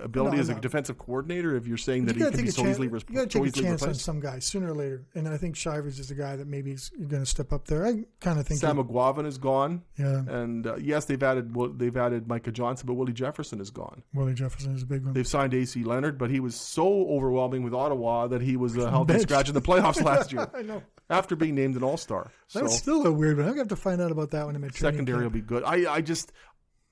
ability 0.02 0.36
No, 0.36 0.40
as 0.42 0.48
a 0.50 0.54
no. 0.54 0.60
defensive 0.60 0.98
coordinator 0.98 1.56
if 1.56 1.66
you're 1.66 1.78
saying 1.78 2.04
that 2.04 2.16
You 2.16 2.24
he 2.26 2.30
can 2.30 2.32
be 2.32 2.42
take 2.42 2.48
a 2.50 2.52
so 2.52 2.62
chance. 2.62 2.72
easily, 2.78 2.86
You 2.88 3.14
got 3.14 3.30
to 3.30 3.38
so 3.38 3.44
a 3.44 3.50
chance 3.50 3.82
on 3.82 3.94
some 3.94 4.20
guy 4.20 4.40
sooner 4.40 4.72
or 4.72 4.74
later, 4.74 5.06
and 5.14 5.26
I 5.26 5.38
think 5.38 5.56
Shivers 5.56 5.98
is 5.98 6.08
the 6.08 6.14
guy 6.14 6.36
that 6.36 6.46
maybe 6.46 6.72
is 6.72 6.90
going 6.90 7.22
to 7.22 7.26
step 7.26 7.50
up 7.50 7.66
there. 7.66 7.86
I 7.86 8.04
kind 8.20 8.38
of 8.38 8.46
think. 8.46 8.60
Sam 8.60 8.76
Eguavoen 8.76 9.24
is 9.26 9.38
gone, 9.38 9.82
yeah, 9.96 10.18
and 10.28 10.66
uh, 10.66 10.76
yes, 10.76 11.06
they've 11.06 11.22
added 11.22 11.54
they've 11.78 11.96
added 11.96 12.28
Micah 12.28 12.52
Johnson, 12.52 12.86
but 12.86 12.92
Willie 12.94 13.14
Jefferson 13.14 13.58
is 13.58 13.70
gone. 13.70 14.02
Willie 14.12 14.34
Jefferson 14.34 14.74
is 14.74 14.82
a 14.82 14.86
big 14.86 15.02
one. 15.02 15.14
They've 15.14 15.26
signed 15.26 15.54
AC 15.54 15.82
Leonard, 15.82 16.18
but 16.18 16.28
he 16.30 16.40
was 16.40 16.54
so 16.56 17.08
overwhelming 17.08 17.62
with 17.62 17.72
Ottawa 17.72 18.26
that 18.26 18.42
he 18.42 18.56
was 18.58 18.76
a 18.76 18.90
healthy 18.90 19.18
scratch 19.20 19.48
in 19.48 19.54
the 19.54 19.62
playoffs 19.62 20.02
last 20.04 20.30
year 20.30 20.50
I 20.54 20.60
know. 20.60 20.82
after 21.08 21.36
being 21.36 21.54
named 21.54 21.74
an 21.76 21.82
All 21.82 21.96
Star. 21.96 22.30
So 22.48 22.60
That's 22.60 22.76
still 22.76 23.06
a 23.06 23.12
weird 23.12 23.38
one. 23.38 23.46
I'm 23.46 23.54
going 23.54 23.66
to 23.66 23.72
have 23.72 23.78
to 23.78 23.82
find 23.82 24.02
out 24.02 24.10
about 24.10 24.30
that 24.32 24.44
one 24.44 24.54
in 24.54 24.60
my 24.60 24.68
training 24.68 24.98
secondary 24.98 25.22
will 25.22 25.30
be 25.30 25.40
good. 25.40 25.64
I 25.64 25.90
I 25.90 26.00
just 26.02 26.32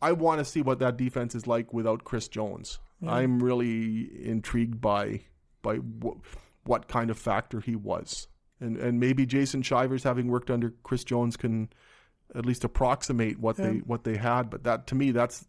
I 0.03 0.12
want 0.12 0.40
to 0.40 0.44
see 0.44 0.61
what 0.61 0.80
that 0.80 0.96
defense 0.96 1.34
is 1.34 1.46
like 1.46 1.72
without 1.72 2.05
Chris 2.05 2.28
Jones. 2.28 2.80
I'm 3.07 3.42
really 3.42 4.11
intrigued 4.24 4.80
by 4.80 5.22
by 5.62 5.76
wh- 5.76 6.18
what 6.64 6.86
kind 6.88 7.11
of 7.11 7.18
factor 7.18 7.61
he 7.61 7.74
was, 7.74 8.28
and 8.61 8.76
and 8.76 9.00
maybe 9.00 9.26
Jason 9.26 9.62
Shivers, 9.62 10.05
having 10.05 10.28
worked 10.28 10.50
under 10.50 10.74
Chris 10.84 11.03
Jones, 11.03 11.36
can 11.36 11.68
at 12.34 12.46
least 12.46 12.64
approximate 12.64 13.40
what 13.40 13.57
they 13.57 13.78
what 13.78 14.05
they 14.05 14.16
had. 14.18 14.50
But 14.50 14.64
that 14.64 14.86
to 14.88 14.94
me, 14.94 15.11
that's 15.11 15.46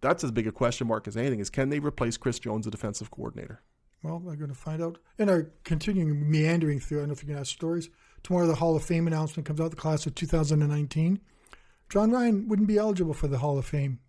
that's 0.00 0.22
as 0.22 0.30
big 0.30 0.46
a 0.46 0.52
question 0.52 0.86
mark 0.86 1.08
as 1.08 1.16
anything. 1.16 1.40
Is 1.40 1.50
can 1.50 1.70
they 1.70 1.78
replace 1.80 2.16
Chris 2.16 2.38
Jones, 2.38 2.66
the 2.66 2.70
defensive 2.70 3.10
coordinator? 3.10 3.62
Well, 4.04 4.20
we're 4.20 4.36
going 4.36 4.50
to 4.50 4.54
find 4.54 4.82
out. 4.82 4.98
In 5.18 5.30
our 5.30 5.50
continuing 5.64 6.30
meandering 6.30 6.78
through, 6.78 6.98
I 6.98 7.00
don't 7.00 7.08
know 7.08 7.12
if 7.14 7.22
you 7.22 7.28
can 7.28 7.38
ask 7.38 7.50
stories. 7.50 7.88
Tomorrow, 8.22 8.46
the 8.46 8.54
Hall 8.54 8.76
of 8.76 8.84
Fame 8.84 9.06
announcement 9.06 9.46
comes 9.46 9.60
out, 9.60 9.70
the 9.70 9.76
class 9.76 10.06
of 10.06 10.14
2019. 10.14 11.20
Jon 11.94 12.10
Ryan 12.10 12.48
wouldn't 12.48 12.66
be 12.66 12.76
eligible 12.76 13.14
for 13.14 13.28
the 13.28 13.38
Hall 13.38 13.56
of 13.56 13.64
Fame. 13.64 14.00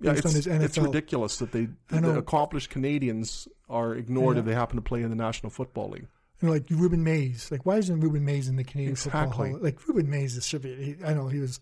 Yeah, 0.00 0.12
it's, 0.12 0.24
on 0.24 0.32
his 0.32 0.46
it's 0.46 0.78
ridiculous 0.78 1.36
that 1.36 1.52
they 1.52 1.68
the 1.90 2.16
accomplished 2.16 2.70
Canadians 2.70 3.46
are 3.68 3.94
ignored 3.94 4.36
Yeah. 4.36 4.40
if 4.40 4.46
they 4.46 4.54
happen 4.54 4.76
to 4.76 4.82
play 4.82 5.02
in 5.02 5.10
the 5.10 5.16
National 5.16 5.50
Football 5.50 5.90
League. 5.90 6.06
You 6.40 6.48
know, 6.48 6.54
like 6.54 6.66
Rueben 6.68 7.00
Mayes. 7.00 7.50
Like, 7.50 7.66
why 7.66 7.76
isn't 7.76 8.00
Rueben 8.02 8.22
Mayes 8.22 8.48
in 8.48 8.56
the 8.56 8.64
Canadian 8.64 8.96
Football 8.96 9.22
Exactly. 9.24 9.50
Hall? 9.50 9.58
Like, 9.62 9.78
Rueben 9.82 10.06
Mayes 10.06 10.36
is- 10.38 10.46
should 10.46 10.62
be. 10.62 10.74
He, 10.98 11.04
I 11.04 11.12
know 11.12 11.28
he 11.28 11.38
was 11.38 11.60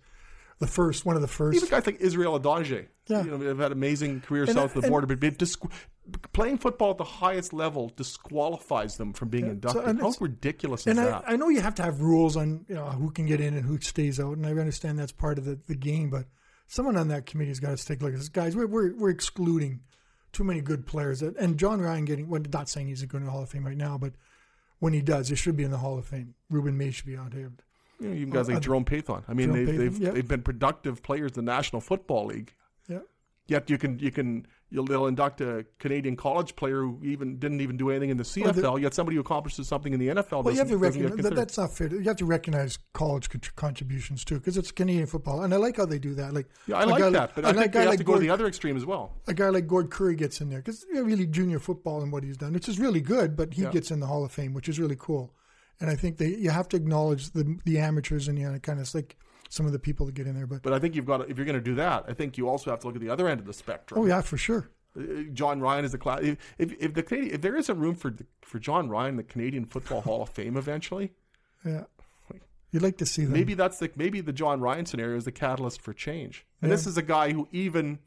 the 0.60 0.66
first, 0.68 1.04
one 1.04 1.16
of 1.16 1.22
the 1.22 1.28
first. 1.28 1.56
Even 1.56 1.68
guys 1.68 1.84
like 1.84 2.00
Israel 2.00 2.38
Idonije, 2.38 2.86
Yeah. 3.08 3.24
you 3.24 3.30
know, 3.36 3.40
have 3.44 3.58
had 3.58 3.72
amazing 3.72 4.20
careers 4.20 4.52
south 4.52 4.76
of 4.76 4.82
the 4.82 4.88
border, 4.88 5.08
but 5.08 5.18
playing 6.32 6.58
football 6.58 6.90
at 6.92 6.98
the 6.98 7.04
highest 7.04 7.52
level 7.52 7.90
disqualifies 7.96 8.96
them 8.96 9.12
from 9.12 9.28
being 9.28 9.46
inducted. 9.46 9.84
and 9.84 10.00
How 10.00 10.12
ridiculous 10.20 10.82
is 10.82 10.86
and 10.88 11.00
I, 11.00 11.04
that? 11.04 11.24
I 11.26 11.36
know 11.36 11.48
you 11.48 11.60
have 11.60 11.74
to 11.76 11.82
have 11.82 12.00
rules 12.00 12.36
on 12.36 12.64
you 12.68 12.74
know 12.74 12.86
who 12.86 13.10
can 13.10 13.26
get 13.26 13.40
in 13.40 13.54
and 13.54 13.64
who 13.64 13.78
stays 13.80 14.20
out, 14.20 14.36
and 14.36 14.46
I 14.46 14.50
understand 14.50 14.98
that's 14.98 15.12
part 15.12 15.38
of 15.38 15.44
the, 15.44 15.58
the 15.66 15.74
game. 15.74 16.10
But 16.10 16.26
someone 16.66 16.96
on 16.96 17.08
that 17.08 17.26
committee's 17.26 17.60
got 17.60 17.76
to 17.76 17.86
take 17.86 18.00
a 18.00 18.04
look 18.04 18.12
at 18.12 18.18
this. 18.18 18.28
Guys, 18.28 18.54
we're, 18.54 18.66
we're 18.66 18.94
we're 18.94 19.10
excluding 19.10 19.80
too 20.34 20.44
many 20.44 20.60
good 20.60 20.86
players. 20.86 21.22
And 21.22 21.58
Jon 21.58 21.80
Ryan 21.80 22.04
getting, 22.04 22.28
well, 22.28 22.42
not 22.52 22.68
saying 22.68 22.88
he's 22.88 23.02
going 23.04 23.22
to 23.22 23.26
the 23.26 23.30
Hall 23.30 23.42
of 23.42 23.48
Fame 23.48 23.64
right 23.64 23.76
now, 23.76 23.96
but 23.96 24.12
when 24.80 24.92
he 24.92 25.00
does, 25.00 25.28
he 25.28 25.36
should 25.36 25.56
be 25.56 25.64
in 25.64 25.70
the 25.70 25.78
Hall 25.78 25.96
of 25.96 26.04
Fame. 26.04 26.34
Ruben 26.50 26.76
May 26.76 26.90
should 26.90 27.06
be 27.06 27.16
on 27.16 27.30
here. 27.30 27.52
You 28.00 28.08
know, 28.08 28.14
even 28.14 28.30
guys 28.30 28.48
like 28.48 28.58
uh, 28.58 28.60
Jerome 28.60 28.84
Pathon. 28.84 29.22
I 29.28 29.32
mean, 29.32 29.52
Jerome 29.52 29.66
they've, 29.66 29.78
they've, 29.78 29.98
yeah. 29.98 30.10
they've 30.10 30.28
been 30.28 30.42
productive 30.42 31.02
players 31.02 31.30
in 31.38 31.44
the 31.44 31.52
National 31.52 31.80
Football 31.80 32.26
League. 32.26 32.52
Yeah. 32.88 32.98
Yet 33.46 33.70
you 33.70 33.78
can 33.78 33.98
you 33.98 34.10
can 34.10 34.46
you'll 34.74 34.84
they'll 34.84 35.06
induct 35.06 35.40
a 35.40 35.64
Canadian 35.78 36.16
college 36.16 36.56
player 36.56 36.80
who 36.82 36.98
even 37.04 37.38
didn't 37.38 37.60
even 37.60 37.76
do 37.76 37.90
anything 37.90 38.10
in 38.10 38.16
the 38.16 38.40
Well, 38.42 38.52
CFL. 38.52 38.80
yet 38.82 38.92
somebody 38.92 39.14
who 39.14 39.20
accomplishes 39.20 39.68
something 39.68 39.92
in 39.94 40.00
the 40.00 40.08
NFL. 40.08 40.42
Well, 40.42 40.52
you 40.52 40.58
have 40.58 40.68
to 40.68 40.74
doesn't- 40.78 40.80
doesn't 40.82 41.00
get 41.02 41.10
recognize 41.10 41.24
that, 41.30 41.34
that's 41.36 41.56
not 41.58 41.72
fair. 41.72 41.86
You 41.88 42.02
have 42.02 42.16
to 42.16 42.24
recognize 42.26 42.78
college 42.92 43.30
con- 43.30 43.40
contributions 43.54 44.24
too, 44.24 44.34
because 44.34 44.56
it's 44.58 44.72
Canadian 44.72 45.06
football, 45.06 45.42
and 45.44 45.54
I 45.54 45.58
like 45.58 45.76
how 45.76 45.86
they 45.86 45.98
do 46.00 46.14
that. 46.16 46.34
Like, 46.34 46.48
Yeah, 46.66 46.76
I 46.78 46.84
like 46.84 47.12
that, 47.12 47.34
but 47.36 47.44
I 47.44 47.52
think 47.52 47.72
they 47.72 47.78
have 47.80 47.88
like 47.88 47.98
to 47.98 48.04
go 48.04 48.12
to 48.12 48.16
Gord- 48.16 48.22
the 48.22 48.30
other 48.30 48.46
extreme 48.46 48.76
as 48.76 48.84
well. 48.84 49.12
a 49.28 49.32
guy 49.34 49.48
like 49.48 49.66
Gord 49.68 49.90
Currie 49.90 50.16
gets 50.16 50.40
in 50.40 50.50
there 50.50 50.58
because 50.58 50.84
really 50.92 51.26
junior 51.26 51.60
football 51.60 52.02
and 52.02 52.10
what 52.12 52.24
he's 52.24 52.36
done, 52.36 52.52
which 52.52 52.68
is 52.68 52.78
really 52.80 53.00
good, 53.00 53.36
but 53.36 53.54
he 53.54 53.62
Yeah. 53.62 53.70
gets 53.70 53.90
in 53.92 54.00
the 54.00 54.06
Hall 54.06 54.24
of 54.24 54.32
Fame, 54.32 54.52
which 54.54 54.68
is 54.68 54.78
really 54.80 54.96
cool. 54.98 55.32
And 55.80 55.88
I 55.90 55.94
think 55.94 56.18
they 56.18 56.28
you 56.34 56.50
have 56.50 56.68
to 56.70 56.76
acknowledge 56.76 57.30
the 57.30 57.58
the 57.64 57.78
amateurs 57.78 58.26
and 58.28 58.38
you 58.38 58.50
know, 58.50 58.58
kind 58.58 58.80
of 58.80 58.92
like 58.94 59.16
some 59.54 59.66
of 59.66 59.72
the 59.72 59.78
people 59.78 60.04
that 60.06 60.14
get 60.16 60.26
in 60.26 60.34
there. 60.34 60.46
But 60.46 60.62
But 60.62 60.72
I 60.72 60.78
think 60.80 60.94
you've 60.96 61.06
got 61.06 61.18
to, 61.18 61.24
if 61.30 61.36
you're 61.38 61.46
going 61.46 61.54
to 61.58 61.60
do 61.70 61.76
that, 61.76 62.04
I 62.08 62.12
think 62.12 62.36
you 62.36 62.48
also 62.48 62.70
have 62.70 62.80
to 62.80 62.86
look 62.86 62.96
at 62.96 63.00
the 63.02 63.10
other 63.10 63.28
end 63.28 63.38
of 63.40 63.46
the 63.46 63.52
spectrum. 63.52 64.00
oh 64.00 64.06
yeah, 64.06 64.20
for 64.20 64.36
sure. 64.36 64.68
Uh, 64.98 65.02
Jon 65.32 65.60
Ryan 65.60 65.84
is 65.84 65.92
the 65.92 65.98
class. 65.98 66.20
If, 66.22 66.38
if, 66.58 66.72
if 66.80 66.94
the 66.94 67.02
Canadian, 67.02 67.34
if 67.34 67.40
there 67.40 67.56
isn't 67.56 67.78
room 67.78 67.94
for 67.94 68.10
the, 68.10 68.26
for 68.42 68.58
Jon 68.58 68.88
Ryan, 68.88 69.16
the 69.16 69.22
Canadian 69.22 69.64
Football 69.64 70.00
Hall 70.02 70.22
of 70.22 70.28
Fame 70.28 70.56
eventually, 70.56 71.12
Yeah, 71.64 71.84
you'd 72.72 72.82
like 72.82 72.96
to 72.98 73.06
see 73.06 73.22
them. 73.24 73.32
maybe 73.32 73.54
that's 73.54 73.78
the 73.78 73.90
maybe 73.96 74.20
the 74.20 74.32
Jon 74.32 74.60
Ryan 74.60 74.86
scenario 74.86 75.16
is 75.16 75.24
the 75.24 75.32
catalyst 75.32 75.80
for 75.80 75.92
change. 75.92 76.44
And 76.60 76.68
Yeah. 76.70 76.76
this 76.76 76.86
is 76.86 76.96
a 76.96 77.02
guy 77.02 77.32
who 77.32 77.48
even 77.52 77.98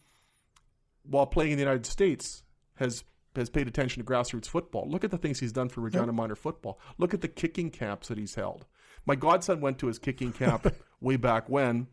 while 1.04 1.26
playing 1.26 1.52
in 1.52 1.58
the 1.58 1.64
United 1.64 1.86
States 1.86 2.44
has 2.76 3.04
has 3.36 3.50
paid 3.50 3.68
attention 3.68 4.04
to 4.04 4.10
grassroots 4.10 4.48
football. 4.48 4.90
Look 4.90 5.04
at 5.04 5.12
the 5.12 5.18
things 5.18 5.40
he's 5.40 5.52
done 5.52 5.70
for 5.70 5.82
Regina 5.82 6.12
Minor 6.12 6.36
football. 6.36 6.80
Look 6.98 7.14
at 7.14 7.22
the 7.22 7.28
kicking 7.28 7.70
camps 7.70 8.08
that 8.08 8.18
he's 8.18 8.36
held. 8.36 8.66
My 9.06 9.16
godson 9.16 9.62
went 9.62 9.78
to 9.80 9.88
his 9.88 10.00
kicking 10.00 10.32
camp 10.34 10.74
way 11.02 11.16
back 11.16 11.50
when, 11.50 11.88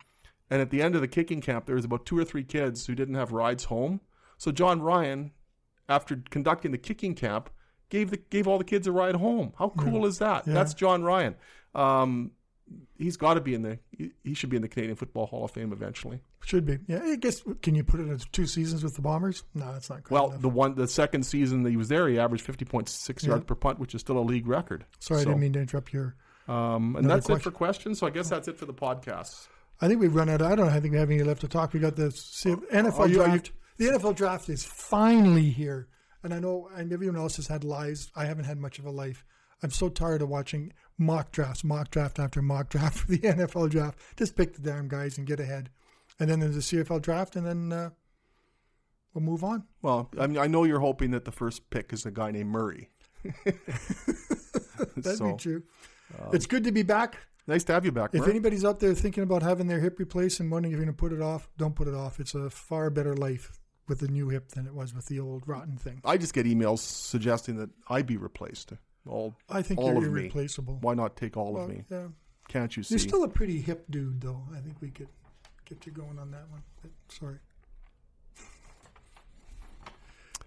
and 0.50 0.60
at 0.60 0.70
the 0.70 0.82
end 0.82 0.94
of 0.94 1.00
the 1.00 1.08
kicking 1.08 1.40
camp, 1.40 1.66
there 1.66 1.76
was 1.76 1.84
about 1.84 2.06
two 2.06 2.18
or 2.18 2.24
three 2.24 2.44
kids 2.44 2.86
who 2.86 2.94
didn't 2.94 3.14
have 3.14 3.32
rides 3.32 3.64
home. 3.64 4.00
So 4.38 4.52
Jon 4.52 4.82
Ryan, 4.82 5.32
after 5.88 6.22
conducting 6.30 6.72
the 6.72 6.78
kicking 6.78 7.14
camp, 7.14 7.50
gave 7.88 8.10
the 8.10 8.16
gave 8.16 8.46
all 8.46 8.58
the 8.58 8.64
kids 8.64 8.86
a 8.86 8.92
ride 8.92 9.16
home. 9.16 9.52
How 9.58 9.70
cool 9.70 10.06
is 10.06 10.18
that? 10.18 10.46
Yeah. 10.46 10.54
That's 10.54 10.74
Jon 10.74 11.02
Ryan. 11.02 11.36
Um, 11.74 12.32
he's 12.96 13.16
got 13.16 13.34
to 13.34 13.40
be 13.40 13.54
in 13.54 13.62
the. 13.62 13.78
He, 14.22 14.34
should 14.34 14.50
be 14.50 14.56
in 14.56 14.62
the 14.62 14.68
Canadian 14.68 14.96
Football 14.96 15.26
Hall 15.26 15.44
of 15.44 15.50
Fame 15.50 15.72
eventually. 15.72 16.20
Should 16.44 16.66
be. 16.66 16.78
Yeah, 16.86 17.00
I 17.02 17.16
guess. 17.16 17.42
Can 17.62 17.74
you 17.74 17.84
put 17.84 18.00
it 18.00 18.08
as 18.08 18.24
two 18.32 18.46
seasons 18.46 18.82
with 18.84 18.96
the 18.96 19.02
Bombers? 19.02 19.44
No, 19.54 19.72
that's 19.72 19.88
not 19.90 20.04
good 20.04 20.12
Well, 20.12 20.28
enough. 20.30 20.42
the 20.42 20.48
one, 20.48 20.74
the 20.74 20.88
second 20.88 21.24
season 21.24 21.62
that 21.62 21.70
he 21.70 21.76
was 21.76 21.88
there, 21.88 22.08
he 22.08 22.18
averaged 22.18 22.44
fifty 22.44 22.64
point 22.64 22.88
six 22.88 23.24
yards 23.24 23.44
per 23.44 23.54
punt, 23.54 23.78
which 23.78 23.94
is 23.94 24.00
still 24.00 24.18
a 24.18 24.20
league 24.20 24.46
record. 24.46 24.84
Sorry, 24.98 25.22
I 25.22 25.24
didn't 25.24 25.40
mean 25.40 25.52
to 25.54 25.60
interrupt 25.60 25.92
your. 25.92 26.16
Um, 26.46 26.96
and 26.96 27.06
Another 27.06 27.20
that's 27.22 27.30
it 27.30 27.42
for 27.42 27.50
questions. 27.50 27.98
So 27.98 28.06
I 28.06 28.10
guess 28.10 28.28
that's 28.28 28.48
it 28.48 28.58
for 28.58 28.66
the 28.66 28.74
podcast. 28.74 29.48
I 29.80 29.88
think 29.88 30.00
we've 30.00 30.14
run 30.14 30.28
out. 30.28 30.40
Of, 30.40 30.50
I 30.50 30.54
don't 30.54 30.68
I 30.68 30.78
think 30.80 30.92
we 30.92 30.98
have 30.98 31.10
any 31.10 31.22
left 31.22 31.40
to 31.42 31.48
talk. 31.48 31.72
We 31.72 31.80
got 31.80 31.96
the 31.96 32.10
C- 32.10 32.50
NFL 32.54 32.98
are 32.98 33.08
you- 33.08 33.14
draft. 33.16 33.50
the 33.78 33.86
NFL 33.86 34.14
draft 34.14 34.48
is 34.48 34.64
finally 34.64 35.50
here, 35.50 35.88
and 36.22 36.32
I 36.34 36.38
know 36.38 36.68
and 36.74 36.92
everyone 36.92 37.16
else 37.16 37.36
has 37.36 37.46
had 37.48 37.64
lives. 37.64 38.10
I 38.14 38.26
haven't 38.26 38.44
had 38.44 38.58
much 38.58 38.78
of 38.78 38.84
a 38.86 38.90
life. 38.90 39.24
I'm 39.62 39.70
so 39.70 39.88
tired 39.88 40.20
of 40.22 40.28
watching 40.28 40.72
mock 40.98 41.32
drafts, 41.32 41.64
mock 41.64 41.90
draft 41.90 42.18
after 42.18 42.40
mock 42.42 42.68
draft 42.70 42.98
for 42.98 43.06
the 43.08 43.18
NFL 43.18 43.70
draft. 43.70 43.98
Just 44.16 44.36
pick 44.36 44.54
the 44.54 44.60
damn 44.60 44.86
guys 44.88 45.16
and 45.18 45.26
get 45.26 45.40
ahead, 45.40 45.70
and 46.20 46.28
then 46.30 46.40
there's 46.40 46.54
the 46.54 46.60
CFL 46.84 47.00
draft, 47.02 47.34
and 47.36 47.46
then 47.46 47.72
uh, 47.72 47.90
we'll 49.14 49.24
move 49.24 49.42
on. 49.42 49.64
Well, 49.82 50.10
I 50.20 50.26
mean, 50.26 50.38
I 50.38 50.46
know 50.46 50.64
you're 50.64 50.80
hoping 50.80 51.10
that 51.12 51.24
the 51.24 51.32
first 51.32 51.70
pick 51.70 51.92
is 51.92 52.04
a 52.06 52.10
guy 52.10 52.30
named 52.30 52.50
Murray. 52.50 52.90
That'd 54.96 55.16
So, 55.18 55.32
be 55.32 55.36
true. 55.38 55.62
It's 56.32 56.46
good 56.46 56.64
to 56.64 56.72
be 56.72 56.82
back. 56.82 57.18
Nice 57.46 57.62
to 57.64 57.74
have 57.74 57.84
you 57.84 57.92
back, 57.92 58.14
If 58.14 58.26
anybody's 58.26 58.64
out 58.64 58.80
there 58.80 58.94
thinking 58.94 59.22
about 59.22 59.42
having 59.42 59.66
their 59.66 59.78
hip 59.78 59.98
replaced 59.98 60.40
and 60.40 60.50
wondering 60.50 60.72
if 60.72 60.78
you're 60.78 60.84
going 60.86 60.96
to 60.96 60.98
put 60.98 61.12
it 61.12 61.20
off, 61.20 61.46
don't 61.58 61.74
put 61.74 61.86
it 61.88 61.94
off. 61.94 62.18
It's 62.18 62.34
a 62.34 62.48
far 62.48 62.88
better 62.88 63.14
life 63.14 63.52
with 63.86 64.00
the 64.00 64.08
new 64.08 64.30
hip 64.30 64.48
than 64.52 64.66
it 64.66 64.72
was 64.72 64.94
with 64.94 65.06
the 65.06 65.20
old 65.20 65.46
rotten 65.46 65.76
thing. 65.76 66.00
I 66.06 66.16
just 66.16 66.32
get 66.32 66.46
emails 66.46 66.78
suggesting 66.78 67.56
that 67.58 67.68
I 67.88 68.00
be 68.00 68.16
replaced. 68.16 68.72
All, 69.06 69.34
I 69.50 69.60
think 69.60 69.78
all 69.78 69.92
you're 70.00 70.06
of 70.06 70.34
me. 70.34 70.48
Why 70.80 70.94
not 70.94 71.16
take 71.16 71.36
all 71.36 71.52
Well, 71.52 71.64
of 71.64 71.68
me? 71.68 71.84
yeah. 71.90 72.06
Can't 72.48 72.74
you 72.74 72.82
see? 72.82 72.94
You're 72.94 72.98
still 73.00 73.24
a 73.24 73.28
pretty 73.28 73.60
hip 73.60 73.84
dude, 73.90 74.22
though. 74.22 74.42
I 74.56 74.60
think 74.60 74.80
we 74.80 74.88
could 74.90 75.08
get 75.66 75.84
you 75.84 75.92
going 75.92 76.18
on 76.18 76.30
that 76.30 76.48
one. 76.50 76.62
But, 76.80 76.90
sorry. 77.08 77.36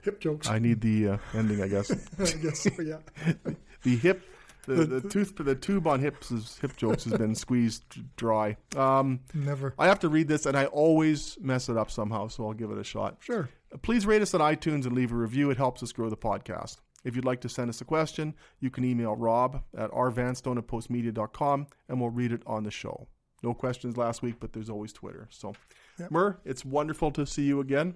hip 0.01 0.19
jokes. 0.19 0.47
I 0.47 0.57
need 0.59 0.81
the 0.81 1.09
uh, 1.09 1.17
ending, 1.33 1.61
I 1.61 1.67
guess. 1.67 1.91
I 2.19 2.31
guess 2.41 2.67
yeah. 2.83 2.97
the 3.83 3.95
hip, 3.97 4.23
the, 4.67 4.85
the 4.99 5.09
tooth, 5.09 5.33
the 5.35 5.55
tube 5.55 5.87
on 5.87 5.99
hips, 5.99 6.29
is, 6.31 6.57
hip 6.59 6.75
jokes 6.77 7.05
has 7.05 7.13
been 7.13 7.33
squeezed 7.35 7.83
dry. 8.15 8.57
Um, 8.75 9.21
Never. 9.33 9.73
I 9.79 9.87
have 9.87 9.99
to 9.99 10.09
read 10.09 10.27
this, 10.27 10.45
and 10.45 10.55
I 10.57 10.65
always 10.65 11.37
mess 11.41 11.69
it 11.69 11.77
up 11.77 11.89
somehow, 11.89 12.27
so 12.27 12.45
I'll 12.45 12.53
give 12.53 12.69
it 12.71 12.77
a 12.77 12.83
shot. 12.83 13.17
Sure. 13.19 13.49
Please 13.81 14.05
rate 14.05 14.21
us 14.21 14.33
on 14.33 14.41
iTunes 14.41 14.85
and 14.85 14.93
leave 14.93 15.11
a 15.11 15.15
review. 15.15 15.49
It 15.49 15.57
helps 15.57 15.81
us 15.83 15.91
grow 15.91 16.09
the 16.09 16.17
podcast. 16.17 16.77
If 17.03 17.15
you'd 17.15 17.25
like 17.25 17.41
to 17.41 17.49
send 17.49 17.69
us 17.69 17.79
a 17.81 17.85
question, 17.85 18.35
you 18.59 18.69
can 18.69 18.83
email 18.83 19.15
rob 19.15 19.63
at 19.77 19.89
rvanstone 19.91 20.57
at 20.57 20.67
postmedia.com 20.67 21.67
and 21.87 22.01
we'll 22.01 22.09
read 22.09 22.31
it 22.33 22.41
on 22.45 22.63
the 22.63 22.71
show. 22.71 23.07
No 23.43 23.53
questions 23.53 23.95
last 23.97 24.21
week, 24.21 24.35
but 24.39 24.51
there's 24.51 24.69
always 24.69 24.91
Twitter. 24.91 25.27
So, 25.31 25.53
Yep. 25.99 26.11
Mur, 26.11 26.39
it's 26.45 26.63
wonderful 26.65 27.11
to 27.11 27.25
see 27.25 27.43
you 27.43 27.59
again. 27.59 27.95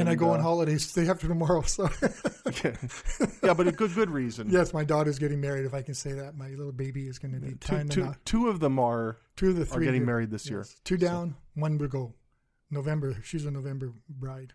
And, 0.00 0.08
I 0.08 0.14
go 0.14 0.30
on 0.30 0.40
uh, 0.40 0.42
holidays 0.42 0.92
day 0.92 1.08
after 1.08 1.28
tomorrow. 1.28 1.62
So, 1.62 1.88
yeah, 3.42 3.54
but 3.54 3.66
a 3.66 3.72
good 3.72 3.94
good 3.94 4.10
reason. 4.10 4.50
yes, 4.50 4.72
my 4.72 4.84
daughter's 4.84 5.18
getting 5.18 5.40
married, 5.40 5.66
if 5.66 5.74
I 5.74 5.82
can 5.82 5.94
say 5.94 6.12
that. 6.12 6.36
My 6.36 6.48
little 6.50 6.72
baby 6.72 7.06
is 7.08 7.18
going 7.18 7.34
to 7.34 7.40
be 7.40 7.54
Two, 7.54 7.84
two, 7.84 8.14
two 8.24 8.48
of 8.48 8.60
them 8.60 8.78
are, 8.78 9.18
Two 9.36 9.50
of 9.50 9.56
the 9.56 9.62
are 9.62 9.66
three 9.66 9.84
getting 9.84 10.00
here. 10.02 10.06
married 10.06 10.30
this 10.30 10.48
year. 10.48 10.64
Two 10.84 10.96
down, 10.96 11.34
one 11.54 11.78
to 11.78 11.88
go. 11.88 12.14
November. 12.70 13.16
She's 13.22 13.46
a 13.46 13.50
November 13.50 13.92
bride. 14.08 14.52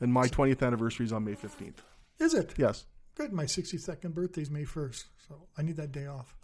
And 0.00 0.12
my 0.12 0.26
20th 0.26 0.62
anniversary 0.66 1.06
is 1.06 1.12
on 1.12 1.24
May 1.24 1.34
15th. 1.34 1.78
Is 2.18 2.34
it? 2.34 2.54
Yes. 2.56 2.86
Good. 3.14 3.32
My 3.32 3.44
62nd 3.44 4.12
birthday 4.14 4.42
is 4.42 4.50
May 4.50 4.64
1st. 4.64 5.04
So 5.28 5.46
I 5.56 5.62
need 5.62 5.76
that 5.76 5.92
day 5.92 6.06
off. 6.06 6.36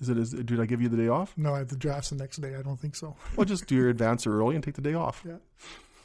Is 0.00 0.08
it? 0.08 0.18
Is, 0.18 0.30
did 0.30 0.60
I 0.60 0.66
give 0.66 0.82
you 0.82 0.88
the 0.88 0.96
day 0.96 1.08
off? 1.08 1.32
No, 1.36 1.54
I 1.54 1.58
have 1.58 1.68
the 1.68 1.76
drafts 1.76 2.10
the 2.10 2.16
next 2.16 2.38
day. 2.38 2.54
I 2.54 2.62
don't 2.62 2.78
think 2.78 2.96
so. 2.96 3.16
Well, 3.34 3.44
just 3.46 3.66
do 3.66 3.74
your 3.74 3.88
advance 3.88 4.26
early 4.26 4.54
and 4.54 4.62
take 4.62 4.74
the 4.74 4.82
day 4.82 4.94
off. 4.94 5.22
Yeah. 5.26 5.36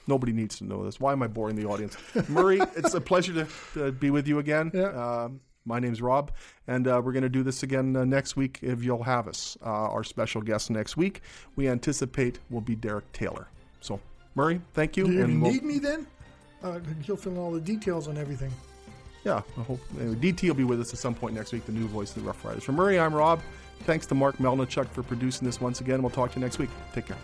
Nobody 0.08 0.32
needs 0.34 0.58
to 0.58 0.64
know 0.66 0.84
this. 0.84 1.00
Why 1.00 1.12
am 1.12 1.22
I 1.24 1.28
boring 1.28 1.56
the 1.56 1.66
audience? 1.66 1.96
Murray, 2.28 2.60
it's 2.76 2.94
a 2.94 3.02
pleasure 3.02 3.34
to, 3.34 3.48
to 3.74 3.92
be 3.92 4.10
with 4.10 4.28
you 4.28 4.40
again. 4.40 4.72
Yeah. 4.74 4.88
Um, 5.24 5.42
my 5.66 5.80
name's 5.80 6.02
Rob, 6.02 6.32
and 6.68 6.88
uh, 6.88 7.00
we're 7.04 7.12
going 7.12 7.22
to 7.24 7.30
do 7.30 7.44
this 7.44 7.62
again 7.62 7.96
uh, 7.96 8.04
next 8.04 8.36
week 8.36 8.58
if 8.64 8.84
you'll 8.84 9.04
have 9.04 9.28
us. 9.28 9.58
Uh, 9.64 9.70
our 9.70 10.04
special 10.04 10.42
guest 10.42 10.72
next 10.72 10.98
week, 10.98 11.22
we 11.56 11.68
anticipate, 11.70 12.40
will 12.50 12.62
be 12.62 12.76
Derek 12.76 13.12
Taylor. 13.12 13.48
So, 13.80 14.00
Murray, 14.34 14.60
thank 14.74 14.98
you. 14.98 15.06
Do 15.06 15.14
you 15.14 15.24
and 15.24 15.42
we'll- 15.42 15.52
need 15.52 15.64
me 15.64 15.78
then? 15.78 16.08
Uh, 16.64 16.80
he'll 17.04 17.16
fill 17.16 17.34
in 17.34 17.38
all 17.38 17.52
the 17.52 17.62
details 17.62 18.08
on 18.08 18.18
everything. 18.18 18.52
yeah, 19.24 19.42
I 19.58 19.62
hope. 19.62 19.80
Anyway, 20.00 20.16
DT 20.16 20.48
will 20.48 20.56
be 20.56 20.64
with 20.64 20.80
us 20.82 20.94
at 20.94 21.00
some 21.00 21.14
point 21.14 21.36
next 21.36 21.52
week, 21.54 21.66
the 21.68 21.72
new 21.72 21.88
voice 21.88 22.10
of 22.16 22.24
the 22.24 22.28
Rough 22.28 22.44
Riders. 22.44 22.64
For 22.64 22.72
Murray, 22.72 23.00
I'm 23.00 23.14
Rob. 23.14 23.40
Thanks 23.82 24.06
to 24.08 24.16
Mark 24.16 24.38
Melnichuk 24.38 24.88
for 24.90 25.02
producing 25.04 25.46
this 25.46 25.60
once 25.62 25.82
again. 25.82 26.02
We'll 26.04 26.12
talk 26.12 26.32
to 26.34 26.40
you 26.40 26.44
next 26.46 26.58
week. 26.60 26.70
Take 26.94 27.08
care. 27.08 27.18